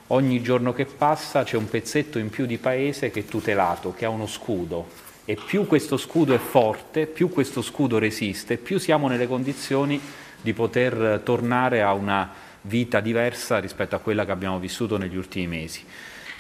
Ogni 0.08 0.42
giorno 0.42 0.72
che 0.72 0.86
passa 0.86 1.44
c'è 1.44 1.56
un 1.56 1.68
pezzetto 1.68 2.18
in 2.18 2.30
più 2.30 2.46
di 2.46 2.58
paese 2.58 3.10
che 3.10 3.20
è 3.20 3.24
tutelato, 3.26 3.92
che 3.92 4.06
ha 4.06 4.08
uno 4.08 4.26
scudo 4.26 5.08
e 5.24 5.36
più 5.36 5.66
questo 5.66 5.96
scudo 5.96 6.34
è 6.34 6.38
forte, 6.38 7.06
più 7.06 7.28
questo 7.28 7.62
scudo 7.62 7.98
resiste, 7.98 8.56
più 8.56 8.78
siamo 8.78 9.08
nelle 9.08 9.26
condizioni 9.26 10.00
di 10.40 10.52
poter 10.52 11.20
tornare 11.22 11.82
a 11.82 11.92
una 11.92 12.30
vita 12.62 13.00
diversa 13.00 13.58
rispetto 13.58 13.94
a 13.96 14.00
quella 14.00 14.24
che 14.24 14.32
abbiamo 14.32 14.58
vissuto 14.58 14.96
negli 14.96 15.16
ultimi 15.16 15.46
mesi. 15.46 15.84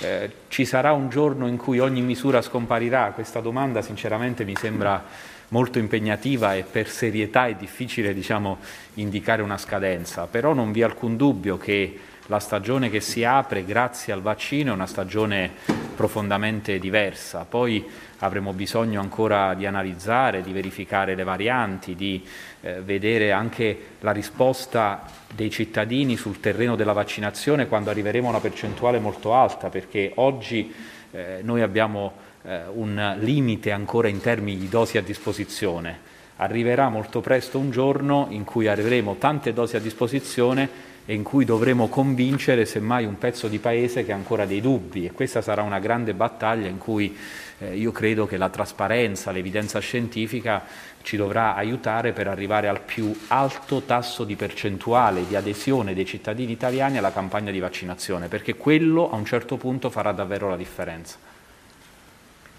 Eh, 0.02 0.30
ci 0.48 0.64
sarà 0.64 0.92
un 0.92 1.10
giorno 1.10 1.46
in 1.46 1.56
cui 1.56 1.78
ogni 1.78 2.00
misura 2.00 2.40
scomparirà? 2.40 3.12
Questa 3.12 3.40
domanda 3.40 3.82
sinceramente 3.82 4.44
mi 4.44 4.56
sembra 4.56 5.04
molto 5.48 5.78
impegnativa 5.78 6.54
e 6.54 6.62
per 6.62 6.88
serietà 6.88 7.46
è 7.46 7.54
difficile 7.54 8.14
diciamo, 8.14 8.58
indicare 8.94 9.42
una 9.42 9.58
scadenza, 9.58 10.26
però 10.26 10.54
non 10.54 10.72
vi 10.72 10.80
è 10.80 10.84
alcun 10.84 11.16
dubbio 11.16 11.58
che 11.58 11.98
la 12.30 12.38
stagione 12.38 12.90
che 12.90 13.00
si 13.00 13.24
apre 13.24 13.64
grazie 13.64 14.12
al 14.12 14.22
vaccino 14.22 14.70
è 14.70 14.74
una 14.74 14.86
stagione 14.86 15.50
profondamente 15.96 16.78
diversa. 16.78 17.44
Poi 17.44 17.84
avremo 18.18 18.52
bisogno 18.52 19.00
ancora 19.00 19.52
di 19.54 19.66
analizzare, 19.66 20.40
di 20.40 20.52
verificare 20.52 21.16
le 21.16 21.24
varianti, 21.24 21.96
di 21.96 22.24
eh, 22.60 22.82
vedere 22.82 23.32
anche 23.32 23.76
la 23.98 24.12
risposta 24.12 25.02
dei 25.34 25.50
cittadini 25.50 26.16
sul 26.16 26.38
terreno 26.38 26.76
della 26.76 26.92
vaccinazione 26.92 27.66
quando 27.66 27.90
arriveremo 27.90 28.28
a 28.28 28.30
una 28.30 28.40
percentuale 28.40 29.00
molto 29.00 29.34
alta, 29.34 29.68
perché 29.68 30.12
oggi 30.14 30.72
eh, 31.10 31.40
noi 31.42 31.62
abbiamo 31.62 32.12
eh, 32.42 32.60
un 32.72 33.16
limite 33.18 33.72
ancora 33.72 34.06
in 34.06 34.20
termini 34.20 34.56
di 34.56 34.68
dosi 34.68 34.98
a 34.98 35.02
disposizione. 35.02 35.98
Arriverà 36.36 36.88
molto 36.90 37.20
presto 37.20 37.58
un 37.58 37.72
giorno 37.72 38.28
in 38.30 38.44
cui 38.44 38.68
avremo 38.68 39.16
tante 39.16 39.52
dosi 39.52 39.74
a 39.74 39.80
disposizione 39.80 40.89
e 41.10 41.14
in 41.14 41.24
cui 41.24 41.44
dovremo 41.44 41.88
convincere 41.88 42.64
semmai 42.64 43.04
un 43.04 43.18
pezzo 43.18 43.48
di 43.48 43.58
paese 43.58 44.04
che 44.04 44.12
ha 44.12 44.14
ancora 44.14 44.46
dei 44.46 44.60
dubbi 44.60 45.06
e 45.06 45.10
questa 45.10 45.42
sarà 45.42 45.60
una 45.62 45.80
grande 45.80 46.14
battaglia 46.14 46.68
in 46.68 46.78
cui 46.78 47.18
eh, 47.58 47.76
io 47.76 47.90
credo 47.90 48.28
che 48.28 48.36
la 48.36 48.48
trasparenza, 48.48 49.32
l'evidenza 49.32 49.80
scientifica 49.80 50.64
ci 51.02 51.16
dovrà 51.16 51.56
aiutare 51.56 52.12
per 52.12 52.28
arrivare 52.28 52.68
al 52.68 52.80
più 52.82 53.12
alto 53.26 53.82
tasso 53.82 54.22
di 54.22 54.36
percentuale 54.36 55.26
di 55.26 55.34
adesione 55.34 55.94
dei 55.94 56.06
cittadini 56.06 56.52
italiani 56.52 56.98
alla 56.98 57.10
campagna 57.10 57.50
di 57.50 57.58
vaccinazione, 57.58 58.28
perché 58.28 58.54
quello 58.54 59.10
a 59.10 59.16
un 59.16 59.24
certo 59.24 59.56
punto 59.56 59.90
farà 59.90 60.12
davvero 60.12 60.48
la 60.48 60.56
differenza. 60.56 61.16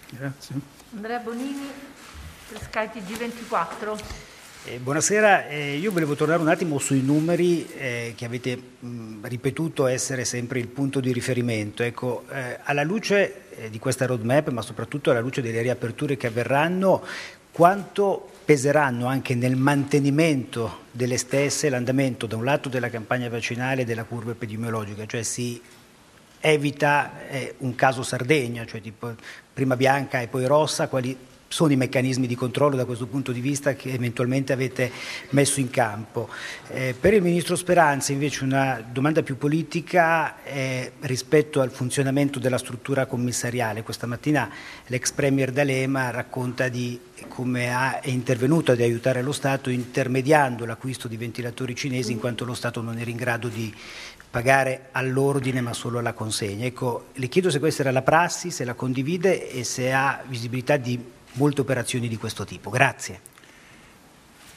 Grazie. 0.10 0.56
Andrea 0.94 1.20
Bonini, 1.20 1.70
per 2.50 2.60
SkyTG 2.60 3.18
24. 3.18 4.31
Eh, 4.64 4.78
buonasera, 4.78 5.48
eh, 5.48 5.78
io 5.78 5.92
volevo 5.92 6.14
tornare 6.14 6.40
un 6.40 6.48
attimo 6.48 6.78
sui 6.78 7.02
numeri 7.02 7.68
eh, 7.74 8.14
che 8.16 8.26
avete 8.26 8.56
mh, 8.80 9.26
ripetuto 9.26 9.88
essere 9.88 10.24
sempre 10.24 10.60
il 10.60 10.68
punto 10.68 11.00
di 11.00 11.12
riferimento. 11.12 11.82
Ecco, 11.82 12.26
eh, 12.32 12.60
alla 12.62 12.84
luce 12.84 13.56
eh, 13.56 13.70
di 13.72 13.80
questa 13.80 14.06
roadmap, 14.06 14.50
ma 14.50 14.62
soprattutto 14.62 15.10
alla 15.10 15.20
luce 15.20 15.42
delle 15.42 15.64
riaperture 15.64 16.16
che 16.16 16.28
avverranno, 16.28 17.04
quanto 17.52 18.30
peseranno 18.46 19.08
anche 19.08 19.34
nel 19.34 19.56
mantenimento 19.56 20.82
delle 20.92 21.18
stesse 21.18 21.68
l'andamento 21.68 22.28
da 22.28 22.36
un 22.36 22.44
lato 22.44 22.70
della 22.70 22.92
campagna 22.92 23.30
vaccinale 23.30 23.82
e 23.82 23.86
della 23.86 24.04
curva 24.04 24.34
epidemiologica, 24.34 25.08
cioè 25.08 25.24
si 25.24 25.60
evita 26.40 27.28
eh, 27.30 27.56
un 27.60 27.74
caso 27.74 28.04
Sardegna, 28.04 28.64
cioè 28.68 28.80
tipo 28.80 29.12
prima 29.52 29.76
bianca 29.76 30.22
e 30.22 30.28
poi 30.28 30.46
rossa, 30.46 30.88
quali 30.88 31.18
sono 31.52 31.74
i 31.74 31.76
meccanismi 31.76 32.28
di 32.28 32.36
controllo 32.36 32.78
da 32.78 32.86
questo 32.86 33.08
punto 33.08 33.34
di 33.34 33.42
vista 33.42 33.74
che 33.74 33.92
eventualmente 33.92 34.54
avete 34.54 34.90
messo 35.32 35.60
in 35.60 35.70
campo. 35.70 36.30
Eh, 36.70 36.96
per 36.98 37.14
il 37.14 37.22
Ministro 37.22 37.58
Speranza 37.58 38.14
invece 38.14 38.46
una 38.46 38.82
domanda 38.90 39.22
più 39.22 39.38
politica 39.38 40.44
eh, 40.44 40.94
rispetto 41.02 41.60
al 41.60 41.70
funzionamento 41.70 42.40
della 42.40 42.58
struttura 42.58 43.06
commissariale. 43.06 43.84
Questa 43.84 44.08
mattina 44.08 44.50
l'ex 44.88 45.12
Premier 45.12 45.52
D'Alema 45.52 46.10
racconta 46.10 46.70
di 46.70 46.98
come 47.28 47.74
ha, 47.74 48.00
è 48.00 48.10
intervenuto 48.10 48.72
ad 48.72 48.80
aiutare 48.80 49.22
lo 49.22 49.34
Stato 49.34 49.70
intermediando 49.70 50.66
l'acquisto 50.66 51.10
di 51.10 51.18
ventilatori 51.18 51.76
cinesi 51.76 52.14
in 52.14 52.20
quanto 52.20 52.46
lo 52.46 52.54
Stato 52.54 52.82
non 52.82 52.98
era 52.98 53.10
in 53.10 53.18
grado 53.18 53.50
di 53.50 53.74
pagare 54.30 54.88
all'ordine 54.94 55.60
ma 55.60 55.74
solo 55.74 56.00
alla 56.00 56.14
consegna. 56.14 56.66
Ecco, 56.66 57.08
le 57.16 57.28
chiedo 57.28 57.50
se 57.50 57.60
questa 57.60 57.82
era 57.82 57.92
la 57.92 58.02
prassi, 58.02 58.52
se 58.52 58.64
la 58.64 58.74
condivide 58.74 59.52
e 59.52 59.66
se 59.66 59.92
ha 59.92 60.24
visibilità 60.26 60.78
di 60.78 61.20
molte 61.34 61.62
operazioni 61.62 62.08
di 62.08 62.18
questo 62.18 62.46
tipo. 62.46 62.70
Grazie. 62.70 63.20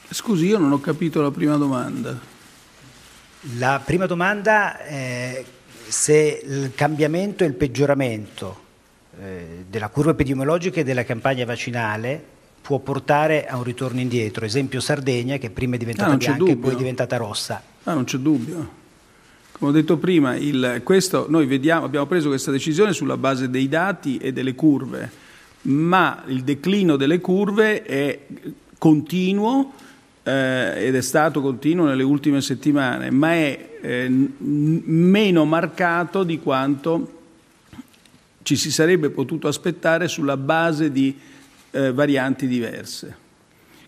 Scusi, 0.09 0.45
io 0.45 0.57
non 0.57 0.71
ho 0.71 0.79
capito 0.79 1.21
la 1.21 1.31
prima 1.31 1.55
domanda. 1.55 2.17
La 3.57 3.81
prima 3.83 4.05
domanda 4.05 4.79
è 4.79 5.43
se 5.87 6.41
il 6.43 6.71
cambiamento 6.75 7.43
e 7.43 7.47
il 7.47 7.53
peggioramento 7.53 8.63
eh, 9.19 9.65
della 9.69 9.89
curva 9.89 10.11
epidemiologica 10.11 10.79
e 10.79 10.83
della 10.83 11.03
campagna 11.03 11.45
vaccinale 11.45 12.23
può 12.61 12.79
portare 12.79 13.45
a 13.45 13.57
un 13.57 13.63
ritorno 13.63 13.99
indietro. 13.99 14.45
Esempio 14.45 14.79
Sardegna 14.79 15.37
che 15.37 15.51
prima 15.51 15.75
è 15.75 15.77
diventata 15.77 16.11
ah, 16.11 16.17
bianca 16.17 16.51
e 16.51 16.57
poi 16.57 16.73
è 16.73 16.75
diventata 16.75 17.17
rossa. 17.17 17.61
Ah, 17.83 17.93
non 17.93 18.05
c'è 18.05 18.17
dubbio. 18.17 18.83
Come 19.51 19.71
ho 19.71 19.73
detto 19.73 19.97
prima, 19.97 20.35
il, 20.35 20.81
questo, 20.83 21.27
noi 21.29 21.45
vediamo, 21.45 21.85
abbiamo 21.85 22.07
preso 22.07 22.27
questa 22.27 22.51
decisione 22.51 22.91
sulla 22.91 23.15
base 23.15 23.49
dei 23.49 23.69
dati 23.69 24.17
e 24.17 24.33
delle 24.33 24.53
curve, 24.53 25.09
ma 25.65 26.23
il 26.27 26.43
declino 26.43 26.95
delle 26.95 27.19
curve 27.19 27.83
è 27.83 28.19
continuo 28.77 29.73
eh, 30.23 30.87
ed 30.87 30.95
è 30.95 31.01
stato 31.01 31.41
continuo 31.41 31.85
nelle 31.85 32.03
ultime 32.03 32.41
settimane, 32.41 33.11
ma 33.11 33.33
è 33.33 33.69
eh, 33.81 34.09
n- 34.09 34.81
meno 34.85 35.45
marcato 35.45 36.23
di 36.23 36.39
quanto 36.39 37.11
ci 38.41 38.55
si 38.55 38.71
sarebbe 38.71 39.09
potuto 39.09 39.47
aspettare 39.47 40.07
sulla 40.07 40.37
base 40.37 40.91
di 40.91 41.15
eh, 41.71 41.91
varianti 41.91 42.47
diverse. 42.47 43.23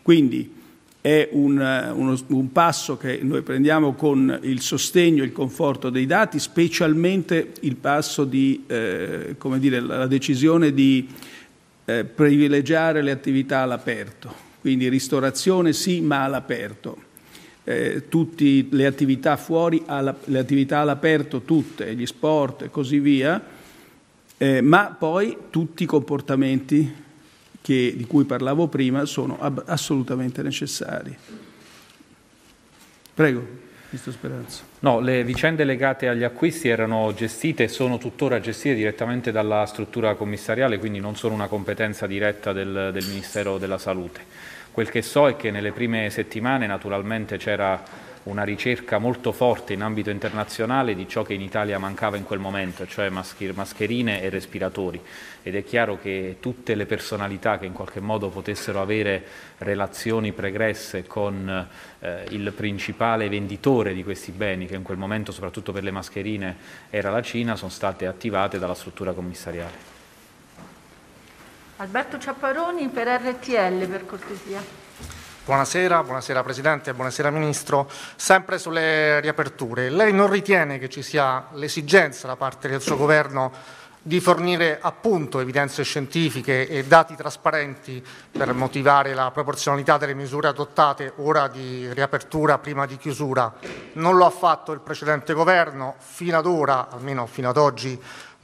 Quindi 0.01 0.53
è 0.99 1.29
un, 1.31 1.57
uno, 1.95 2.19
un, 2.27 2.51
passo 2.51 2.97
che 2.97 3.19
noi 3.21 3.41
prendiamo 3.41 3.93
con 3.93 4.39
il 4.41 4.61
sostegno 4.61 5.23
e 5.23 5.27
il 5.27 5.31
conforto 5.31 5.89
dei 5.89 6.05
dati, 6.05 6.39
specialmente 6.39 7.53
il 7.61 7.75
passo 7.75 8.25
di, 8.25 8.63
eh, 8.67 9.35
come 9.37 9.59
dire, 9.59 9.79
la 9.79 10.07
decisione 10.07 10.73
di 10.73 11.07
eh, 11.89 12.03
privilegiare 12.03 13.01
le 13.01 13.11
attività 13.11 13.59
all'aperto, 13.59 14.33
quindi 14.59 14.89
ristorazione 14.89 15.71
sì, 15.71 16.01
ma 16.01 16.25
all'aperto. 16.25 17.05
Eh, 17.63 18.07
tutte 18.09 18.65
le 18.69 18.85
attività 18.85 19.37
fuori, 19.37 19.81
alla, 19.85 20.13
le 20.25 20.39
attività 20.39 20.79
all'aperto, 20.79 21.43
tutte, 21.43 21.95
gli 21.95 22.05
sport 22.05 22.63
e 22.63 22.69
così 22.69 22.99
via, 22.99 23.41
eh, 24.37 24.61
ma 24.61 24.95
poi 24.97 25.37
tutti 25.49 25.83
i 25.83 25.85
comportamenti 25.85 26.93
che, 27.61 27.93
di 27.95 28.05
cui 28.05 28.25
parlavo 28.25 28.67
prima 28.67 29.05
sono 29.05 29.39
ab- 29.39 29.63
assolutamente 29.65 30.41
necessari. 30.41 31.15
Prego, 33.13 33.47
Ministro 33.89 34.11
Speranza. 34.11 34.63
No, 34.79 34.99
le 34.99 35.23
vicende 35.23 35.63
legate 35.63 36.09
agli 36.09 36.23
acquisti 36.23 36.67
erano 36.67 37.13
gestite 37.13 37.63
e 37.63 37.67
sono 37.69 37.97
tuttora 37.97 38.39
gestite 38.41 38.75
direttamente 38.75 39.31
dalla 39.31 39.65
struttura 39.65 40.15
commissariale, 40.15 40.77
quindi 40.77 40.99
non 40.99 41.15
sono 41.15 41.33
una 41.33 41.47
competenza 41.47 42.05
diretta 42.05 42.51
del, 42.51 42.89
del 42.91 43.05
Ministero 43.07 43.57
della 43.57 43.77
Salute. 43.77 44.21
Quel 44.71 44.89
che 44.89 45.01
so 45.01 45.27
è 45.27 45.35
che 45.37 45.51
nelle 45.51 45.71
prime 45.71 46.09
settimane 46.09 46.67
naturalmente 46.67 47.37
c'era 47.37 47.81
una 48.27 48.43
ricerca 48.43 48.97
molto 48.97 49.31
forte 49.31 49.73
in 49.73 49.81
ambito 49.81 50.09
internazionale 50.09 50.95
di 50.95 51.07
ciò 51.07 51.23
che 51.23 51.33
in 51.33 51.41
Italia 51.41 51.79
mancava 51.79 52.17
in 52.17 52.23
quel 52.23 52.39
momento, 52.39 52.85
cioè 52.85 53.09
mascherine 53.09 54.21
e 54.21 54.29
respiratori. 54.29 55.01
Ed 55.43 55.55
è 55.55 55.63
chiaro 55.63 55.97
che 55.99 56.37
tutte 56.39 56.75
le 56.75 56.85
personalità 56.85 57.57
che 57.57 57.65
in 57.65 57.73
qualche 57.73 57.99
modo 57.99 58.29
potessero 58.29 58.81
avere 58.81 59.23
relazioni 59.59 60.33
pregresse 60.33 61.07
con 61.07 61.67
eh, 61.99 62.25
il 62.29 62.51
principale 62.51 63.29
venditore 63.29 63.93
di 63.93 64.03
questi 64.03 64.31
beni, 64.31 64.67
che 64.67 64.75
in 64.75 64.83
quel 64.83 64.97
momento 64.97 65.31
soprattutto 65.31 65.71
per 65.71 65.83
le 65.83 65.91
mascherine 65.91 66.57
era 66.89 67.09
la 67.09 67.21
Cina, 67.21 67.55
sono 67.55 67.71
state 67.71 68.05
attivate 68.05 68.59
dalla 68.59 68.75
struttura 68.75 69.13
commissariale. 69.13 69.95
Alberto 71.77 72.17
Ciapparoni 72.17 72.87
per 72.89 73.07
RTL, 73.07 73.87
per 73.87 74.05
cortesia. 74.05 74.86
Buonasera, 75.47 76.03
buonasera 76.03 76.43
Presidente, 76.43 76.93
buonasera 76.93 77.29
Ministro. 77.29 77.89
Sempre 78.17 78.59
sulle 78.59 79.21
riaperture, 79.21 79.89
lei 79.89 80.11
non 80.11 80.29
ritiene 80.29 80.77
che 80.77 80.89
ci 80.89 81.01
sia 81.01 81.47
l'esigenza 81.53 82.27
da 82.27 82.35
parte 82.35 82.67
del 82.67 82.81
suo 82.81 82.97
Governo 82.97 83.53
di 84.01 84.19
fornire 84.19 84.77
appunto 84.81 85.39
evidenze 85.39 85.83
scientifiche 85.83 86.67
e 86.67 86.83
dati 86.83 87.15
trasparenti 87.15 88.05
per 88.29 88.53
motivare 88.53 89.13
la 89.13 89.31
proporzionalità 89.31 89.97
delle 89.97 90.13
misure 90.13 90.49
adottate 90.49 91.13
ora 91.17 91.47
di 91.47 91.93
riapertura 91.93 92.57
prima 92.57 92.85
di 92.85 92.97
chiusura. 92.97 93.53
Non 93.93 94.17
lo 94.17 94.25
ha 94.25 94.29
fatto 94.29 94.73
il 94.73 94.81
precedente 94.81 95.31
governo, 95.33 95.95
fino 95.97 96.37
ad 96.37 96.45
ora, 96.45 96.89
almeno 96.89 97.25
fino 97.25 97.47
ad 97.47 97.57
oggi, 97.57 97.97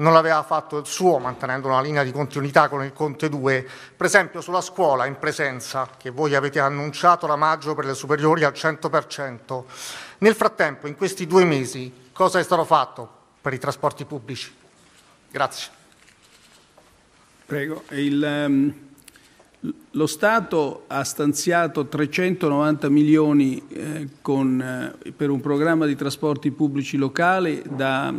non 0.04 0.12
l'aveva 0.12 0.44
fatto 0.44 0.78
il 0.78 0.86
suo, 0.86 1.18
mantenendo 1.18 1.70
una 1.70 1.82
linea 1.82 2.04
di 2.04 2.12
continuità 2.12 2.68
con 2.68 2.84
il 2.84 2.92
Conte 2.92 3.30
2, 3.30 3.68
per 3.96 4.06
esempio 4.06 4.42
sulla 4.42 4.60
scuola 4.60 5.06
in 5.06 5.18
presenza, 5.18 5.90
che 5.98 6.10
voi 6.10 6.36
avete 6.36 6.60
annunciato 6.60 7.26
la 7.26 7.38
maggio 7.38 7.74
per 7.74 7.86
le 7.86 7.94
superiori 7.94 8.44
al 8.44 8.52
100%. 8.52 9.64
Nel 10.20 10.36
frattempo, 10.36 10.88
in 10.88 10.98
questi 10.98 11.26
due 11.26 11.46
mesi, 11.46 11.92
cosa 12.12 12.38
è 12.38 12.44
stato 12.44 12.66
fatto 12.66 13.10
per 13.40 13.54
i 13.54 13.60
trasporti 13.60 14.04
pubblici? 14.04 14.54
Grazie. 15.32 15.72
Prego. 17.46 17.84
Il, 17.92 18.46
um, 18.48 18.74
lo 19.92 20.08
Stato 20.08 20.84
ha 20.88 21.04
stanziato 21.06 21.86
390 21.86 22.90
milioni 22.90 23.64
eh, 23.70 24.08
con, 24.22 24.62
eh, 24.62 25.12
per 25.12 25.30
un 25.30 25.40
programma 25.40 25.86
di 25.86 25.96
trasporti 25.96 26.52
pubblici 26.52 26.98
locali 26.98 27.62
da 27.70 28.14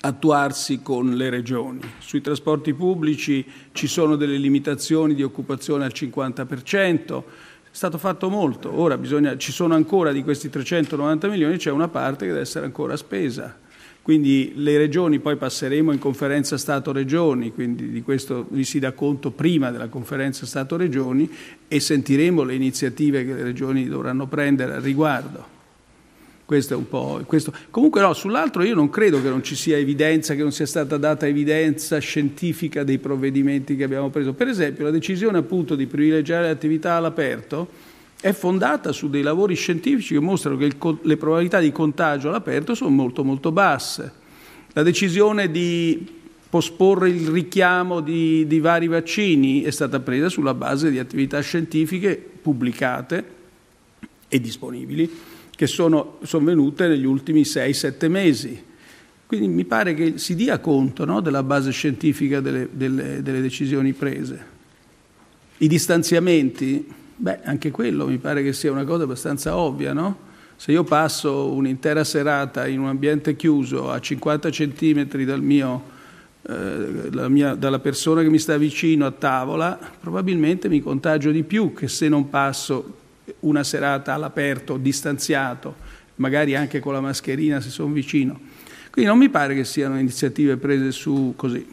attuarsi 0.00 0.80
con 0.82 1.14
le 1.14 1.30
regioni. 1.30 1.80
Sui 1.98 2.20
trasporti 2.20 2.74
pubblici 2.74 3.44
ci 3.72 3.86
sono 3.86 4.16
delle 4.16 4.36
limitazioni 4.36 5.14
di 5.14 5.22
occupazione 5.22 5.84
al 5.84 5.92
50%, 5.94 7.22
è 7.72 7.76
stato 7.76 7.98
fatto 7.98 8.28
molto, 8.28 8.76
ora 8.76 8.98
bisogna, 8.98 9.36
ci 9.36 9.52
sono 9.52 9.74
ancora 9.74 10.10
di 10.10 10.24
questi 10.24 10.50
390 10.50 11.28
milioni, 11.28 11.56
c'è 11.56 11.70
una 11.70 11.88
parte 11.88 12.24
che 12.24 12.32
deve 12.32 12.42
essere 12.42 12.64
ancora 12.64 12.96
spesa. 12.96 13.56
Quindi 14.02 14.54
le 14.56 14.78
regioni, 14.78 15.20
poi 15.20 15.36
passeremo 15.36 15.92
in 15.92 15.98
conferenza 15.98 16.56
Stato-Regioni, 16.56 17.52
quindi 17.52 17.90
di 17.90 18.02
questo 18.02 18.46
vi 18.48 18.64
si 18.64 18.78
dà 18.78 18.92
conto 18.92 19.30
prima 19.30 19.70
della 19.70 19.88
conferenza 19.88 20.46
Stato-Regioni 20.46 21.30
e 21.68 21.80
sentiremo 21.80 22.42
le 22.42 22.54
iniziative 22.54 23.24
che 23.24 23.34
le 23.34 23.42
regioni 23.42 23.86
dovranno 23.86 24.26
prendere 24.26 24.74
al 24.74 24.80
riguardo. 24.80 25.58
Questo 26.50 26.74
è 26.74 26.76
un 26.76 26.88
po'. 26.88 27.22
Questo. 27.26 27.52
Comunque, 27.70 28.00
no, 28.00 28.12
sull'altro 28.12 28.64
io 28.64 28.74
non 28.74 28.90
credo 28.90 29.22
che 29.22 29.28
non 29.28 29.40
ci 29.40 29.54
sia 29.54 29.76
evidenza, 29.76 30.34
che 30.34 30.42
non 30.42 30.50
sia 30.50 30.66
stata 30.66 30.96
data 30.96 31.28
evidenza 31.28 31.98
scientifica 31.98 32.82
dei 32.82 32.98
provvedimenti 32.98 33.76
che 33.76 33.84
abbiamo 33.84 34.08
preso. 34.08 34.32
Per 34.32 34.48
esempio, 34.48 34.82
la 34.82 34.90
decisione 34.90 35.38
appunto 35.38 35.76
di 35.76 35.86
privilegiare 35.86 36.46
le 36.46 36.50
attività 36.50 36.94
all'aperto 36.94 37.68
è 38.20 38.32
fondata 38.32 38.90
su 38.90 39.08
dei 39.08 39.22
lavori 39.22 39.54
scientifici 39.54 40.14
che 40.14 40.18
mostrano 40.18 40.56
che 40.56 40.64
il, 40.64 40.76
le 41.02 41.16
probabilità 41.16 41.60
di 41.60 41.70
contagio 41.70 42.30
all'aperto 42.30 42.74
sono 42.74 42.90
molto 42.90 43.22
molto 43.22 43.52
basse. 43.52 44.12
La 44.72 44.82
decisione 44.82 45.52
di 45.52 46.04
posporre 46.50 47.10
il 47.10 47.28
richiamo 47.28 48.00
di, 48.00 48.44
di 48.48 48.58
vari 48.58 48.88
vaccini 48.88 49.62
è 49.62 49.70
stata 49.70 50.00
presa 50.00 50.28
sulla 50.28 50.54
base 50.54 50.90
di 50.90 50.98
attività 50.98 51.38
scientifiche 51.38 52.16
pubblicate 52.42 53.24
e 54.26 54.40
disponibili 54.40 55.29
che 55.60 55.66
sono, 55.66 56.16
sono 56.22 56.46
venute 56.46 56.88
negli 56.88 57.04
ultimi 57.04 57.42
6-7 57.42 58.08
mesi. 58.08 58.64
Quindi 59.26 59.46
mi 59.46 59.66
pare 59.66 59.92
che 59.92 60.16
si 60.16 60.34
dia 60.34 60.58
conto 60.58 61.04
no, 61.04 61.20
della 61.20 61.42
base 61.42 61.70
scientifica 61.70 62.40
delle, 62.40 62.66
delle, 62.72 63.22
delle 63.22 63.42
decisioni 63.42 63.92
prese. 63.92 64.42
I 65.58 65.68
distanziamenti 65.68 66.86
Beh, 67.14 67.40
anche 67.42 67.70
quello 67.70 68.06
mi 68.06 68.16
pare 68.16 68.42
che 68.42 68.54
sia 68.54 68.72
una 68.72 68.84
cosa 68.84 69.02
abbastanza 69.02 69.54
ovvia, 69.54 69.92
no? 69.92 70.16
Se 70.56 70.72
io 70.72 70.82
passo 70.82 71.52
un'intera 71.52 72.04
serata 72.04 72.66
in 72.66 72.80
un 72.80 72.86
ambiente 72.86 73.36
chiuso 73.36 73.90
a 73.90 74.00
50 74.00 74.50
centimetri 74.50 75.26
dal 75.26 75.42
mio, 75.42 75.82
eh, 76.48 77.10
dalla, 77.10 77.28
mia, 77.28 77.54
dalla 77.54 77.80
persona 77.80 78.22
che 78.22 78.30
mi 78.30 78.38
sta 78.38 78.56
vicino 78.56 79.04
a 79.04 79.10
tavola, 79.10 79.78
probabilmente 80.00 80.70
mi 80.70 80.80
contagio 80.80 81.30
di 81.30 81.42
più 81.42 81.74
che 81.74 81.86
se 81.86 82.08
non 82.08 82.30
passo 82.30 82.99
una 83.40 83.64
serata 83.64 84.14
all'aperto, 84.14 84.76
distanziato, 84.76 85.74
magari 86.16 86.54
anche 86.54 86.80
con 86.80 86.92
la 86.92 87.00
mascherina 87.00 87.60
se 87.60 87.70
sono 87.70 87.92
vicino. 87.92 88.38
Quindi 88.90 89.10
non 89.10 89.18
mi 89.18 89.28
pare 89.28 89.54
che 89.54 89.64
siano 89.64 89.98
iniziative 89.98 90.56
prese 90.56 90.90
su 90.90 91.34
così, 91.36 91.66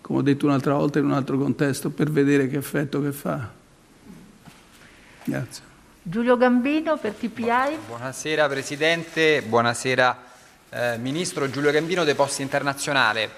come 0.00 0.18
ho 0.18 0.22
detto 0.22 0.46
un'altra 0.46 0.74
volta 0.74 0.98
in 0.98 1.04
un 1.04 1.12
altro 1.12 1.38
contesto, 1.38 1.90
per 1.90 2.10
vedere 2.10 2.48
che 2.48 2.56
effetto 2.56 3.00
che 3.00 3.12
fa. 3.12 3.50
Grazie. 5.24 5.62
Giulio 6.02 6.36
Gambino 6.36 6.96
per 6.96 7.12
TPI. 7.12 7.78
Buonasera 7.86 8.48
Presidente, 8.48 9.42
buonasera 9.42 10.24
eh, 10.70 10.98
Ministro. 10.98 11.50
Giulio 11.50 11.70
Gambino 11.70 12.04
dei 12.04 12.14
Posti 12.14 12.42
Internazionale. 12.42 13.30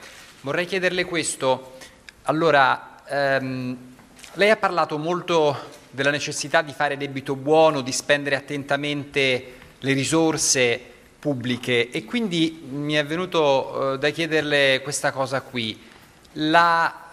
Vorrei 0.43 0.67
chiederle 0.67 1.05
questo. 1.05 1.77
Allora, 2.23 3.03
ehm, 3.07 3.77
lei 4.35 4.51
ha 4.51 4.57
parlato 4.57 4.99
molto 4.99 5.79
della 5.91 6.11
necessità 6.11 6.63
di 6.63 6.73
fare 6.73 6.97
debito 6.97 7.35
buono, 7.35 7.81
di 7.81 7.93
spendere 7.93 8.37
attentamente 8.37 9.55
le 9.79 9.93
risorse 9.93 10.81
pubbliche 11.19 11.91
e 11.91 12.05
quindi 12.05 12.63
mi 12.71 12.95
è 12.95 13.05
venuto 13.05 13.95
eh, 13.95 13.99
da 13.99 14.09
chiederle 14.11 14.81
questa 14.83 15.13
cosa 15.13 15.43
qui. 15.43 15.79
La 16.35 17.09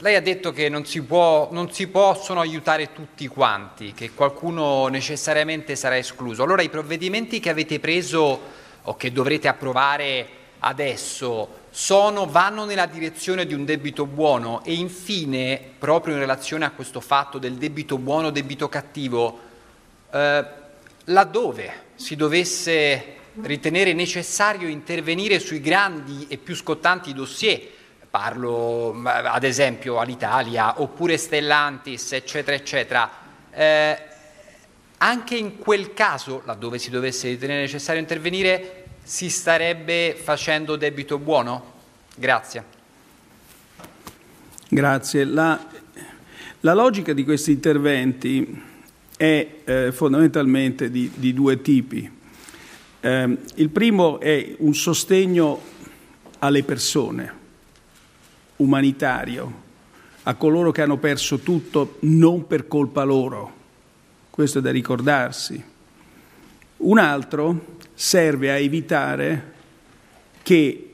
lei 0.00 0.14
ha 0.14 0.20
detto 0.20 0.52
che 0.52 0.68
non 0.68 0.84
si, 0.84 1.02
può, 1.02 1.48
non 1.52 1.72
si, 1.72 1.88
possono 1.88 2.40
aiutare 2.40 2.92
tutti 2.92 3.26
quanti, 3.28 3.92
che 3.92 4.12
qualcuno 4.12 4.88
necessariamente 4.88 5.74
sarà 5.74 5.96
escluso. 5.96 6.42
Allora 6.42 6.62
i 6.62 6.68
provvedimenti 6.68 7.40
che 7.40 7.50
avete 7.50 7.80
preso 7.80 8.40
o 8.82 8.96
che 8.96 9.10
dovrete 9.10 9.48
approvare 9.48 10.28
adesso 10.60 11.64
sono, 11.76 12.24
vanno 12.24 12.64
nella 12.64 12.86
direzione 12.86 13.44
di 13.44 13.52
un 13.52 13.66
debito 13.66 14.06
buono 14.06 14.64
e 14.64 14.72
infine, 14.72 15.60
proprio 15.78 16.14
in 16.14 16.20
relazione 16.20 16.64
a 16.64 16.70
questo 16.70 17.00
fatto 17.00 17.36
del 17.36 17.56
debito 17.56 17.98
buono, 17.98 18.30
debito 18.30 18.70
cattivo, 18.70 19.38
eh, 20.10 20.44
laddove 21.04 21.72
si 21.94 22.16
dovesse 22.16 23.16
ritenere 23.42 23.92
necessario 23.92 24.68
intervenire 24.68 25.38
sui 25.38 25.60
grandi 25.60 26.24
e 26.30 26.38
più 26.38 26.56
scottanti 26.56 27.12
dossier, 27.12 27.60
parlo 28.08 28.98
ad 29.04 29.44
esempio 29.44 30.00
all'Italia, 30.00 30.80
oppure 30.80 31.18
Stellantis, 31.18 32.10
eccetera, 32.12 32.56
eccetera, 32.56 33.10
eh, 33.50 33.98
anche 34.96 35.36
in 35.36 35.58
quel 35.58 35.92
caso, 35.92 36.40
laddove 36.46 36.78
si 36.78 36.88
dovesse 36.88 37.28
ritenere 37.28 37.60
necessario 37.60 38.00
intervenire, 38.00 38.85
si 39.06 39.30
starebbe 39.30 40.18
facendo 40.20 40.74
debito 40.74 41.18
buono? 41.18 41.74
Grazie. 42.16 42.64
Grazie. 44.68 45.24
La, 45.24 45.64
la 46.58 46.74
logica 46.74 47.12
di 47.12 47.22
questi 47.22 47.52
interventi 47.52 48.62
è 49.16 49.48
eh, 49.62 49.92
fondamentalmente 49.92 50.90
di, 50.90 51.08
di, 51.14 51.32
due 51.32 51.62
tipi. 51.62 52.10
Eh, 52.98 53.38
il 53.54 53.68
primo 53.68 54.18
è 54.18 54.56
un 54.58 54.74
sostegno 54.74 55.60
alle 56.40 56.64
persone, 56.64 57.32
umanitario 58.56 59.62
a 60.24 60.34
coloro 60.34 60.72
che 60.72 60.82
hanno 60.82 60.96
perso 60.96 61.38
tutto 61.38 61.98
non 62.00 62.48
per 62.48 62.66
colpa 62.66 63.04
loro. 63.04 63.54
Questo 64.30 64.58
è 64.58 64.62
da 64.62 64.72
ricordarsi. 64.72 65.74
Un 66.78 66.98
altro 66.98 67.78
serve 67.94 68.50
a 68.50 68.58
evitare 68.58 69.54
che 70.42 70.90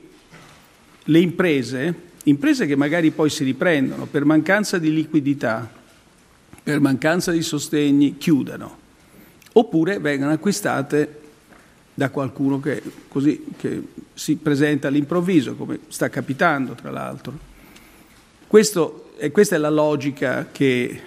le 1.03 1.19
imprese, 1.19 1.93
imprese 2.23 2.65
che 2.65 2.75
magari 2.75 3.11
poi 3.11 3.29
si 3.29 3.43
riprendono 3.43 4.05
per 4.05 4.23
mancanza 4.23 4.77
di 4.77 4.93
liquidità, 4.93 5.69
per 6.63 6.79
mancanza 6.79 7.31
di 7.31 7.41
sostegni, 7.41 8.17
chiudano, 8.17 8.77
oppure 9.53 9.99
vengano 9.99 10.31
acquistate 10.31 11.19
da 11.93 12.09
qualcuno 12.09 12.59
che, 12.59 12.81
così, 13.09 13.45
che 13.57 13.83
si 14.13 14.37
presenta 14.37 14.87
all'improvviso, 14.87 15.55
come 15.55 15.79
sta 15.89 16.09
capitando 16.09 16.73
tra 16.73 16.89
l'altro. 16.89 17.37
Questo, 18.47 19.13
e 19.17 19.31
questa 19.31 19.55
è 19.55 19.59
la 19.59 19.69
logica 19.69 20.47
che 20.51 21.01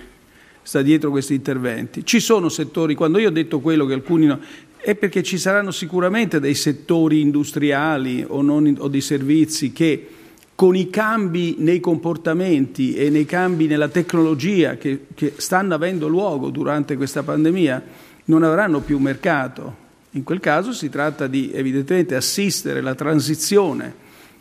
sta 0.63 0.83
dietro 0.83 1.11
questi 1.11 1.35
interventi. 1.35 2.05
Ci 2.05 2.21
sono 2.21 2.49
settori, 2.49 2.95
quando 2.95 3.19
io 3.19 3.29
ho 3.29 3.33
detto 3.33 3.61
quello 3.61 3.87
che 3.87 3.95
alcuni 3.95 4.27
no, 4.27 4.41
è 4.87 4.95
perché 4.95 5.25
ci 5.25 5.37
saranno 5.37 5.73
sicuramente 5.73 6.39
dei 6.39 6.55
settori 6.55 7.21
industriali 7.21 8.25
o, 8.25 8.41
non, 8.41 8.73
o 8.79 8.87
di 8.87 9.01
servizi 9.01 9.73
che 9.73 10.07
con 10.55 10.77
i 10.77 10.91
cambi 10.91 11.57
nei 11.59 11.81
comportamenti 11.81 12.95
e 12.95 13.11
nei 13.11 13.25
cambi 13.25 13.67
nella 13.67 13.89
tecnologia 13.89 14.77
che, 14.77 15.07
che 15.13 15.33
stanno 15.39 15.75
avendo 15.75 16.07
luogo 16.07 16.51
durante 16.51 16.97
questa 16.97 17.25
pandemia 17.25 17.83
non 18.27 18.45
avranno 18.45 18.79
più 18.79 18.99
mercato. 18.99 19.75
In 20.11 20.23
quel 20.23 20.39
caso 20.39 20.73
si 20.73 20.89
tratta 20.89 21.27
di 21.27 21.51
evidentemente 21.53 22.15
assistere 22.15 22.81
la 22.81 22.95
transizione 22.95 23.93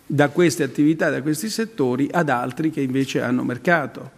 da 0.05 0.29
queste 0.29 0.61
attività, 0.61 1.09
da 1.09 1.23
questi 1.23 1.49
settori, 1.49 2.07
ad 2.11 2.29
altri 2.29 2.69
che 2.69 2.81
invece 2.81 3.19
hanno 3.19 3.43
mercato. 3.43 4.11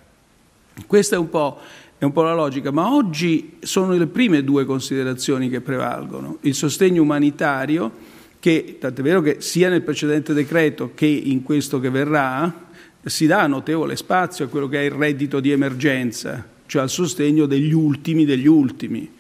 Questa 0.86 1.16
è 1.16 1.20
un 1.20 1.30
po', 1.30 1.58
è 2.00 2.04
un 2.04 2.12
po' 2.12 2.22
la 2.22 2.36
logica, 2.36 2.72
ma 2.72 2.94
oggi 2.94 3.54
sono 3.60 3.94
le 3.94 4.06
prime 4.06 4.44
due 4.44 4.66
considerazioni 4.66 5.50
che 5.50 5.62
prevalgono. 5.62 6.38
Il 6.42 6.54
sostegno 6.54 7.02
umanitario, 7.02 7.92
che 8.40 8.78
tant'è 8.80 9.02
vero 9.02 9.22
che 9.22 9.38
sia 9.40 9.70
nel 9.70 9.82
precedente 9.82 10.34
decreto 10.34 10.92
che 10.94 11.08
in 11.08 11.42
questo 11.42 11.80
che 11.80 11.90
verrà, 11.90 12.66
si 13.04 13.26
dà 13.26 13.48
notevole 13.48 13.96
spazio 13.96 14.46
a 14.46 14.48
quello 14.48 14.68
che 14.68 14.80
è 14.80 14.84
il 14.84 14.92
reddito 14.92 15.40
di 15.40 15.52
emergenza, 15.52 16.46
cioè 16.68 16.84
al 16.84 16.90
sostegno 16.90 17.48
degli 17.48 17.74
ultimi 17.74 18.26
degli 18.26 18.48
ultimi. 18.48 19.16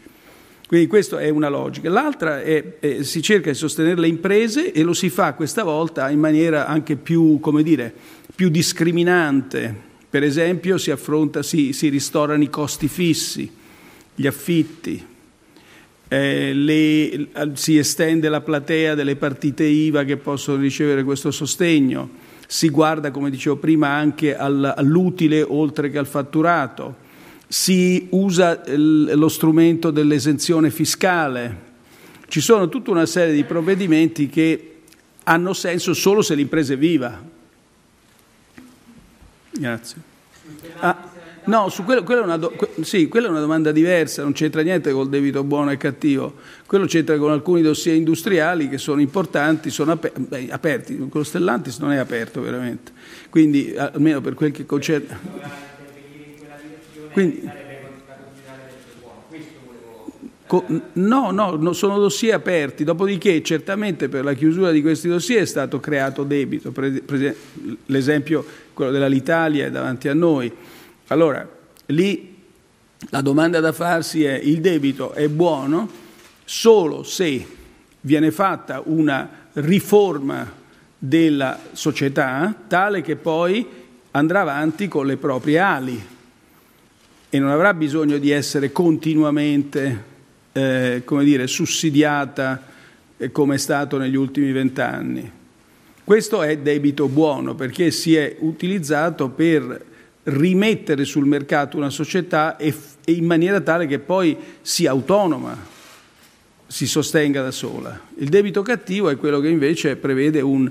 Quindi 0.67 0.87
questa 0.87 1.19
è 1.19 1.29
una 1.29 1.47
logica. 1.47 1.89
L'altra 1.89 2.43
è, 2.43 2.79
è 2.79 3.01
si 3.01 3.21
cerca 3.21 3.49
di 3.49 3.55
sostenere 3.55 3.99
le 3.99 4.07
imprese 4.07 4.73
e 4.73 4.83
lo 4.83 4.93
si 4.93 5.09
fa 5.09 5.33
questa 5.33 5.63
volta 5.63 6.09
in 6.09 6.19
maniera 6.19 6.67
anche 6.67 6.97
più, 6.97 7.39
come 7.39 7.63
dire, 7.63 7.91
più 8.35 8.49
discriminante. 8.49 9.85
Per 10.09 10.23
esempio 10.23 10.77
si, 10.77 10.91
affronta, 10.91 11.43
si, 11.43 11.73
si 11.73 11.89
ristorano 11.89 12.43
i 12.43 12.49
costi 12.49 12.87
fissi, 12.87 13.51
gli 14.15 14.25
affitti, 14.25 15.05
eh, 16.07 16.53
le, 16.53 17.27
si 17.53 17.77
estende 17.77 18.29
la 18.29 18.41
platea 18.41 18.95
delle 18.95 19.17
partite 19.17 19.65
IVA 19.65 20.05
che 20.05 20.17
possono 20.17 20.61
ricevere 20.61 21.03
questo 21.03 21.31
sostegno, 21.31 22.09
si 22.47 22.69
guarda, 22.69 23.11
come 23.11 23.29
dicevo 23.29 23.57
prima, 23.57 23.89
anche 23.89 24.35
al, 24.35 24.73
all'utile 24.77 25.41
oltre 25.41 25.89
che 25.89 25.97
al 25.97 26.07
fatturato 26.07 27.05
si 27.49 28.07
usa 28.11 28.61
lo 28.65 29.27
strumento 29.27 29.91
dell'esenzione 29.91 30.69
fiscale. 30.69 31.65
Ci 32.27 32.41
sono 32.41 32.69
tutta 32.69 32.91
una 32.91 33.05
serie 33.05 33.33
di 33.33 33.43
provvedimenti 33.43 34.27
che 34.27 34.75
hanno 35.23 35.53
senso 35.53 35.93
solo 35.93 36.21
se 36.21 36.35
l'impresa 36.35 36.73
è 36.73 36.77
viva. 36.77 37.35
Grazie. 39.57 40.01
Ah, 40.79 41.09
no, 41.45 41.69
su 41.69 41.83
quello, 41.83 42.03
quello 42.03 42.21
è 42.21 42.23
una 42.23 42.37
do, 42.37 42.53
sì, 42.81 43.07
quella 43.07 43.27
è 43.27 43.29
una 43.29 43.39
domanda 43.39 43.71
diversa, 43.71 44.21
non 44.23 44.31
c'entra 44.31 44.61
niente 44.61 44.91
col 44.91 45.09
debito 45.09 45.43
buono 45.43 45.71
e 45.71 45.77
cattivo. 45.77 46.35
Quello 46.65 46.85
c'entra 46.85 47.17
con 47.17 47.31
alcuni 47.31 47.61
dossier 47.61 47.95
industriali 47.95 48.69
che 48.69 48.77
sono 48.77 49.01
importanti, 49.01 49.69
sono 49.69 49.91
aperti, 49.91 50.21
beh, 50.21 50.47
aperti. 50.49 50.97
Quello 51.09 51.25
Stellantis 51.25 51.79
non 51.79 51.91
è 51.91 51.97
aperto 51.97 52.41
veramente. 52.41 52.91
Quindi, 53.29 53.73
almeno 53.75 54.21
per 54.21 54.33
quel 54.33 54.51
che 54.51 54.65
concerne... 54.65 55.45
Quindi, 57.11 57.49
No, 60.93 61.31
no, 61.31 61.73
sono 61.73 61.99
dossier 61.99 62.33
aperti, 62.33 62.85
dopodiché 62.85 63.43
certamente 63.43 64.07
per 64.07 64.23
la 64.23 64.33
chiusura 64.33 64.71
di 64.71 64.81
questi 64.81 65.09
dossier 65.09 65.41
è 65.41 65.45
stato 65.45 65.81
creato 65.81 66.23
debito, 66.23 66.73
l'esempio 67.87 68.45
quello 68.73 68.91
dell'Alitalia 68.91 69.65
è 69.65 69.71
davanti 69.71 70.07
a 70.07 70.13
noi. 70.13 70.49
Allora, 71.07 71.47
lì 71.87 72.35
la 73.09 73.21
domanda 73.21 73.59
da 73.59 73.73
farsi 73.73 74.23
è 74.23 74.39
il 74.41 74.61
debito 74.61 75.11
è 75.11 75.27
buono? 75.27 75.89
Solo 76.45 77.03
se 77.03 77.45
viene 78.01 78.31
fatta 78.31 78.81
una 78.85 79.29
riforma 79.53 80.49
della 80.97 81.59
società 81.73 82.55
tale 82.67 83.01
che 83.01 83.17
poi 83.17 83.67
andrà 84.11 84.41
avanti 84.41 84.87
con 84.87 85.05
le 85.05 85.17
proprie 85.17 85.59
ali. 85.59 86.05
E 87.29 87.39
non 87.39 87.49
avrà 87.49 87.73
bisogno 87.73 88.17
di 88.17 88.31
essere 88.31 88.71
continuamente 88.71 90.15
eh, 90.57 91.01
come 91.05 91.23
dire, 91.23 91.45
sussidiata 91.45 92.63
eh, 93.15 93.31
come 93.31 93.55
è 93.55 93.57
stato 93.59 93.99
negli 93.99 94.15
ultimi 94.15 94.51
vent'anni. 94.51 95.31
Questo 96.03 96.41
è 96.41 96.57
debito 96.57 97.07
buono 97.07 97.53
perché 97.53 97.91
si 97.91 98.15
è 98.15 98.37
utilizzato 98.39 99.29
per 99.29 99.85
rimettere 100.23 101.05
sul 101.05 101.25
mercato 101.25 101.77
una 101.77 101.91
società 101.91 102.57
e, 102.57 102.73
e 103.05 103.11
in 103.11 103.25
maniera 103.25 103.61
tale 103.61 103.85
che 103.85 103.99
poi 103.99 104.35
sia 104.61 104.91
autonoma, 104.91 105.75
si 106.65 106.87
sostenga 106.87 107.43
da 107.43 107.51
sola. 107.51 107.99
Il 108.17 108.29
debito 108.29 108.61
cattivo 108.63 109.09
è 109.09 109.15
quello 109.15 109.39
che 109.39 109.49
invece 109.49 109.95
prevede 109.95 110.41
un, 110.41 110.69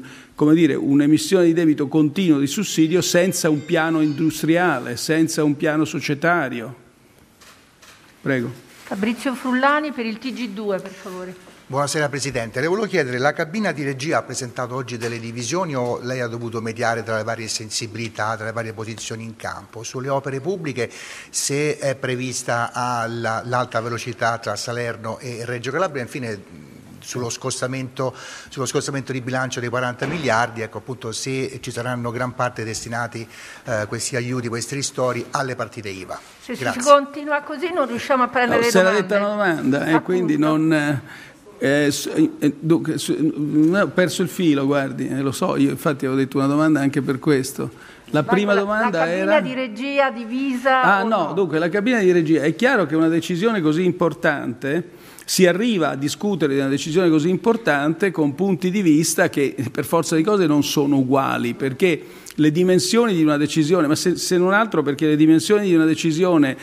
dire, 0.53 0.74
un'emissione 0.74 1.45
di 1.45 1.53
debito 1.53 1.87
continuo 1.87 2.41
di 2.41 2.47
sussidio 2.47 3.01
senza 3.01 3.49
un 3.49 3.64
piano 3.64 4.01
industriale, 4.01 4.97
senza 4.97 5.45
un 5.45 5.57
piano 5.57 5.84
societario. 5.84 6.74
Prego. 8.20 8.65
Fabrizio 8.87 9.34
Frullani 9.34 9.91
per 9.91 10.07
il 10.07 10.20
TG2, 10.22 10.80
per 10.80 10.93
favore. 10.93 11.34
Buonasera 11.66 12.09
Presidente, 12.09 12.61
le 12.61 12.68
volevo 12.68 12.87
chiedere, 12.87 13.18
la 13.18 13.32
cabina 13.32 13.72
di 13.72 13.82
regia 13.82 14.18
ha 14.18 14.22
presentato 14.22 14.76
oggi 14.76 14.97
delle 14.97 15.18
divisioni 15.18 15.74
o 15.74 15.99
lei 16.01 16.20
ha 16.20 16.28
dovuto 16.28 16.61
mediare 16.61 17.03
tra 17.03 17.16
le 17.16 17.24
varie 17.24 17.49
sensibilità, 17.49 18.37
tra 18.37 18.45
le 18.45 18.53
varie 18.53 18.72
posizioni 18.72 19.24
in 19.24 19.34
campo? 19.34 19.82
Sulle 19.82 20.09
opere 20.09 20.39
pubbliche 20.39 20.89
se 21.30 21.78
è 21.78 21.97
prevista 21.97 22.70
l'alta 23.09 23.80
velocità 23.80 24.39
tra 24.39 24.55
Salerno 24.55 25.18
e 25.18 25.45
Reggio 25.45 25.72
Calabria, 25.72 26.03
infine 26.03 26.41
sullo 27.07 27.30
scostamento, 27.30 28.12
sullo 28.48 28.66
scostamento, 28.66 29.12
di 29.12 29.20
bilancio 29.20 29.61
dei 29.61 29.68
40 29.68 30.07
miliardi, 30.07 30.61
ecco 30.61 30.78
appunto 30.78 31.12
se 31.12 31.61
ci 31.61 31.70
saranno 31.70 32.11
gran 32.11 32.34
parte 32.34 32.64
destinati 32.64 33.26
eh, 33.64 33.86
questi 33.86 34.16
aiuti, 34.16 34.48
questi 34.48 34.74
ristori 34.74 35.24
alle 35.30 35.54
partite 35.54 35.88
IVA. 35.88 36.18
Se 36.40 36.54
Grazie. 36.54 36.80
si 36.80 36.88
continua 36.88 37.42
così 37.42 37.72
non 37.72 37.86
riusciamo 37.86 38.24
a 38.24 38.28
prendere 38.28 38.61
no, 38.61 38.66
le 38.66 38.72
domande. 38.72 38.96
Se 38.96 38.96
l'ha 38.96 39.07
detta 39.07 39.18
una 39.18 39.28
domanda, 39.28 39.86
eh, 39.86 40.02
quindi 40.02 40.36
non... 40.36 40.72
Eh, 40.72 41.24
eh, 41.59 41.90
eh 42.38 42.54
dunque, 42.59 42.94
ho 42.94 43.86
perso 43.86 44.22
il 44.22 44.28
filo, 44.28 44.66
guardi, 44.66 45.09
eh, 45.09 45.20
lo 45.20 45.32
so, 45.32 45.57
io 45.57 45.70
infatti 45.70 46.04
avevo 46.04 46.20
detto 46.20 46.36
una 46.36 46.48
domanda 46.48 46.80
anche 46.80 47.00
per 47.02 47.18
questo. 47.18 47.94
La 48.11 48.24
prima 48.24 48.52
la, 48.52 48.61
domanda 48.61 48.98
la 48.98 49.11
era... 49.11 49.24
La 49.24 49.32
cabina 49.36 49.54
di 49.54 49.61
regia 49.61 50.11
divisa... 50.11 50.82
Ah 50.82 51.02
no, 51.02 51.28
no, 51.28 51.32
dunque 51.32 51.59
la 51.59 51.68
cabina 51.68 52.00
di 52.00 52.12
regia, 52.12 52.42
è 52.42 52.54
chiaro 52.54 52.84
che 52.84 52.94
una 52.94 53.09
decisione 53.09 53.61
così 53.61 53.84
importante 53.84 55.05
si 55.29 55.45
arriva 55.45 55.91
a 55.91 55.97
discutere 55.97 56.55
di 56.55 56.61
una 56.61 56.68
decisione 56.68 57.11
così 57.11 57.29
importante 57.29 58.12
con 58.12 58.37
punti 58.37 58.70
di 58.70 58.81
vista 58.81 59.29
che 59.29 59.57
per 59.72 59.85
forza 59.85 60.14
di 60.14 60.22
cose 60.22 60.47
non 60.47 60.62
sono 60.62 60.99
uguali, 60.99 61.55
perché 61.55 62.01
le 62.33 62.53
dimensioni 62.53 63.12
di 63.12 63.24
una 63.24 63.37
decisione, 63.37 63.89
ma 63.89 63.97
se, 63.97 64.14
se 64.14 64.39
non 64.39 64.53
altro 64.53 64.85
perché 64.85 65.09
le 65.09 65.16
dimensioni 65.16 65.66
di 65.66 65.74
una 65.74 65.85
decisione 65.85 66.57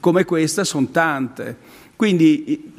come 0.00 0.24
questa 0.24 0.64
sono 0.64 0.88
tante. 0.90 1.54
Quindi 1.96 2.72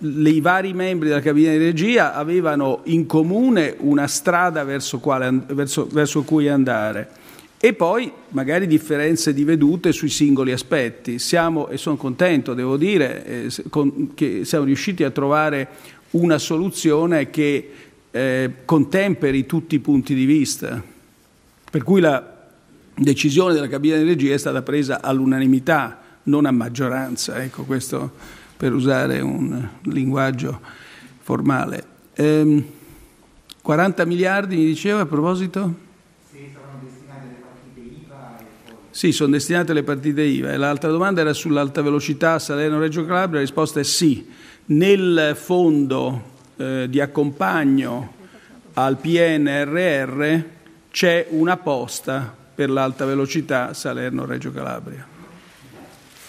i 0.00 0.40
vari 0.42 0.74
membri 0.74 1.08
della 1.08 1.22
cabina 1.22 1.52
di 1.52 1.58
regia 1.58 2.12
avevano 2.12 2.82
in 2.84 3.06
comune 3.06 3.76
una 3.78 4.06
strada 4.06 4.64
verso, 4.64 4.98
quale, 4.98 5.44
verso, 5.46 5.88
verso 5.90 6.24
cui 6.24 6.46
andare 6.46 7.22
e 7.64 7.72
poi 7.72 8.12
magari 8.32 8.66
differenze 8.66 9.32
di 9.32 9.42
vedute 9.42 9.90
sui 9.92 10.10
singoli 10.10 10.52
aspetti. 10.52 11.18
Siamo, 11.18 11.68
e 11.68 11.78
sono 11.78 11.96
contento, 11.96 12.52
devo 12.52 12.76
dire, 12.76 13.24
eh, 13.24 13.50
con, 13.70 14.12
che 14.12 14.44
siamo 14.44 14.66
riusciti 14.66 15.02
a 15.02 15.10
trovare 15.10 15.68
una 16.10 16.36
soluzione 16.36 17.30
che 17.30 17.70
eh, 18.10 18.50
contemperi 18.66 19.46
tutti 19.46 19.76
i 19.76 19.78
punti 19.78 20.14
di 20.14 20.26
vista. 20.26 20.82
Per 21.70 21.82
cui 21.82 22.02
la 22.02 22.50
decisione 22.94 23.54
della 23.54 23.68
cabina 23.68 23.96
di 23.96 24.04
regia 24.04 24.34
è 24.34 24.38
stata 24.38 24.60
presa 24.60 25.00
all'unanimità, 25.00 26.18
non 26.24 26.44
a 26.44 26.50
maggioranza, 26.50 27.42
ecco 27.42 27.62
questo 27.62 28.12
per 28.58 28.74
usare 28.74 29.20
un 29.20 29.66
linguaggio 29.84 30.60
formale. 31.20 31.82
Ehm, 32.12 32.62
40 33.62 34.04
miliardi 34.04 34.54
mi 34.54 34.66
diceva 34.66 35.00
a 35.00 35.06
proposito? 35.06 35.83
Sì, 38.94 39.10
sono 39.10 39.32
destinate 39.32 39.72
alle 39.72 39.82
partite 39.82 40.22
IVA. 40.22 40.52
E 40.52 40.56
l'altra 40.56 40.88
domanda 40.88 41.20
era 41.20 41.32
sull'alta 41.32 41.82
velocità 41.82 42.38
Salerno-Reggio 42.38 43.04
Calabria, 43.04 43.40
la 43.40 43.40
risposta 43.40 43.80
è 43.80 43.82
sì. 43.82 44.30
Nel 44.66 45.32
fondo 45.34 46.22
eh, 46.54 46.86
di 46.88 47.00
accompagno 47.00 48.14
al 48.74 48.96
PNRR 48.96 50.38
c'è 50.92 51.26
una 51.30 51.56
posta 51.56 52.32
per 52.54 52.70
l'alta 52.70 53.04
velocità 53.04 53.74
Salerno-Reggio 53.74 54.52
Calabria. 54.52 55.04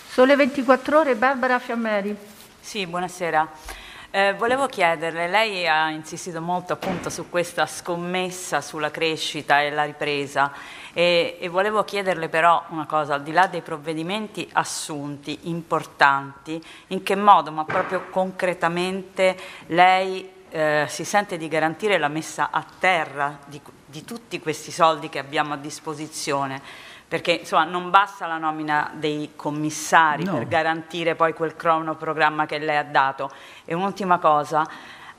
Sole 0.09 0.35
24 0.35 0.99
ore, 0.99 1.15
Barbara 1.15 1.59
Fiammeri. 1.59 2.15
Sì, 2.59 2.87
buonasera. 2.87 3.74
Eh, 4.17 4.33
volevo 4.33 4.67
chiederle, 4.67 5.27
lei 5.27 5.67
ha 5.67 5.89
insistito 5.89 6.39
molto 6.41 6.71
appunto 6.71 7.09
su 7.09 7.29
questa 7.29 7.65
scommessa 7.65 8.61
sulla 8.61 8.89
crescita 8.89 9.59
e 9.59 9.71
la 9.71 9.83
ripresa 9.83 10.53
e, 10.93 11.37
e, 11.37 11.49
volevo 11.49 11.83
chiederle 11.83 12.29
però 12.29 12.63
una 12.69 12.85
cosa, 12.85 13.15
al 13.15 13.23
di 13.23 13.33
là 13.33 13.47
dei 13.47 13.59
provvedimenti 13.59 14.47
assunti 14.53 15.49
importanti, 15.49 16.63
in 16.87 17.03
che 17.03 17.17
modo, 17.17 17.51
ma 17.51 17.65
proprio 17.65 18.05
concretamente, 18.09 19.35
lei 19.65 20.31
eh, 20.47 20.85
si 20.87 21.03
sente 21.03 21.35
di 21.35 21.49
garantire 21.49 21.97
la 21.97 22.07
messa 22.07 22.51
a 22.51 22.65
terra 22.79 23.37
di, 23.45 23.59
di 23.85 24.05
tutti 24.05 24.39
questi 24.39 24.71
soldi 24.71 25.09
che 25.09 25.19
abbiamo 25.19 25.55
a 25.55 25.57
disposizione? 25.57 26.61
Perché 27.07 27.31
insomma, 27.31 27.65
non 27.65 27.89
basta 27.89 28.25
la 28.27 28.37
nomina 28.37 28.91
dei 28.93 29.31
commissari 29.35 30.23
no. 30.23 30.33
per 30.33 30.47
garantire 30.47 31.15
poi 31.15 31.33
quel 31.33 31.55
cronoprogramma 31.55 32.45
che 32.45 32.57
lei 32.57 32.77
ha 32.77 32.83
dato. 32.83 33.31
E 33.63 33.73
un'ultima 33.73 34.17
cosa, 34.17 34.67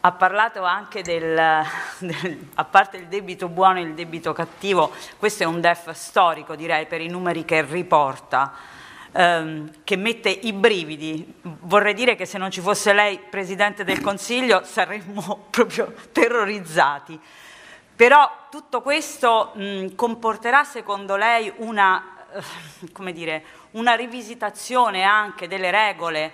ha 0.00 0.12
parlato 0.12 0.62
anche 0.62 1.02
del, 1.02 1.34
del, 1.98 2.48
a 2.54 2.64
parte 2.64 2.96
il 2.96 3.06
debito 3.06 3.48
buono 3.48 3.78
e 3.78 3.82
il 3.82 3.94
debito 3.94 4.32
cattivo, 4.32 4.92
questo 5.16 5.44
è 5.44 5.46
un 5.46 5.60
DEF 5.60 5.90
storico 5.92 6.54
direi 6.54 6.86
per 6.86 7.00
i 7.00 7.08
numeri 7.08 7.44
che 7.44 7.62
riporta. 7.62 8.52
ehm, 9.12 9.70
che 9.82 9.96
mette 9.96 10.28
i 10.28 10.52
brividi. 10.52 11.34
Vorrei 11.42 11.94
dire 11.94 12.14
che 12.14 12.26
se 12.26 12.38
non 12.38 12.50
ci 12.50 12.60
fosse 12.60 12.92
lei 12.92 13.18
Presidente 13.30 13.82
del 13.84 14.00
Consiglio 14.00 14.62
saremmo 14.64 15.46
proprio 15.50 15.94
terrorizzati. 16.12 17.18
Però 17.96 18.48
tutto 18.50 18.82
questo 18.82 19.52
mh, 19.54 19.94
comporterà 19.94 20.64
secondo 20.64 21.16
lei 21.16 21.50
una, 21.56 22.26
eh, 22.30 23.12
dire, 23.14 23.44
una 23.70 23.94
rivisitazione 23.94 25.02
anche 25.02 25.48
delle 25.48 25.70
regole 25.70 26.32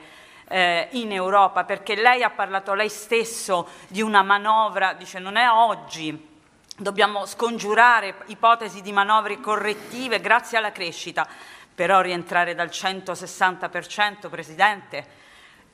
eh, 0.48 0.88
in 0.92 1.12
Europa, 1.12 1.62
perché 1.62 1.94
lei 1.94 2.24
ha 2.24 2.30
parlato 2.30 2.74
lei 2.74 2.88
stesso 2.88 3.68
di 3.86 4.02
una 4.02 4.22
manovra, 4.22 4.94
dice 4.94 5.20
non 5.20 5.36
è 5.36 5.48
oggi, 5.48 6.30
dobbiamo 6.76 7.26
scongiurare 7.26 8.16
ipotesi 8.26 8.82
di 8.82 8.90
manovre 8.90 9.38
correttive 9.40 10.20
grazie 10.20 10.58
alla 10.58 10.72
crescita, 10.72 11.28
però 11.72 12.00
rientrare 12.00 12.56
dal 12.56 12.70
160% 12.70 14.28
Presidente 14.28 15.20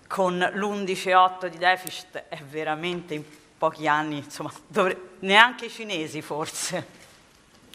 con 0.06 0.38
l'11,8 0.38 1.46
di 1.46 1.56
deficit 1.56 2.24
è 2.28 2.42
veramente 2.42 3.14
in 3.14 3.24
pochi 3.58 3.88
anni, 3.88 4.18
insomma, 4.18 4.52
dovre- 4.68 4.96
neanche 5.20 5.66
i 5.66 5.70
cinesi 5.70 6.22
forse. 6.22 6.86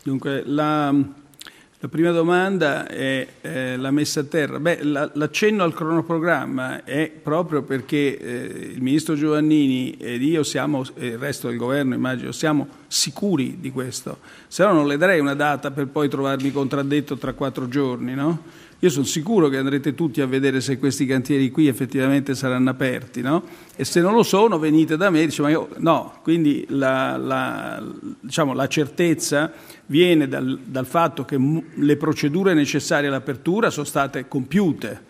Dunque, 0.02 0.44
la, 0.46 0.92
la 0.92 1.88
prima 1.90 2.12
domanda 2.12 2.88
è 2.88 3.28
eh, 3.42 3.78
la 3.78 3.92
messa 3.92 4.22
a 4.22 4.24
terra. 4.24 4.60
Beh, 4.60 4.84
la, 4.84 5.12
l'accenno 5.14 5.64
al 5.64 5.74
cronoprogramma 5.74 6.86
è 6.86 7.10
proprio 7.10 7.64
perché 7.64 8.18
eh, 8.18 8.72
il 8.74 8.82
ministro 8.82 9.16
Giovannini 9.16 9.98
ed 9.98 10.22
io 10.24 10.44
siamo, 10.44 10.86
e 10.96 11.08
il 11.08 11.18
resto 11.18 11.50
del 11.50 11.58
governo 11.58 11.94
immagino, 11.94 12.32
siamo 12.32 12.68
sicuri 12.88 13.60
di 13.60 13.72
questo. 13.72 14.20
Se 14.48 14.64
no 14.64 14.72
non 14.72 14.88
le 14.88 14.98
darei 14.98 15.20
una 15.20 15.36
data 15.36 15.72
per 15.72 15.88
poi 15.88 16.08
trovarmi 16.08 16.52
contraddetto 16.52 17.18
tra 17.18 17.34
quattro 17.34 17.68
giorni, 17.68 18.16
no? 18.16 18.62
Io 18.84 18.90
sono 18.90 19.06
sicuro 19.06 19.48
che 19.48 19.56
andrete 19.56 19.96
tutti 19.96 20.20
a 20.20 20.26
vedere 20.26 20.60
se 20.60 20.78
questi 20.78 21.06
cantieri 21.06 21.50
qui 21.52 21.68
effettivamente 21.68 22.36
saranno 22.36 22.70
aperti, 22.70 23.22
no? 23.22 23.42
E 23.78 23.86
se 23.86 24.02
non 24.02 24.14
lo 24.14 24.24
sono 24.24 24.60
venite 24.60 24.98
da 24.98 25.10
me 25.10 25.22
e 25.22 25.28
dite, 25.28 25.42
io, 25.44 25.70
no, 25.78 26.16
quindi 26.22 26.66
la, 26.68 27.16
la, 27.16 27.82
diciamo, 28.20 28.54
la 28.54 28.68
certezza 28.68 29.54
viene 29.86 30.28
dal, 30.28 30.60
dal 30.66 30.86
fatto 30.86 31.24
che 31.24 31.40
le 31.76 31.96
procedure 31.96 32.54
necessarie 32.54 33.08
all'apertura 33.08 33.70
sono 33.70 33.86
state 33.86 34.28
compiute 34.28 35.02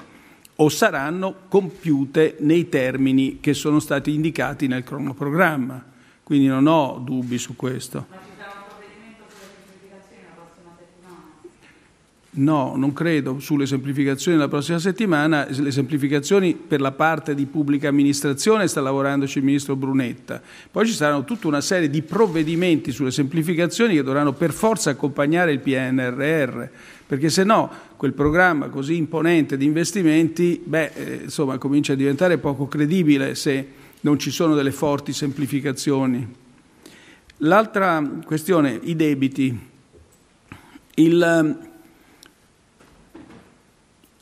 o 0.57 0.69
saranno 0.69 1.33
compiute 1.47 2.35
nei 2.41 2.69
termini 2.69 3.39
che 3.39 3.55
sono 3.55 3.79
stati 3.79 4.13
indicati 4.13 4.67
nel 4.67 4.83
cronoprogramma. 4.83 5.83
Quindi 6.21 6.45
non 6.45 6.67
ho 6.67 7.01
dubbi 7.03 7.39
su 7.39 7.55
questo. 7.55 8.32
No, 12.35 12.73
non 12.75 12.93
credo 12.93 13.39
sulle 13.39 13.67
semplificazioni 13.67 14.37
la 14.37 14.47
prossima 14.47 14.79
settimana. 14.79 15.45
Le 15.47 15.69
semplificazioni 15.69 16.55
per 16.55 16.81
la 16.81 16.91
parte 16.91 17.35
di 17.35 17.45
pubblica 17.45 17.89
amministrazione 17.89 18.67
sta 18.67 18.81
lavorandoci 18.81 19.37
il 19.37 19.43
ministro 19.43 19.75
Brunetta. 19.75 20.41
Poi 20.71 20.87
ci 20.87 20.93
saranno 20.93 21.25
tutta 21.25 21.45
una 21.45 21.61
serie 21.61 21.91
di 21.91 22.01
provvedimenti 22.01 22.91
sulle 22.91 23.11
semplificazioni 23.11 23.93
che 23.93 24.01
dovranno 24.01 24.33
per 24.33 24.51
forza 24.51 24.89
accompagnare 24.89 25.51
il 25.51 25.59
PNRR, 25.59 26.63
perché 27.05 27.29
se 27.29 27.43
no 27.43 27.69
quel 27.97 28.13
programma 28.13 28.69
così 28.69 28.95
imponente 28.95 29.55
di 29.55 29.65
investimenti, 29.65 30.59
beh, 30.63 30.91
eh, 30.95 31.19
insomma, 31.25 31.59
comincia 31.59 31.93
a 31.93 31.95
diventare 31.95 32.39
poco 32.39 32.67
credibile 32.67 33.35
se 33.35 33.67
non 34.01 34.17
ci 34.17 34.31
sono 34.31 34.55
delle 34.55 34.71
forti 34.71 35.13
semplificazioni. 35.13 36.27
L'altra 37.37 38.01
questione, 38.25 38.79
i 38.81 38.95
debiti. 38.95 39.71
Il, 40.95 41.71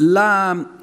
la, 0.02 0.78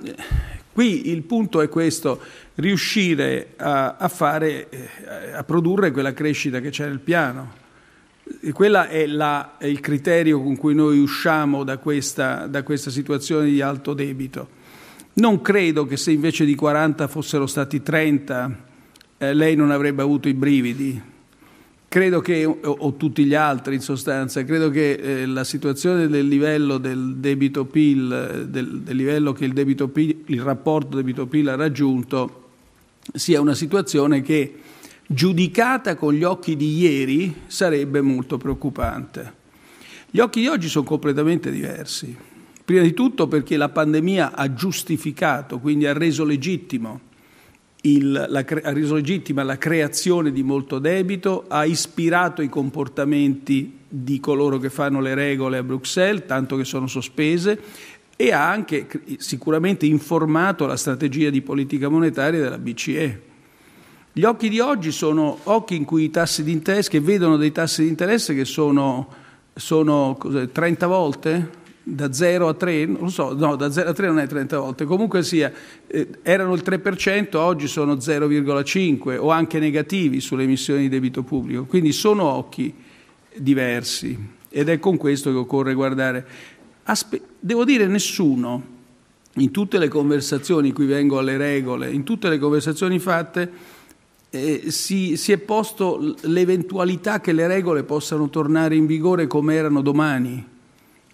qui 0.72 1.10
il 1.10 1.22
punto 1.22 1.60
è 1.60 1.68
questo, 1.68 2.20
riuscire 2.56 3.54
a, 3.56 3.96
a, 3.96 4.08
fare, 4.08 4.68
eh, 4.68 5.32
a 5.32 5.44
produrre 5.44 5.90
quella 5.90 6.12
crescita 6.12 6.60
che 6.60 6.70
c'è 6.70 6.86
nel 6.86 7.00
piano. 7.00 7.66
Quello 8.52 8.82
è, 8.82 9.06
è, 9.06 9.66
il 9.66 9.80
criterio 9.80 10.42
con 10.42 10.56
cui 10.56 10.74
noi 10.74 10.98
usciamo 10.98 11.64
da 11.64 11.78
questa, 11.78 12.46
da 12.46 12.62
questa 12.62 12.90
situazione 12.90 13.46
di 13.46 13.60
alto 13.60 13.94
debito. 13.94 14.56
Non 15.14 15.40
credo 15.40 15.86
che 15.86 15.96
se 15.96 16.12
invece 16.12 16.44
di 16.44 16.54
40 16.54 17.08
fossero 17.08 17.46
stati 17.46 17.82
30 17.82 18.66
eh, 19.18 19.34
lei 19.34 19.56
non 19.56 19.70
avrebbe 19.70 20.02
avuto 20.02 20.28
i 20.28 20.34
brividi, 20.34 21.00
Credo 21.90 22.20
che, 22.20 22.44
o, 22.44 22.96
tutti 22.96 23.24
gli 23.24 23.32
altri 23.32 23.76
in 23.76 23.80
sostanza, 23.80 24.44
credo 24.44 24.68
che 24.68 24.92
eh, 24.92 25.24
la 25.24 25.42
situazione 25.42 26.06
del 26.06 26.28
livello 26.28 26.76
del 26.76 27.14
debito 27.16 27.64
PIL, 27.64 28.44
del, 28.46 28.80
del 28.82 28.94
livello 28.94 29.32
che 29.32 29.46
il, 29.46 29.54
debito 29.54 29.88
PIL, 29.88 30.24
il 30.26 30.42
rapporto 30.42 30.98
debito-PIL 30.98 31.48
ha 31.48 31.54
raggiunto, 31.54 32.50
sia 33.14 33.40
una 33.40 33.54
situazione 33.54 34.20
che, 34.20 34.54
giudicata 35.06 35.96
con 35.96 36.12
gli 36.12 36.24
occhi 36.24 36.56
di 36.56 36.76
ieri, 36.76 37.34
sarebbe 37.46 38.02
molto 38.02 38.36
preoccupante. 38.36 39.32
Gli 40.10 40.18
occhi 40.18 40.40
di 40.40 40.48
oggi 40.48 40.68
sono 40.68 40.84
completamente 40.84 41.50
diversi. 41.50 42.14
Prima 42.66 42.82
di 42.82 42.92
tutto 42.92 43.28
perché 43.28 43.56
la 43.56 43.70
pandemia 43.70 44.34
ha 44.34 44.52
giustificato, 44.52 45.58
quindi 45.58 45.86
ha 45.86 45.94
reso 45.94 46.24
legittimo 46.24 47.06
il, 47.82 48.26
la, 48.28 48.44
ha 48.62 48.72
reso 48.72 48.94
legittima 48.94 49.42
la 49.42 49.58
creazione 49.58 50.32
di 50.32 50.42
molto 50.42 50.78
debito, 50.78 51.44
ha 51.48 51.64
ispirato 51.64 52.42
i 52.42 52.48
comportamenti 52.48 53.78
di 53.88 54.20
coloro 54.20 54.58
che 54.58 54.70
fanno 54.70 55.00
le 55.00 55.14
regole 55.14 55.58
a 55.58 55.62
Bruxelles, 55.62 56.26
tanto 56.26 56.56
che 56.56 56.64
sono 56.64 56.86
sospese, 56.86 57.60
e 58.16 58.32
ha 58.32 58.50
anche 58.50 58.88
sicuramente 59.18 59.86
informato 59.86 60.66
la 60.66 60.76
strategia 60.76 61.30
di 61.30 61.40
politica 61.40 61.88
monetaria 61.88 62.40
della 62.40 62.58
BCE. 62.58 63.22
Gli 64.12 64.24
occhi 64.24 64.48
di 64.48 64.58
oggi 64.58 64.90
sono 64.90 65.38
occhi 65.44 65.76
in 65.76 65.84
cui 65.84 66.04
i 66.04 66.10
tassi 66.10 66.42
di 66.42 66.50
interesse, 66.50 66.90
che 66.90 67.00
vedono 67.00 67.36
dei 67.36 67.52
tassi 67.52 67.82
di 67.82 67.88
interesse 67.88 68.34
che 68.34 68.44
sono, 68.44 69.08
sono 69.54 70.18
30 70.50 70.86
volte 70.88 71.50
da 71.90 72.12
0 72.12 72.48
a 72.48 72.54
3, 72.54 72.86
non 72.86 73.10
so, 73.10 73.32
no, 73.34 73.56
da 73.56 73.70
0 73.70 73.90
a 73.90 73.92
3 73.92 74.06
non 74.06 74.18
è 74.18 74.26
30 74.26 74.58
volte, 74.58 74.84
comunque 74.84 75.22
sia, 75.22 75.50
eh, 75.86 76.08
erano 76.22 76.52
il 76.52 76.62
3%, 76.64 77.36
oggi 77.36 77.66
sono 77.66 77.94
0,5 77.94 79.16
o 79.16 79.30
anche 79.30 79.58
negativi 79.58 80.20
sulle 80.20 80.42
emissioni 80.42 80.82
di 80.82 80.88
debito 80.88 81.22
pubblico, 81.22 81.64
quindi 81.64 81.92
sono 81.92 82.24
occhi 82.24 82.74
diversi 83.34 84.36
ed 84.50 84.68
è 84.68 84.78
con 84.78 84.96
questo 84.96 85.30
che 85.30 85.36
occorre 85.36 85.74
guardare. 85.74 86.26
Aspe- 86.84 87.22
devo 87.38 87.64
dire 87.64 87.86
nessuno, 87.86 88.76
in 89.34 89.50
tutte 89.50 89.78
le 89.78 89.88
conversazioni, 89.88 90.72
qui 90.72 90.86
vengo 90.86 91.18
alle 91.18 91.36
regole, 91.36 91.90
in 91.90 92.02
tutte 92.02 92.28
le 92.28 92.38
conversazioni 92.38 92.98
fatte, 92.98 93.76
eh, 94.30 94.64
si, 94.66 95.16
si, 95.16 95.32
è 95.32 95.38
posto 95.38 96.16
l'eventualità 96.22 97.20
che 97.20 97.32
le 97.32 97.46
regole 97.46 97.82
possano 97.82 98.28
tornare 98.28 98.76
in 98.76 98.84
vigore 98.84 99.26
come 99.26 99.54
erano 99.54 99.80
domani 99.80 100.56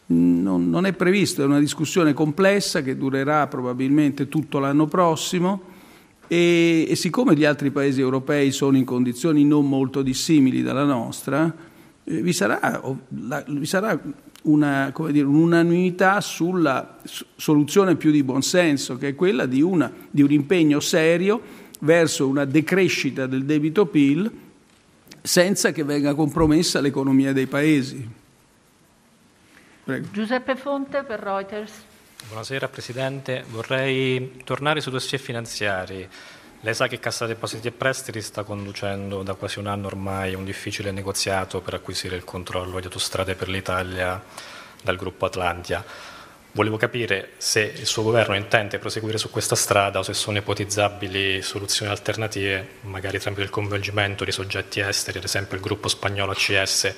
non, 0.07 0.69
non, 0.69 0.87
è 0.87 0.93
previsto, 0.93 1.43
è 1.43 1.47
una 1.47 1.61
discussione 1.61 2.13
complessa 2.13 2.83
che 2.83 2.97
durerà 2.97 3.47
probabilmente 3.47 4.29
tutto 4.29 4.59
l'anno 4.59 4.87
prossimo 4.87 5.73
e, 6.27 6.87
e, 6.89 6.97
siccome 6.97 7.35
gli 7.35 7.45
altri 7.45 7.71
paesi 7.71 8.01
europei 8.01 8.51
sono 8.51 8.77
in 8.77 8.85
condizioni 8.85 9.45
non 9.45 9.69
molto 9.69 10.03
dissimili 10.03 10.63
dalla 10.63 10.85
nostra, 10.85 11.55
eh, 12.05 12.21
vi 12.23 12.33
sarà, 12.33 12.83
la, 13.09 13.45
vi 13.47 13.67
sarà 13.67 14.01
una, 14.43 14.93
dire, 15.11 15.27
un'unanimità 15.27 16.21
sulla 16.21 16.99
soluzione 17.37 17.97
più 17.97 18.11
di 18.11 18.23
buonsenso, 18.23 18.97
che 18.97 19.09
è 19.09 19.15
quella 19.15 19.47
di, 19.47 19.63
una, 19.63 19.91
di 20.11 20.23
un 20.23 20.33
impegno 20.33 20.81
serio 20.81 21.41
verso 21.81 22.27
una 22.27 22.45
decrescita 22.45 23.27
del 23.27 23.45
debito 23.45 23.87
PIL 23.87 24.31
senza 25.21 25.73
che 25.73 25.85
venga 25.85 26.15
compromessa 26.15 26.81
l'economia 26.81 27.33
dei 27.33 27.47
paesi. 27.47 28.23
Prego. 29.85 30.09
Giuseppe 30.11 30.57
Fonte 30.57 31.03
per 31.03 31.21
Reuters. 31.21 31.73
Buonasera 32.27 32.69
Presidente, 32.69 33.45
vorrei 33.49 34.41
tornare 34.43 34.81
sui 34.81 34.91
dossier 34.91 35.21
finanziari. 35.21 36.09
Lei 36.61 36.75
sa 36.75 36.89
che 36.89 36.99
Cassa 36.99 37.27
Depositi 37.27 37.69
e 37.69 37.71
Prestiti 37.71 38.23
sta 38.23 38.45
conducendo 38.45 39.23
da 39.23 39.35
quasi 39.35 39.59
un 39.59 39.67
anno 39.67 39.89
ormai 39.89 40.35
un 40.35 40.47
difficile 40.47 40.91
negoziato 40.91 41.61
per 41.61 41.75
acquisire 41.75 42.17
il 42.17 42.25
controllo 42.25 42.81
di 42.81 42.87
autostrade 42.87 43.35
per 43.35 43.51
l'Italia 43.51 44.23
dal 44.83 44.97
gruppo 44.97 45.27
Atlantia. 45.27 45.85
Volevo 46.53 46.79
capire 46.79 47.33
se 47.37 47.61
il 47.61 47.85
suo 47.85 48.05
governo 48.05 48.35
intende 48.37 48.79
proseguire 48.79 49.19
su 49.19 49.29
questa 49.29 49.55
strada 49.55 49.99
o 49.99 50.03
se 50.03 50.15
sono 50.15 50.39
ipotizzabili 50.39 51.43
soluzioni 51.43 51.91
alternative, 51.91 52.77
magari 52.83 53.19
tramite 53.19 53.43
il 53.43 53.51
coinvolgimento 53.51 54.25
di 54.25 54.33
soggetti 54.33 54.81
esteri, 54.81 55.19
ad 55.19 55.25
esempio 55.25 55.57
il 55.57 55.63
gruppo 55.63 55.89
spagnolo 55.89 56.33
ACS 56.33 56.95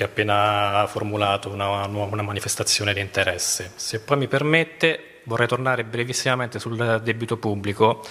che 0.00 0.04
ha 0.04 0.06
appena 0.06 0.86
formulato 0.86 1.50
una, 1.50 1.86
una 1.86 2.22
manifestazione 2.22 2.94
di 2.94 3.00
interesse. 3.00 3.72
Se 3.74 4.00
poi 4.00 4.16
mi 4.16 4.28
permette, 4.28 5.20
vorrei 5.24 5.46
tornare 5.46 5.84
brevissimamente 5.84 6.58
sul 6.58 7.00
debito 7.02 7.36
pubblico 7.36 8.02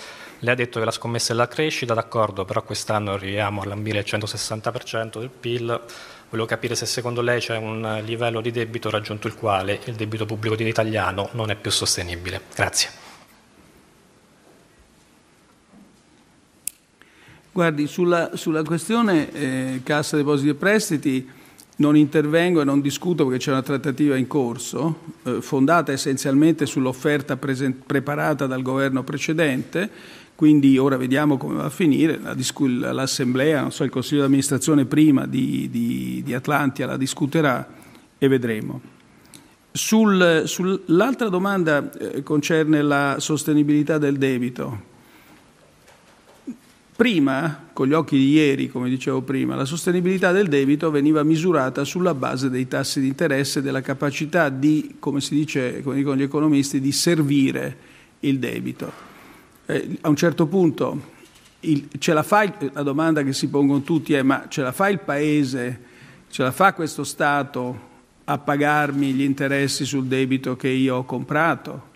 Lei 0.42 0.54
ha 0.54 0.56
detto 0.56 0.80
che 0.80 0.86
la 0.86 0.92
scommessa 0.92 1.34
è 1.34 1.36
la 1.36 1.50
crescita, 1.50 1.94
d'accordo, 1.94 2.46
però 2.46 2.64
quest'anno 2.64 3.12
arriviamo 3.12 3.62
a 3.62 3.66
lambire 3.66 4.00
il 4.00 4.06
160% 4.08 5.20
del 5.20 5.30
PIL. 5.30 5.82
Volevo 6.30 6.48
capire 6.48 6.76
se 6.76 6.86
secondo 6.86 7.20
lei 7.22 7.42
c'è 7.42 7.58
un 7.58 8.02
livello 8.06 8.40
di 8.40 8.52
debito 8.52 8.90
raggiunto 8.90 9.28
il 9.28 9.36
quale 9.36 9.82
il 9.84 9.96
debito 9.96 10.26
pubblico 10.26 10.56
italiano 10.62 11.30
non 11.34 11.50
è 11.50 11.56
più 11.56 11.72
sostenibile. 11.72 12.42
Grazie. 12.56 12.90
Guardi, 17.52 17.88
sulla, 17.88 18.30
sulla 18.36 18.64
questione 18.64 19.32
eh, 19.34 19.82
Cassa 19.84 20.16
Depositi 20.16 20.50
e 20.50 20.54
Prestiti 20.54 21.30
non 21.80 21.96
intervengo 21.96 22.62
e 22.62 22.66
non 22.66 22.82
discuto 22.82 23.26
perché 23.26 23.40
c'è 23.40 23.52
una 23.52 23.62
trattativa 23.62 24.16
in 24.16 24.28
corso, 24.28 25.00
eh, 25.24 25.42
fondata 25.42 25.92
essenzialmente 25.92 26.66
sull'offerta 26.66 27.38
presen- 27.38 27.84
preparata 27.86 28.48
dal 28.48 28.62
governo 28.62 29.04
precedente, 29.04 29.90
quindi 30.36 30.78
ora 30.78 30.98
vediamo 30.98 31.38
come 31.38 31.56
va 31.56 31.66
a 31.66 31.70
finire, 31.70 32.20
la 32.22 32.34
discu- 32.34 32.70
l'Assemblea, 32.70 33.70
so, 33.70 33.84
il 33.84 33.90
Consiglio 33.90 34.22
di 34.22 34.28
amministrazione 34.28 34.86
prima 34.86 35.26
di, 35.26 35.70
di, 35.70 36.22
di 36.24 36.34
Atlantia 36.34 36.86
la 36.86 36.98
discuterà 36.98 37.68
e 38.18 38.28
vedremo. 38.28 38.82
Sul, 39.72 40.44
sull'altra 40.46 41.30
domanda 41.30 41.92
eh, 41.92 42.24
concerne 42.24 42.82
la 42.82 43.18
sostenibilità 43.20 43.98
del 43.98 44.18
debito. 44.18 44.88
Prima, 47.00 47.70
con 47.72 47.88
gli 47.88 47.94
occhi 47.94 48.18
di 48.18 48.32
ieri, 48.32 48.68
come 48.68 48.90
dicevo 48.90 49.22
prima, 49.22 49.56
la 49.56 49.64
sostenibilità 49.64 50.34
del 50.34 50.50
debito 50.50 50.92
veniva 50.92 51.24
misurata 51.24 51.86
sulla 51.86 52.14
base 52.14 52.50
dei 52.50 52.68
tassi 52.68 53.00
di 53.00 53.08
interesse 53.08 53.60
e 53.60 53.62
della 53.62 53.80
capacità 53.80 54.50
di, 54.50 54.98
come 55.00 55.22
si 55.22 55.34
dice, 55.34 55.82
come 55.82 55.96
dicono 55.96 56.18
gli 56.18 56.24
economisti, 56.24 56.82
di 56.82 56.92
servire 56.92 57.78
il 58.20 58.38
debito. 58.38 58.92
Eh, 59.68 59.98
a 60.02 60.10
un 60.10 60.16
certo 60.18 60.48
punto 60.48 61.02
il, 61.62 61.88
la 62.08 62.26
il, 62.44 62.72
la 62.74 62.84
domanda 62.84 63.24
che 63.24 63.32
si 63.32 63.48
pongono 63.48 63.82
tutti 63.82 64.14
è 64.14 64.22
ma 64.22 64.48
ce 64.50 64.62
la 64.62 64.74
fa 64.74 64.90
il 64.90 65.00
Paese, 65.00 65.80
ce 66.30 66.44
la 66.44 66.52
fa 66.52 66.74
questo 66.74 67.06
Stato 67.06 67.80
a 68.26 68.38
pagarmi 68.38 69.14
gli 69.14 69.22
interessi 69.22 69.86
sul 69.86 70.04
debito 70.04 70.58
che 70.58 70.68
io 70.68 70.98
ho 70.98 71.06
comprato? 71.06 71.88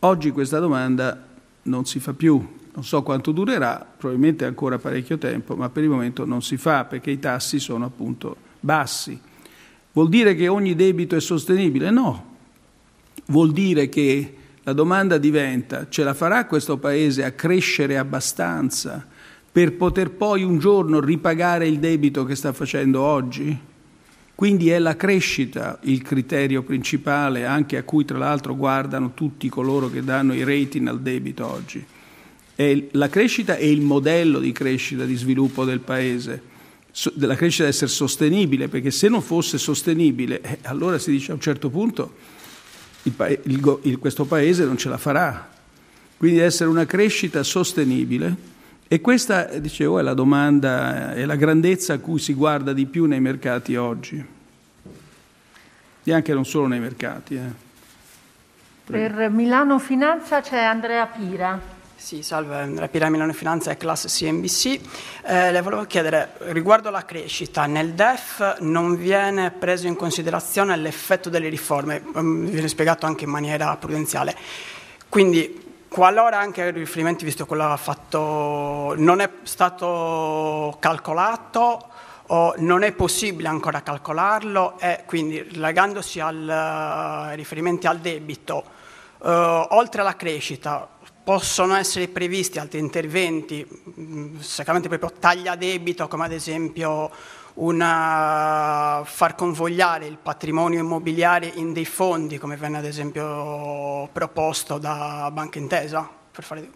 Oggi 0.00 0.30
questa 0.30 0.58
domanda 0.58 1.26
non 1.62 1.86
si 1.86 2.00
fa 2.00 2.12
più 2.12 2.56
non 2.78 2.86
so 2.86 3.02
quanto 3.02 3.32
durerà, 3.32 3.84
probabilmente 3.96 4.44
ancora 4.44 4.78
parecchio 4.78 5.18
tempo, 5.18 5.56
ma 5.56 5.68
per 5.68 5.82
il 5.82 5.88
momento 5.88 6.24
non 6.24 6.42
si 6.42 6.56
fa 6.56 6.84
perché 6.84 7.10
i 7.10 7.18
tassi 7.18 7.58
sono 7.58 7.84
appunto 7.84 8.36
bassi. 8.60 9.20
Vuol 9.90 10.08
dire 10.08 10.36
che 10.36 10.46
ogni 10.46 10.76
debito 10.76 11.16
è 11.16 11.20
sostenibile? 11.20 11.90
No. 11.90 12.36
Vuol 13.26 13.50
dire 13.50 13.88
che 13.88 14.36
la 14.62 14.72
domanda 14.72 15.18
diventa 15.18 15.88
ce 15.88 16.04
la 16.04 16.14
farà 16.14 16.46
questo 16.46 16.76
Paese 16.76 17.24
a 17.24 17.32
crescere 17.32 17.98
abbastanza 17.98 19.04
per 19.50 19.72
poter 19.72 20.12
poi 20.12 20.44
un 20.44 20.60
giorno 20.60 21.00
ripagare 21.00 21.66
il 21.66 21.80
debito 21.80 22.24
che 22.24 22.36
sta 22.36 22.52
facendo 22.52 23.00
oggi? 23.00 23.58
Quindi 24.36 24.70
è 24.70 24.78
la 24.78 24.94
crescita 24.94 25.80
il 25.82 26.00
criterio 26.02 26.62
principale, 26.62 27.44
anche 27.44 27.76
a 27.76 27.82
cui 27.82 28.04
tra 28.04 28.18
l'altro 28.18 28.54
guardano 28.54 29.14
tutti 29.14 29.48
coloro 29.48 29.90
che 29.90 30.04
danno 30.04 30.32
i 30.32 30.44
rating 30.44 30.86
al 30.86 31.00
debito 31.00 31.44
oggi 31.44 31.84
la 32.92 33.08
crescita 33.08 33.56
è 33.56 33.64
il 33.64 33.80
modello 33.80 34.40
di 34.40 34.50
crescita, 34.50 35.04
di 35.04 35.14
sviluppo 35.14 35.64
del 35.64 35.78
Paese. 35.78 36.42
la 37.14 37.36
crescita 37.36 37.64
deve 37.64 37.74
essere 37.74 37.90
sostenibile, 37.90 38.66
perché 38.66 38.90
se 38.90 39.08
non 39.08 39.22
fosse 39.22 39.58
sostenibile, 39.58 40.40
eh, 40.40 40.58
allora 40.62 40.98
si 40.98 41.12
dice 41.12 41.30
a 41.30 41.34
un 41.34 41.40
certo 41.40 41.70
punto 41.70 42.14
il, 43.04 43.40
il, 43.44 43.78
il, 43.82 43.98
questo 43.98 44.24
Paese 44.24 44.64
non 44.64 44.76
ce 44.76 44.88
la 44.88 44.98
farà. 44.98 45.48
Quindi 46.16 46.36
deve 46.38 46.48
essere 46.48 46.68
una 46.68 46.84
crescita 46.84 47.44
sostenibile 47.44 48.34
e 48.88 49.00
questa, 49.00 49.44
dicevo, 49.44 50.00
è 50.00 50.02
la 50.02 50.14
domanda, 50.14 51.14
è 51.14 51.24
la 51.26 51.36
grandezza 51.36 51.92
a 51.92 51.98
cui 51.98 52.18
si 52.18 52.32
guarda 52.32 52.72
di 52.72 52.86
più 52.86 53.04
nei 53.04 53.20
mercati 53.20 53.76
oggi. 53.76 54.26
E 56.02 56.12
anche 56.12 56.34
non 56.34 56.44
solo 56.44 56.66
nei 56.66 56.80
mercati. 56.80 57.36
Eh. 57.36 57.66
Per 58.86 59.30
Milano 59.30 59.78
Finanza 59.78 60.40
c'è 60.40 60.58
Andrea 60.58 61.06
Pira. 61.06 61.76
Sì, 62.00 62.22
salve, 62.22 62.74
Rapida 62.76 63.08
Milano 63.08 63.32
Finanza 63.32 63.72
e 63.72 63.76
Class 63.76 64.06
CNBC. 64.06 64.80
Eh, 65.26 65.50
le 65.50 65.60
volevo 65.62 65.84
chiedere, 65.84 66.34
riguardo 66.52 66.90
la 66.90 67.04
crescita, 67.04 67.66
nel 67.66 67.92
DEF 67.94 68.60
non 68.60 68.96
viene 68.96 69.50
preso 69.50 69.88
in 69.88 69.96
considerazione 69.96 70.76
l'effetto 70.76 71.28
delle 71.28 71.48
riforme, 71.48 72.00
mm, 72.00 72.46
viene 72.46 72.68
spiegato 72.68 73.04
anche 73.04 73.24
in 73.24 73.30
maniera 73.30 73.76
prudenziale. 73.76 74.34
Quindi, 75.08 75.86
qualora 75.88 76.38
anche 76.38 76.62
i 76.66 76.70
riferimenti, 76.70 77.24
visto 77.24 77.46
quello 77.46 77.64
ha 77.64 77.76
fatto, 77.76 78.94
non 78.96 79.20
è 79.20 79.28
stato 79.42 80.76
calcolato 80.78 81.88
o 82.28 82.54
non 82.58 82.84
è 82.84 82.92
possibile 82.92 83.48
ancora 83.48 83.82
calcolarlo 83.82 84.78
e 84.78 85.02
quindi 85.04 85.44
legandosi 85.58 86.20
ai 86.20 87.34
riferimenti 87.34 87.88
al 87.88 87.98
debito, 87.98 88.62
eh, 89.24 89.66
oltre 89.70 90.00
alla 90.02 90.14
crescita, 90.14 90.88
possono 91.28 91.74
essere 91.74 92.08
previsti 92.08 92.58
altri 92.58 92.78
interventi, 92.78 93.62
mm, 94.00 94.38
sicuramente 94.38 94.88
proprio 94.88 95.12
taglia 95.20 95.56
debito, 95.56 96.08
come 96.08 96.24
ad 96.24 96.32
esempio 96.32 97.10
una, 97.56 99.02
far 99.04 99.34
convogliare 99.34 100.06
il 100.06 100.16
patrimonio 100.16 100.80
immobiliare 100.80 101.52
in 101.56 101.74
dei 101.74 101.84
fondi, 101.84 102.38
come 102.38 102.56
venne 102.56 102.78
ad 102.78 102.86
esempio 102.86 104.08
proposto 104.10 104.78
da 104.78 105.30
Banca 105.30 105.58
Intesa, 105.58 106.08
fare 106.30 106.70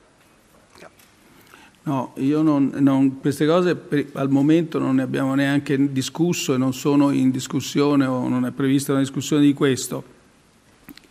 No, 1.84 2.12
io 2.16 2.42
non, 2.42 2.72
non, 2.76 3.20
queste 3.20 3.46
cose 3.46 3.74
per, 3.74 4.08
al 4.12 4.28
momento 4.28 4.78
non 4.78 4.96
ne 4.96 5.02
abbiamo 5.02 5.34
neanche 5.34 5.90
discusso 5.92 6.52
e 6.52 6.58
non 6.58 6.74
sono 6.74 7.10
in 7.10 7.30
discussione 7.30 8.04
o 8.04 8.28
non 8.28 8.44
è 8.44 8.50
prevista 8.50 8.92
una 8.92 9.00
discussione 9.00 9.40
di 9.40 9.54
questo. 9.54 10.04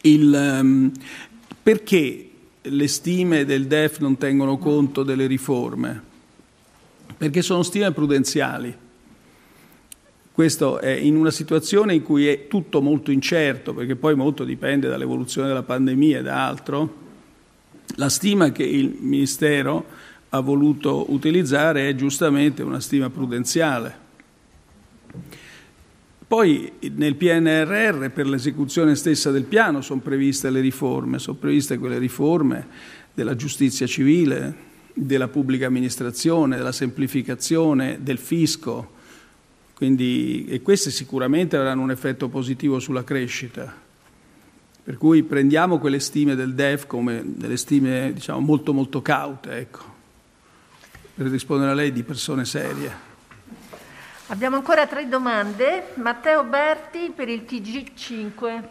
Il, 0.02 0.60
um, 0.62 0.92
perché 1.64 2.31
le 2.62 2.88
stime 2.88 3.46
del 3.46 3.66
DEF 3.66 4.00
non 4.00 4.18
tengono 4.18 4.58
conto 4.58 5.04
delle 5.04 5.26
riforme, 5.26 6.02
perché 7.18 7.42
sono 7.42 7.64
stime 7.64 7.92
prudenziali. 7.92 8.76
Questo 10.32 10.80
è 10.80 10.92
in 10.92 11.16
una 11.18 11.32
situazione 11.32 11.94
in 11.94 12.04
cui 12.04 12.28
è 12.28 12.48
tutto 12.48 12.82
molto 12.82 13.12
incerto, 13.12 13.74
perché 13.74 13.96
poi 13.96 14.16
molto 14.16 14.44
dipende 14.44 14.88
dall'evoluzione 14.88 15.48
della 15.48 15.64
pandemia 15.64 16.20
e 16.20 16.22
da 16.22 16.48
altro. 16.48 17.00
La 17.96 18.10
stima 18.10 18.52
che 18.52 18.64
il 18.64 18.96
Ministero 19.00 19.86
ha 20.30 20.40
voluto 20.40 21.12
utilizzare 21.12 21.90
è 21.90 21.96
giustamente 21.96 22.64
una 22.64 22.80
stima 22.80 23.10
prudenziale. 23.10 24.00
Poi 26.32 26.72
nel 26.96 27.18
PNRR 27.18 28.08
per 28.08 28.26
l'esecuzione 28.26 28.96
stessa 28.96 29.32
del 29.32 29.44
piano 29.44 29.82
sono 29.82 30.00
previste 30.00 30.50
le 30.50 30.62
riforme, 30.62 31.20
sono 31.20 31.36
previste 31.36 31.78
quelle 31.78 31.98
riforme 31.98 32.68
della 33.14 33.36
giustizia 33.36 33.86
civile, 33.86 34.56
della 34.94 35.28
pubblica 35.28 35.66
amministrazione, 35.66 36.56
della 36.56 36.72
semplificazione, 36.72 37.98
del 38.00 38.18
fisco, 38.18 38.92
quindi, 39.74 40.46
e 40.48 40.62
queste 40.62 40.90
sicuramente 40.90 41.58
avranno 41.58 41.82
un 41.82 41.92
effetto 41.92 42.30
positivo 42.30 42.80
sulla 42.80 43.04
crescita. 43.04 43.76
Per 44.84 44.96
cui 44.96 45.24
prendiamo 45.24 45.80
quelle 45.80 46.00
stime 46.00 46.36
del 46.36 46.54
DEF 46.54 46.88
come 46.88 47.24
delle 47.26 47.58
stime 47.58 48.14
diciamo, 48.14 48.40
molto 48.40 48.72
molto 48.72 49.02
caute, 49.02 49.58
ecco, 49.58 49.84
per 51.14 51.28
rispondere 51.28 51.72
a 51.72 51.74
lei 51.74 51.92
di 51.92 52.04
persone 52.04 52.46
serie. 52.46 53.11
Abbiamo 54.32 54.56
ancora 54.56 54.88
tre 54.88 55.10
domande. 55.10 55.88
Matteo 55.96 56.46
Berti 56.46 57.12
per 57.14 57.28
il 57.28 57.42
TG5. 57.42 58.64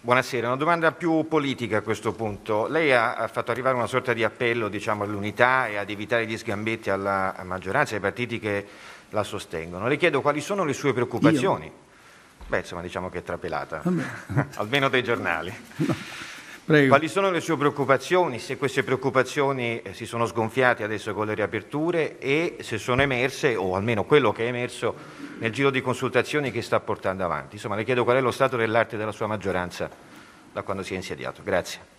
Buonasera, 0.00 0.46
una 0.46 0.56
domanda 0.56 0.90
più 0.92 1.28
politica 1.28 1.76
a 1.76 1.80
questo 1.82 2.14
punto. 2.14 2.66
Lei 2.66 2.94
ha 2.94 3.28
fatto 3.30 3.50
arrivare 3.50 3.76
una 3.76 3.86
sorta 3.86 4.14
di 4.14 4.24
appello 4.24 4.68
diciamo, 4.68 5.04
all'unità 5.04 5.66
e 5.66 5.76
ad 5.76 5.90
evitare 5.90 6.24
gli 6.24 6.38
sgambetti 6.38 6.88
alla 6.88 7.34
maggioranza 7.44 7.92
e 7.92 7.96
ai 7.96 8.00
partiti 8.00 8.38
che 8.38 8.66
la 9.10 9.22
sostengono. 9.22 9.86
Le 9.86 9.98
chiedo 9.98 10.22
quali 10.22 10.40
sono 10.40 10.64
le 10.64 10.72
sue 10.72 10.94
preoccupazioni. 10.94 11.66
Io? 11.66 11.72
Beh, 12.46 12.60
insomma, 12.60 12.80
diciamo 12.80 13.10
che 13.10 13.18
è 13.18 13.22
trapelata, 13.22 13.82
almeno 14.56 14.88
dai 14.88 15.02
giornali. 15.02 15.52
No. 15.76 15.94
Prego. 16.66 16.88
Quali 16.88 17.06
sono 17.06 17.30
le 17.30 17.40
sue 17.40 17.56
preoccupazioni, 17.56 18.40
se 18.40 18.56
queste 18.56 18.82
preoccupazioni 18.82 19.80
eh, 19.82 19.94
si 19.94 20.04
sono 20.04 20.26
sgonfiate 20.26 20.82
adesso 20.82 21.14
con 21.14 21.26
le 21.26 21.34
riaperture 21.34 22.18
e 22.18 22.56
se 22.58 22.76
sono 22.78 23.02
emerse, 23.02 23.54
o 23.54 23.76
almeno 23.76 24.02
quello 24.02 24.32
che 24.32 24.46
è 24.46 24.48
emerso 24.48 24.92
nel 25.38 25.52
giro 25.52 25.70
di 25.70 25.80
consultazioni 25.80 26.50
che 26.50 26.62
sta 26.62 26.80
portando 26.80 27.22
avanti. 27.22 27.54
Insomma, 27.54 27.76
le 27.76 27.84
chiedo 27.84 28.02
qual 28.02 28.16
è 28.16 28.20
lo 28.20 28.32
stato 28.32 28.56
dell'arte 28.56 28.96
della 28.96 29.12
sua 29.12 29.28
maggioranza 29.28 29.88
da 30.52 30.62
quando 30.62 30.82
si 30.82 30.94
è 30.94 30.96
insediato. 30.96 31.40
Grazie. 31.44 31.94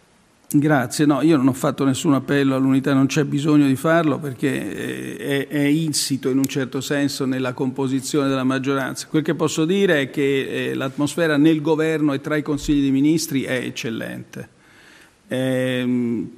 Grazie, 0.50 1.06
no, 1.06 1.22
io 1.22 1.38
non 1.38 1.48
ho 1.48 1.54
fatto 1.54 1.86
nessun 1.86 2.14
appello 2.14 2.56
all'unità, 2.56 2.94
non 2.94 3.06
c'è 3.06 3.24
bisogno 3.24 3.68
di 3.68 3.76
farlo 3.78 4.20
perché 4.20 5.16
è, 5.16 5.48
è, 5.48 5.64
insito 5.64 6.30
in 6.30 6.40
un 6.40 6.46
certo 6.46 6.82
senso 6.82 7.26
nella 7.26 7.54
composizione 7.54 8.28
della 8.28 8.44
maggioranza. 8.44 9.08
Quel 9.08 9.24
che 9.24 9.34
posso 9.34 9.64
dire 9.64 10.02
è 10.02 10.10
che 10.10 10.72
eh, 10.72 10.74
l'atmosfera 10.74 11.38
nel 11.38 11.62
governo 11.62 12.12
e 12.12 12.20
tra 12.20 12.36
i 12.36 12.42
consigli 12.42 12.82
dei 12.82 12.92
ministri 12.92 13.44
è 13.44 13.56
eccellente. 13.56 14.56
Ehm, 15.28 16.30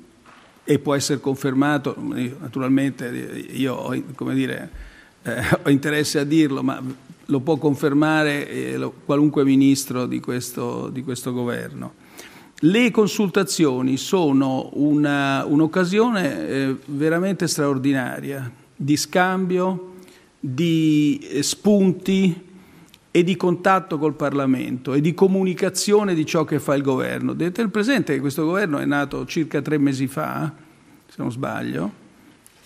e 0.63 0.77
può 0.77 0.93
essere 0.93 1.19
confermato, 1.19 1.95
naturalmente 2.39 3.07
io 3.53 3.73
ho, 3.73 4.03
dire, 4.33 4.69
eh, 5.23 5.41
ho 5.63 5.69
interesse 5.71 6.19
a 6.19 6.23
dirlo, 6.23 6.61
ma 6.61 6.79
lo 7.25 7.39
può 7.39 7.57
confermare 7.57 8.47
eh, 8.47 8.77
lo, 8.77 8.93
qualunque 9.03 9.43
ministro 9.43 10.05
di 10.05 10.19
questo, 10.19 10.89
di 10.89 11.03
questo, 11.03 11.33
governo. 11.33 11.93
Le 12.59 12.91
consultazioni 12.91 13.97
sono 13.97 14.69
una, 14.73 15.43
un'occasione 15.43 16.47
eh, 16.47 16.75
veramente 16.85 17.47
straordinaria 17.47 18.51
di 18.75 18.95
scambio, 18.95 19.95
di 20.39 21.19
eh, 21.31 21.41
spunti 21.41 22.48
e 23.11 23.23
di 23.23 23.35
contatto 23.35 23.97
col 23.97 24.13
Parlamento 24.13 24.93
e 24.93 25.01
di 25.01 25.13
comunicazione 25.13 26.13
di 26.13 26.25
ciò 26.25 26.45
che 26.45 26.59
fa 26.59 26.75
il 26.75 26.83
governo. 26.83 27.33
Dovete 27.33 27.61
il 27.61 27.69
presente 27.69 28.13
che 28.13 28.19
questo 28.19 28.45
governo 28.45 28.77
è 28.77 28.85
nato 28.85 29.25
circa 29.25 29.61
tre 29.61 29.77
mesi 29.77 30.07
fa, 30.07 30.53
se 31.07 31.15
non 31.17 31.31
sbaglio, 31.31 32.07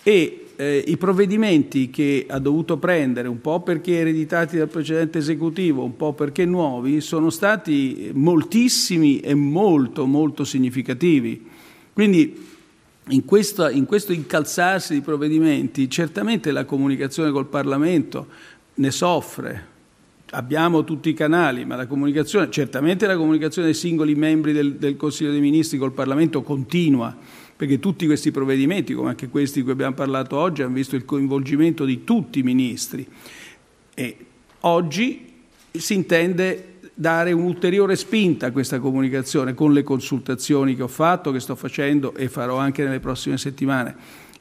e 0.02 0.48
eh, 0.56 0.84
i 0.86 0.96
provvedimenti 0.98 1.88
che 1.88 2.26
ha 2.28 2.38
dovuto 2.38 2.76
prendere, 2.76 3.26
un 3.26 3.40
po' 3.40 3.60
perché 3.60 4.00
ereditati 4.00 4.58
dal 4.58 4.68
precedente 4.68 5.18
esecutivo, 5.18 5.82
un 5.82 5.96
po' 5.96 6.12
perché 6.12 6.44
nuovi, 6.44 7.00
sono 7.00 7.30
stati 7.30 8.10
moltissimi 8.12 9.20
e 9.20 9.34
molto, 9.34 10.04
molto 10.04 10.44
significativi. 10.44 11.42
Quindi 11.92 12.46
in, 13.08 13.24
questa, 13.24 13.70
in 13.70 13.86
questo 13.86 14.12
incalzarsi 14.12 14.92
di 14.92 15.00
provvedimenti, 15.00 15.88
certamente 15.88 16.52
la 16.52 16.66
comunicazione 16.66 17.30
col 17.30 17.46
Parlamento 17.46 18.26
ne 18.74 18.90
soffre, 18.90 19.72
abbiamo 20.34 20.84
tutti 20.84 21.08
i 21.08 21.14
canali, 21.14 21.64
ma 21.64 21.76
la 21.76 21.86
comunicazione, 21.86 22.50
certamente 22.50 23.06
la 23.06 23.16
comunicazione 23.16 23.68
dei 23.68 23.76
singoli 23.76 24.14
membri 24.14 24.52
del, 24.52 24.74
del 24.74 24.96
Consiglio 24.96 25.30
dei 25.30 25.40
Ministri 25.40 25.78
col 25.78 25.92
Parlamento 25.92 26.42
continua, 26.42 27.16
perché 27.56 27.78
tutti 27.78 28.04
questi 28.06 28.32
provvedimenti, 28.32 28.94
come 28.94 29.10
anche 29.10 29.28
questi 29.28 29.58
di 29.58 29.62
cui 29.62 29.72
abbiamo 29.72 29.94
parlato 29.94 30.36
oggi, 30.36 30.62
hanno 30.62 30.74
visto 30.74 30.96
il 30.96 31.04
coinvolgimento 31.04 31.84
di 31.84 32.02
tutti 32.02 32.40
i 32.40 32.42
ministri. 32.42 33.06
E 33.94 34.16
oggi 34.60 35.32
si 35.70 35.94
intende 35.94 36.78
dare 36.94 37.32
un'ulteriore 37.32 37.96
spinta 37.96 38.46
a 38.46 38.52
questa 38.52 38.80
comunicazione 38.80 39.54
con 39.54 39.72
le 39.72 39.84
consultazioni 39.84 40.74
che 40.74 40.82
ho 40.82 40.88
fatto, 40.88 41.30
che 41.30 41.40
sto 41.40 41.54
facendo 41.54 42.14
e 42.14 42.28
farò 42.28 42.56
anche 42.56 42.82
nelle 42.82 43.00
prossime 43.00 43.38
settimane. 43.38 43.94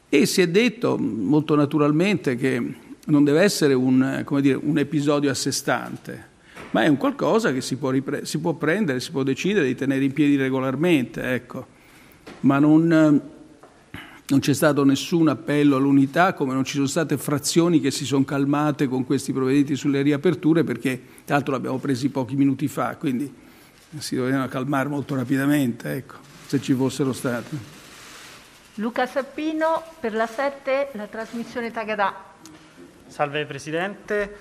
E 0.09 0.25
si 0.25 0.41
è 0.41 0.47
detto 0.47 0.97
molto 0.97 1.55
naturalmente 1.55 2.35
che 2.35 2.81
non 3.05 3.23
deve 3.23 3.41
essere 3.41 3.73
un, 3.73 4.23
dire, 4.39 4.59
un 4.61 4.77
episodio 4.77 5.29
a 5.29 5.33
sé 5.33 5.51
stante, 5.51 6.31
ma 6.71 6.83
è 6.83 6.87
un 6.87 6.97
qualcosa 6.97 7.51
che 7.51 7.61
si 7.61 7.75
può, 7.75 7.89
ripre- 7.89 8.25
si 8.25 8.39
può, 8.39 8.53
prendere, 8.53 8.99
si 8.99 9.11
può 9.11 9.23
decidere 9.23 9.65
di 9.65 9.75
tenere 9.75 10.03
in 10.03 10.13
piedi 10.13 10.35
regolarmente, 10.35 11.33
ecco. 11.33 11.67
ma 12.41 12.59
non, 12.59 12.87
non, 12.87 14.39
c'è 14.39 14.53
stato 14.53 14.85
nessun 14.85 15.27
appello 15.27 15.75
all'unità, 15.75 16.33
come 16.33 16.53
non 16.53 16.63
ci 16.63 16.75
sono 16.75 16.87
state 16.87 17.17
frazioni 17.17 17.81
che 17.81 17.91
si 17.91 18.05
sono 18.05 18.23
calmate 18.23 18.87
con 18.87 19.05
questi 19.05 19.33
provvedimenti 19.33 19.75
sulle 19.75 20.01
riaperture, 20.01 20.63
perché 20.63 21.01
tra 21.25 21.35
l'altro 21.35 21.53
l'abbiamo 21.53 21.79
presi 21.79 22.09
pochi 22.09 22.35
minuti 22.35 22.67
fa, 22.67 22.95
quindi 22.95 23.31
si 23.97 24.15
dovevano 24.15 24.47
calmare 24.47 24.87
molto 24.87 25.13
rapidamente, 25.15 25.93
ecco, 25.93 26.15
se 26.45 26.61
ci 26.61 26.73
fossero 26.73 27.11
state. 27.11 27.81
Luca 28.75 29.05
Sappino, 29.05 29.83
per 29.99 30.15
la 30.15 30.25
7, 30.25 30.89
la 30.93 31.05
trasmissione 31.05 31.69
Tagadà. 31.69 32.31
Salve 33.13 33.45
Presidente. 33.45 34.35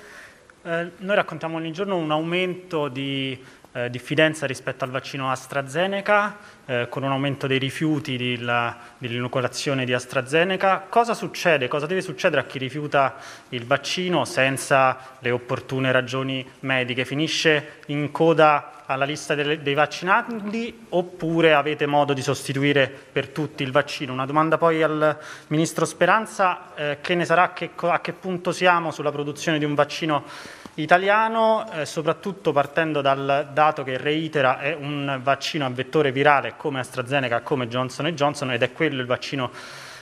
Eh, 0.62 0.92
noi 0.96 1.14
raccontiamo 1.14 1.58
ogni 1.58 1.72
giorno 1.72 1.98
un 1.98 2.10
aumento 2.10 2.88
di 2.88 3.38
eh, 3.72 3.90
diffidenza 3.90 4.46
rispetto 4.46 4.84
al 4.84 4.90
vaccino 4.90 5.30
AstraZeneca, 5.30 6.36
eh, 6.66 6.86
con 6.88 7.02
un 7.02 7.10
aumento 7.10 7.46
dei 7.46 7.58
rifiuti 7.58 8.16
dell'inoculazione 8.16 9.84
di 9.84 9.92
AstraZeneca. 9.92 10.86
Cosa 10.88 11.14
succede? 11.14 11.68
Cosa 11.68 11.86
deve 11.86 12.02
succedere 12.02 12.42
a 12.42 12.44
chi 12.44 12.58
rifiuta 12.58 13.16
il 13.50 13.64
vaccino 13.64 14.24
senza 14.24 15.16
le 15.20 15.30
opportune 15.30 15.90
ragioni 15.90 16.46
mediche? 16.60 17.04
Finisce 17.04 17.80
in 17.86 18.10
coda 18.10 18.84
alla 18.86 19.04
lista 19.04 19.34
delle, 19.34 19.62
dei 19.62 19.74
vaccinati 19.74 20.84
oppure 20.90 21.54
avete 21.54 21.86
modo 21.86 22.12
di 22.12 22.22
sostituire 22.22 22.90
per 23.12 23.28
tutti 23.28 23.62
il 23.62 23.72
vaccino? 23.72 24.12
Una 24.12 24.26
domanda 24.26 24.58
poi 24.58 24.82
al 24.82 25.18
Ministro 25.48 25.84
Speranza, 25.84 26.74
eh, 26.74 26.98
che 27.00 27.14
ne 27.14 27.24
sarà, 27.24 27.52
che, 27.52 27.70
a 27.76 28.00
che 28.00 28.12
punto 28.12 28.52
siamo 28.52 28.90
sulla 28.90 29.10
produzione 29.10 29.58
di 29.58 29.64
un 29.64 29.74
vaccino 29.74 30.24
italiano, 30.74 31.70
eh, 31.72 31.84
soprattutto 31.84 32.52
partendo 32.52 33.00
dal 33.00 33.48
dato 33.52 33.82
che 33.82 33.98
reitera 33.98 34.58
è 34.58 34.74
un 34.74 35.20
vaccino 35.22 35.66
a 35.66 35.70
vettore 35.70 36.12
virale 36.12 36.54
come 36.56 36.80
AstraZeneca, 36.80 37.40
come 37.40 37.68
Johnson 37.68 38.06
Johnson 38.08 38.52
ed 38.52 38.62
è 38.62 38.72
quello 38.72 39.00
il 39.00 39.06
vaccino 39.06 39.50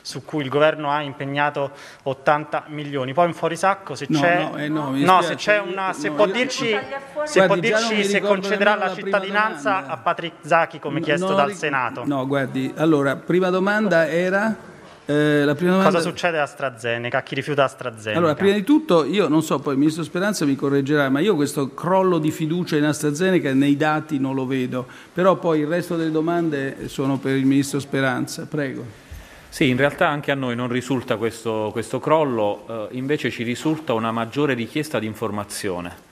su 0.03 0.25
cui 0.25 0.43
il 0.43 0.49
governo 0.49 0.91
ha 0.91 1.03
impegnato 1.03 1.73
80 2.05 2.65
milioni. 2.69 3.13
Poi 3.13 3.27
un 3.27 3.35
fuorisacco 3.35 3.95
se 3.95 4.07
c'è, 4.07 4.43
no, 4.43 4.57
eh 4.57 4.69
no, 4.69 4.93
no, 4.95 5.23
se, 5.23 5.35
c'è 5.35 5.59
una, 5.59 5.93
se 5.93 6.11
può 6.11 6.27
dirci, 6.27 6.77
se, 7.25 7.47
può 7.47 7.57
dirci 7.57 8.05
se 8.05 8.21
concederà 8.21 8.77
la 8.77 8.95
cittadinanza 8.95 9.87
a 9.87 9.97
Patrick 9.99 10.37
Zachi 10.47 10.79
come 10.79 11.01
chiesto 11.01 11.35
dal 11.35 11.53
Senato. 11.53 12.05
No, 12.07 12.27
guardi, 12.27 12.73
allora, 12.77 13.17
prima 13.17 13.51
domanda 13.51 14.09
era... 14.09 14.69
Eh, 15.11 15.45
domanda... 15.45 15.85
Cosa 15.85 16.01
succede 16.01 16.39
a 16.39 16.43
AstraZeneca, 16.43 17.19
a 17.19 17.23
chi 17.23 17.35
rifiuta 17.35 17.65
AstraZeneca? 17.65 18.19
Allora, 18.19 18.35
prima 18.35 18.55
di 18.55 18.63
tutto, 18.63 19.05
io 19.05 19.27
non 19.29 19.43
so, 19.43 19.59
poi 19.59 19.73
il 19.73 19.79
Ministro 19.79 20.05
Speranza 20.05 20.45
mi 20.45 20.55
correggerà, 20.55 21.09
ma 21.09 21.19
io 21.19 21.35
questo 21.35 21.75
crollo 21.75 22.19
di 22.19 22.31
fiducia 22.31 22.77
in 22.77 22.85
AstraZeneca 22.85 23.53
nei 23.53 23.77
dati 23.77 24.19
non 24.19 24.35
lo 24.35 24.47
vedo, 24.47 24.87
però 25.13 25.37
poi 25.37 25.61
il 25.61 25.67
resto 25.67 25.97
delle 25.97 26.13
domande 26.13 26.89
sono 26.89 27.19
per 27.19 27.35
il 27.35 27.45
Ministro 27.45 27.81
Speranza. 27.81 28.47
Prego. 28.47 29.09
Sì, 29.49 29.69
in 29.69 29.77
realtà 29.77 30.07
anche 30.07 30.31
a 30.31 30.37
noi 30.37 30.55
non 30.55 30.69
risulta 30.69 31.17
questo, 31.17 31.71
questo 31.73 31.99
crollo, 31.99 32.89
eh, 32.91 32.97
invece 32.97 33.31
ci 33.31 33.43
risulta 33.43 33.95
una 33.95 34.13
maggiore 34.13 34.55
richiesta 34.55 35.01
di 35.01 35.07
informazione. 35.07 36.09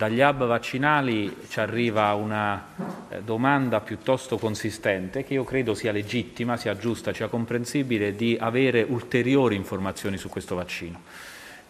Dagli 0.00 0.22
hub 0.22 0.46
vaccinali 0.46 1.36
ci 1.50 1.60
arriva 1.60 2.14
una 2.14 2.68
eh, 3.10 3.20
domanda 3.20 3.80
piuttosto 3.80 4.38
consistente 4.38 5.24
che 5.24 5.34
io 5.34 5.44
credo 5.44 5.74
sia 5.74 5.92
legittima, 5.92 6.56
sia 6.56 6.74
giusta, 6.74 7.12
sia 7.12 7.28
comprensibile 7.28 8.16
di 8.16 8.34
avere 8.40 8.80
ulteriori 8.80 9.56
informazioni 9.56 10.16
su 10.16 10.30
questo 10.30 10.54
vaccino. 10.54 11.02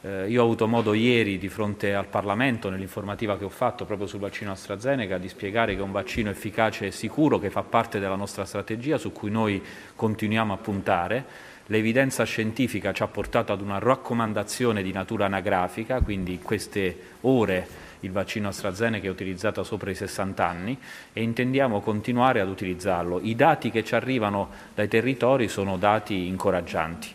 Eh, 0.03 0.31
io 0.31 0.43
ho 0.43 0.45
avuto 0.45 0.69
modo 0.69 0.95
ieri 0.95 1.39
di 1.39 1.49
fronte 1.49 1.93
al 1.93 2.07
Parlamento, 2.07 2.71
nell'informativa 2.71 3.37
che 3.37 3.45
ho 3.45 3.49
fatto 3.49 3.85
proprio 3.85 4.07
sul 4.07 4.21
vaccino 4.21 4.53
AstraZeneca, 4.53 5.19
di 5.19 5.29
spiegare 5.29 5.75
che 5.75 5.81
è 5.81 5.83
un 5.83 5.91
vaccino 5.91 6.31
efficace 6.31 6.87
e 6.87 6.91
sicuro 6.93 7.41
che 7.41 7.51
fa 7.51 7.65
parte 7.65 7.99
della 7.99 8.15
nostra 8.15 8.45
strategia 8.45 8.97
su 8.97 9.11
cui 9.11 9.33
noi 9.33 9.61
continuiamo 9.97 10.53
a 10.53 10.57
puntare. 10.57 11.25
L'evidenza 11.67 12.23
scientifica 12.23 12.93
ci 12.93 13.03
ha 13.03 13.09
portato 13.09 13.53
ad 13.53 13.61
una 13.61 13.81
raccomandazione 13.81 14.85
di 14.85 14.93
natura 14.93 15.25
anagrafica, 15.25 16.01
quindi 16.01 16.35
in 16.35 16.43
queste 16.43 16.97
ore 17.23 17.89
il 18.01 18.13
vaccino 18.13 18.49
AstraZeneca 18.49 19.07
è 19.07 19.11
utilizzato 19.11 19.63
sopra 19.63 19.91
i 19.91 19.95
60 19.95 20.47
anni 20.47 20.79
e 21.13 21.23
intendiamo 21.23 21.81
continuare 21.81 22.41
ad 22.41 22.49
utilizzarlo. 22.49 23.21
I 23.21 23.35
dati 23.35 23.71
che 23.71 23.85
ci 23.85 23.95
arrivano 23.95 24.49
dai 24.75 24.89
territori 24.89 25.49
sono 25.49 25.77
dati 25.77 26.27
incoraggianti. 26.27 27.09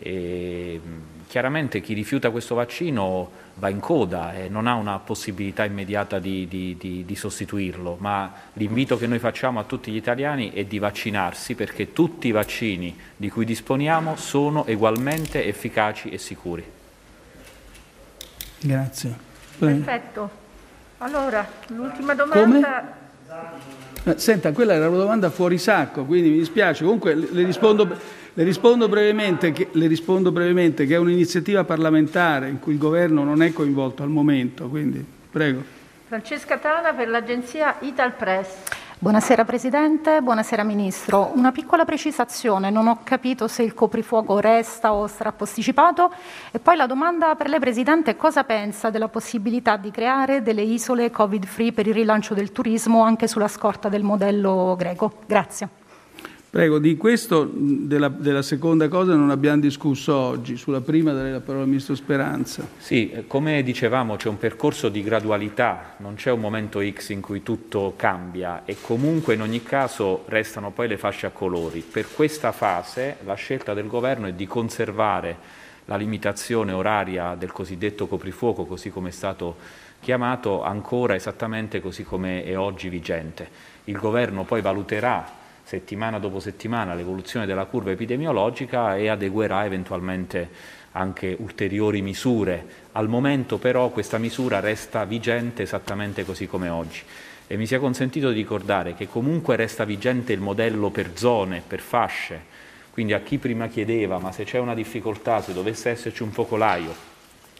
E, 0.00 0.80
chiaramente 1.28 1.80
chi 1.80 1.92
rifiuta 1.92 2.30
questo 2.30 2.54
vaccino 2.54 3.30
va 3.54 3.68
in 3.68 3.80
coda 3.80 4.34
e 4.34 4.48
non 4.48 4.66
ha 4.66 4.74
una 4.74 4.98
possibilità 4.98 5.64
immediata 5.64 6.18
di, 6.18 6.48
di, 6.48 6.76
di, 6.78 7.04
di, 7.04 7.16
sostituirlo, 7.16 7.96
ma 8.00 8.32
l'invito 8.54 8.96
che 8.96 9.06
noi 9.06 9.18
facciamo 9.18 9.60
a 9.60 9.64
tutti 9.64 9.90
gli 9.90 9.96
italiani 9.96 10.52
è 10.52 10.64
di 10.64 10.78
vaccinarsi 10.78 11.54
perché 11.54 11.92
tutti 11.92 12.28
i 12.28 12.32
vaccini 12.32 12.96
di 13.16 13.28
cui 13.28 13.44
disponiamo 13.44 14.16
sono 14.16 14.64
ugualmente 14.66 15.44
efficaci 15.44 16.08
e 16.08 16.18
sicuri. 16.18 16.64
Grazie. 18.60 19.27
Perfetto. 19.58 20.30
Allora, 20.98 21.46
l'ultima 21.68 22.14
domanda... 22.14 22.42
Come? 22.44 24.12
Eh, 24.12 24.18
senta, 24.18 24.52
quella 24.52 24.74
era 24.74 24.88
una 24.88 24.98
domanda 24.98 25.30
fuori 25.30 25.58
sacco, 25.58 26.04
quindi 26.04 26.30
mi 26.30 26.38
dispiace. 26.38 26.84
Comunque 26.84 27.14
le 27.14 27.44
rispondo... 27.44 28.16
Le 28.38 28.44
rispondo, 28.44 28.88
che, 28.88 29.68
le 29.72 29.86
rispondo 29.88 30.30
brevemente 30.30 30.86
che 30.86 30.94
è 30.94 30.96
un'iniziativa 30.96 31.64
parlamentare 31.64 32.48
in 32.48 32.60
cui 32.60 32.74
il 32.74 32.78
governo 32.78 33.24
non 33.24 33.42
è 33.42 33.52
coinvolto 33.52 34.04
al 34.04 34.10
momento, 34.10 34.68
quindi 34.68 35.04
prego. 35.28 35.60
Francesca 36.06 36.56
Tana 36.56 36.92
per 36.92 37.08
l'agenzia 37.08 37.78
Ital 37.80 38.14
Press. 38.14 38.48
Buonasera 39.00 39.44
Presidente, 39.44 40.20
buonasera 40.20 40.64
Ministro. 40.64 41.30
Una 41.36 41.52
piccola 41.52 41.84
precisazione, 41.84 42.68
non 42.68 42.88
ho 42.88 42.98
capito 43.04 43.46
se 43.46 43.62
il 43.62 43.72
coprifuoco 43.72 44.40
resta 44.40 44.92
o 44.92 45.06
sarà 45.06 45.30
posticipato 45.30 46.12
e 46.50 46.58
poi 46.58 46.74
la 46.74 46.86
domanda 46.86 47.36
per 47.36 47.48
lei 47.48 47.60
Presidente 47.60 48.10
è 48.10 48.16
cosa 48.16 48.42
pensa 48.42 48.90
della 48.90 49.06
possibilità 49.06 49.76
di 49.76 49.92
creare 49.92 50.42
delle 50.42 50.62
isole 50.62 51.12
Covid-free 51.12 51.72
per 51.72 51.86
il 51.86 51.94
rilancio 51.94 52.34
del 52.34 52.50
turismo 52.50 53.04
anche 53.04 53.28
sulla 53.28 53.46
scorta 53.46 53.88
del 53.88 54.02
modello 54.02 54.74
greco? 54.76 55.12
Grazie. 55.26 55.68
Prego, 56.50 56.78
di 56.78 56.96
questo, 56.96 57.46
della, 57.52 58.08
della, 58.08 58.40
seconda 58.40 58.88
cosa 58.88 59.14
non 59.14 59.28
abbiamo 59.28 59.60
discusso 59.60 60.14
oggi, 60.14 60.56
sulla 60.56 60.80
prima 60.80 61.12
darei 61.12 61.32
la 61.32 61.40
parola 61.40 61.64
al 61.64 61.68
Ministro 61.68 61.94
Speranza. 61.94 62.66
Sì, 62.78 63.12
come 63.26 63.62
dicevamo 63.62 64.16
c'è 64.16 64.30
un 64.30 64.38
percorso 64.38 64.88
di 64.88 65.02
gradualità, 65.02 65.96
non 65.98 66.14
c'è 66.14 66.30
un 66.30 66.40
momento 66.40 66.80
X 66.82 67.10
in 67.10 67.20
cui 67.20 67.42
tutto 67.42 67.92
cambia 67.96 68.62
e 68.64 68.78
comunque 68.80 69.34
in 69.34 69.42
ogni 69.42 69.62
caso 69.62 70.24
restano 70.28 70.70
poi 70.70 70.88
le 70.88 70.96
fasce 70.96 71.26
a 71.26 71.30
colori. 71.30 71.80
Per 71.82 72.06
questa 72.14 72.50
fase 72.52 73.18
la 73.26 73.34
scelta 73.34 73.74
del 73.74 73.86
Governo 73.86 74.26
è 74.26 74.32
di 74.32 74.46
conservare 74.46 75.36
la 75.84 75.96
limitazione 75.96 76.72
oraria 76.72 77.34
del 77.38 77.52
cosiddetto 77.52 78.06
coprifuoco, 78.06 78.64
così 78.64 78.88
come 78.88 79.10
è 79.10 79.12
stato 79.12 79.56
chiamato, 80.00 80.62
ancora 80.62 81.14
esattamente 81.14 81.82
così 81.82 82.04
come 82.04 82.42
è 82.42 82.56
oggi 82.56 82.88
vigente. 82.88 83.48
Il 83.84 83.98
Governo 83.98 84.44
poi 84.44 84.62
valuterà 84.62 85.37
settimana 85.68 86.18
dopo 86.18 86.40
settimana 86.40 86.94
l'evoluzione 86.94 87.44
della 87.44 87.66
curva 87.66 87.90
epidemiologica 87.90 88.96
e 88.96 89.08
adeguerà 89.08 89.66
eventualmente 89.66 90.48
anche 90.92 91.36
ulteriori 91.38 92.00
misure. 92.00 92.86
Al 92.92 93.06
momento 93.06 93.58
però 93.58 93.90
questa 93.90 94.16
misura 94.16 94.60
resta 94.60 95.04
vigente 95.04 95.64
esattamente 95.64 96.24
così 96.24 96.46
come 96.46 96.70
oggi. 96.70 97.02
E 97.46 97.58
mi 97.58 97.66
sia 97.66 97.80
consentito 97.80 98.30
di 98.30 98.36
ricordare 98.36 98.94
che 98.94 99.08
comunque 99.08 99.56
resta 99.56 99.84
vigente 99.84 100.32
il 100.32 100.40
modello 100.40 100.88
per 100.88 101.10
zone, 101.18 101.62
per 101.66 101.80
fasce, 101.80 102.40
quindi 102.90 103.12
a 103.12 103.20
chi 103.20 103.36
prima 103.36 103.68
chiedeva 103.68 104.18
ma 104.18 104.32
se 104.32 104.44
c'è 104.44 104.58
una 104.58 104.74
difficoltà, 104.74 105.42
se 105.42 105.52
dovesse 105.52 105.90
esserci 105.90 106.22
un 106.22 106.30
focolaio, 106.30 106.94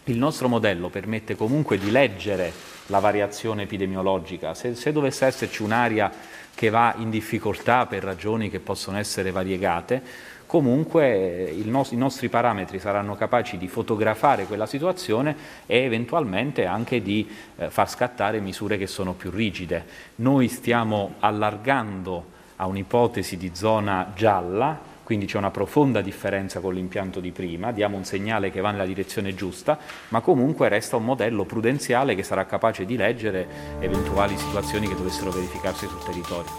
il 0.04 0.16
nostro 0.16 0.48
modello 0.48 0.88
permette 0.88 1.36
comunque 1.36 1.76
di 1.76 1.90
leggere 1.90 2.50
la 2.86 3.00
variazione 3.00 3.64
epidemiologica. 3.64 4.54
Se, 4.54 4.74
se 4.74 4.92
dovesse 4.92 5.26
esserci 5.26 5.62
un'area 5.62 6.10
che 6.58 6.70
va 6.70 6.92
in 6.98 7.08
difficoltà 7.08 7.86
per 7.86 8.02
ragioni 8.02 8.50
che 8.50 8.58
possono 8.58 8.98
essere 8.98 9.30
variegate, 9.30 10.02
comunque 10.44 11.54
no- 11.62 11.86
i 11.90 11.96
nostri 11.96 12.28
parametri 12.28 12.80
saranno 12.80 13.14
capaci 13.14 13.56
di 13.58 13.68
fotografare 13.68 14.44
quella 14.44 14.66
situazione 14.66 15.36
e 15.66 15.78
eventualmente 15.84 16.66
anche 16.66 17.00
di 17.00 17.30
eh, 17.54 17.70
far 17.70 17.88
scattare 17.88 18.40
misure 18.40 18.76
che 18.76 18.88
sono 18.88 19.12
più 19.12 19.30
rigide. 19.30 19.84
Noi 20.16 20.48
stiamo 20.48 21.14
allargando 21.20 22.24
a 22.56 22.66
un'ipotesi 22.66 23.36
di 23.36 23.52
zona 23.54 24.10
gialla, 24.16 24.87
quindi 25.08 25.24
c'è 25.24 25.38
una 25.38 25.50
profonda 25.50 26.02
differenza 26.02 26.60
con 26.60 26.74
l'impianto 26.74 27.18
di 27.18 27.30
prima, 27.30 27.72
diamo 27.72 27.96
un 27.96 28.04
segnale 28.04 28.50
che 28.50 28.60
va 28.60 28.72
nella 28.72 28.84
direzione 28.84 29.34
giusta, 29.34 29.78
ma 30.08 30.20
comunque 30.20 30.68
resta 30.68 30.96
un 30.96 31.06
modello 31.06 31.46
prudenziale 31.46 32.14
che 32.14 32.22
sarà 32.22 32.44
capace 32.44 32.84
di 32.84 32.94
leggere 32.94 33.48
eventuali 33.80 34.36
situazioni 34.36 34.86
che 34.86 34.94
dovessero 34.94 35.30
verificarsi 35.30 35.86
sul 35.86 36.04
territorio. 36.04 36.50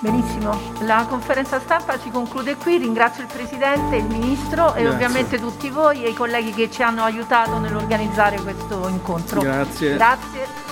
Benissimo, 0.00 0.58
la 0.86 1.04
conferenza 1.06 1.60
stampa 1.60 1.98
si 1.98 2.08
conclude 2.08 2.56
qui, 2.56 2.78
ringrazio 2.78 3.22
il 3.22 3.28
Presidente, 3.30 3.96
il 3.96 4.06
Ministro 4.06 4.68
Grazie. 4.68 4.82
e 4.82 4.88
ovviamente 4.88 5.38
tutti 5.38 5.68
voi 5.68 6.04
e 6.04 6.08
i 6.08 6.14
colleghi 6.14 6.52
che 6.52 6.70
ci 6.70 6.82
hanno 6.82 7.02
aiutato 7.02 7.58
nell'organizzare 7.58 8.40
questo 8.40 8.88
incontro. 8.88 9.42
Grazie. 9.42 9.92
Grazie. 9.92 10.71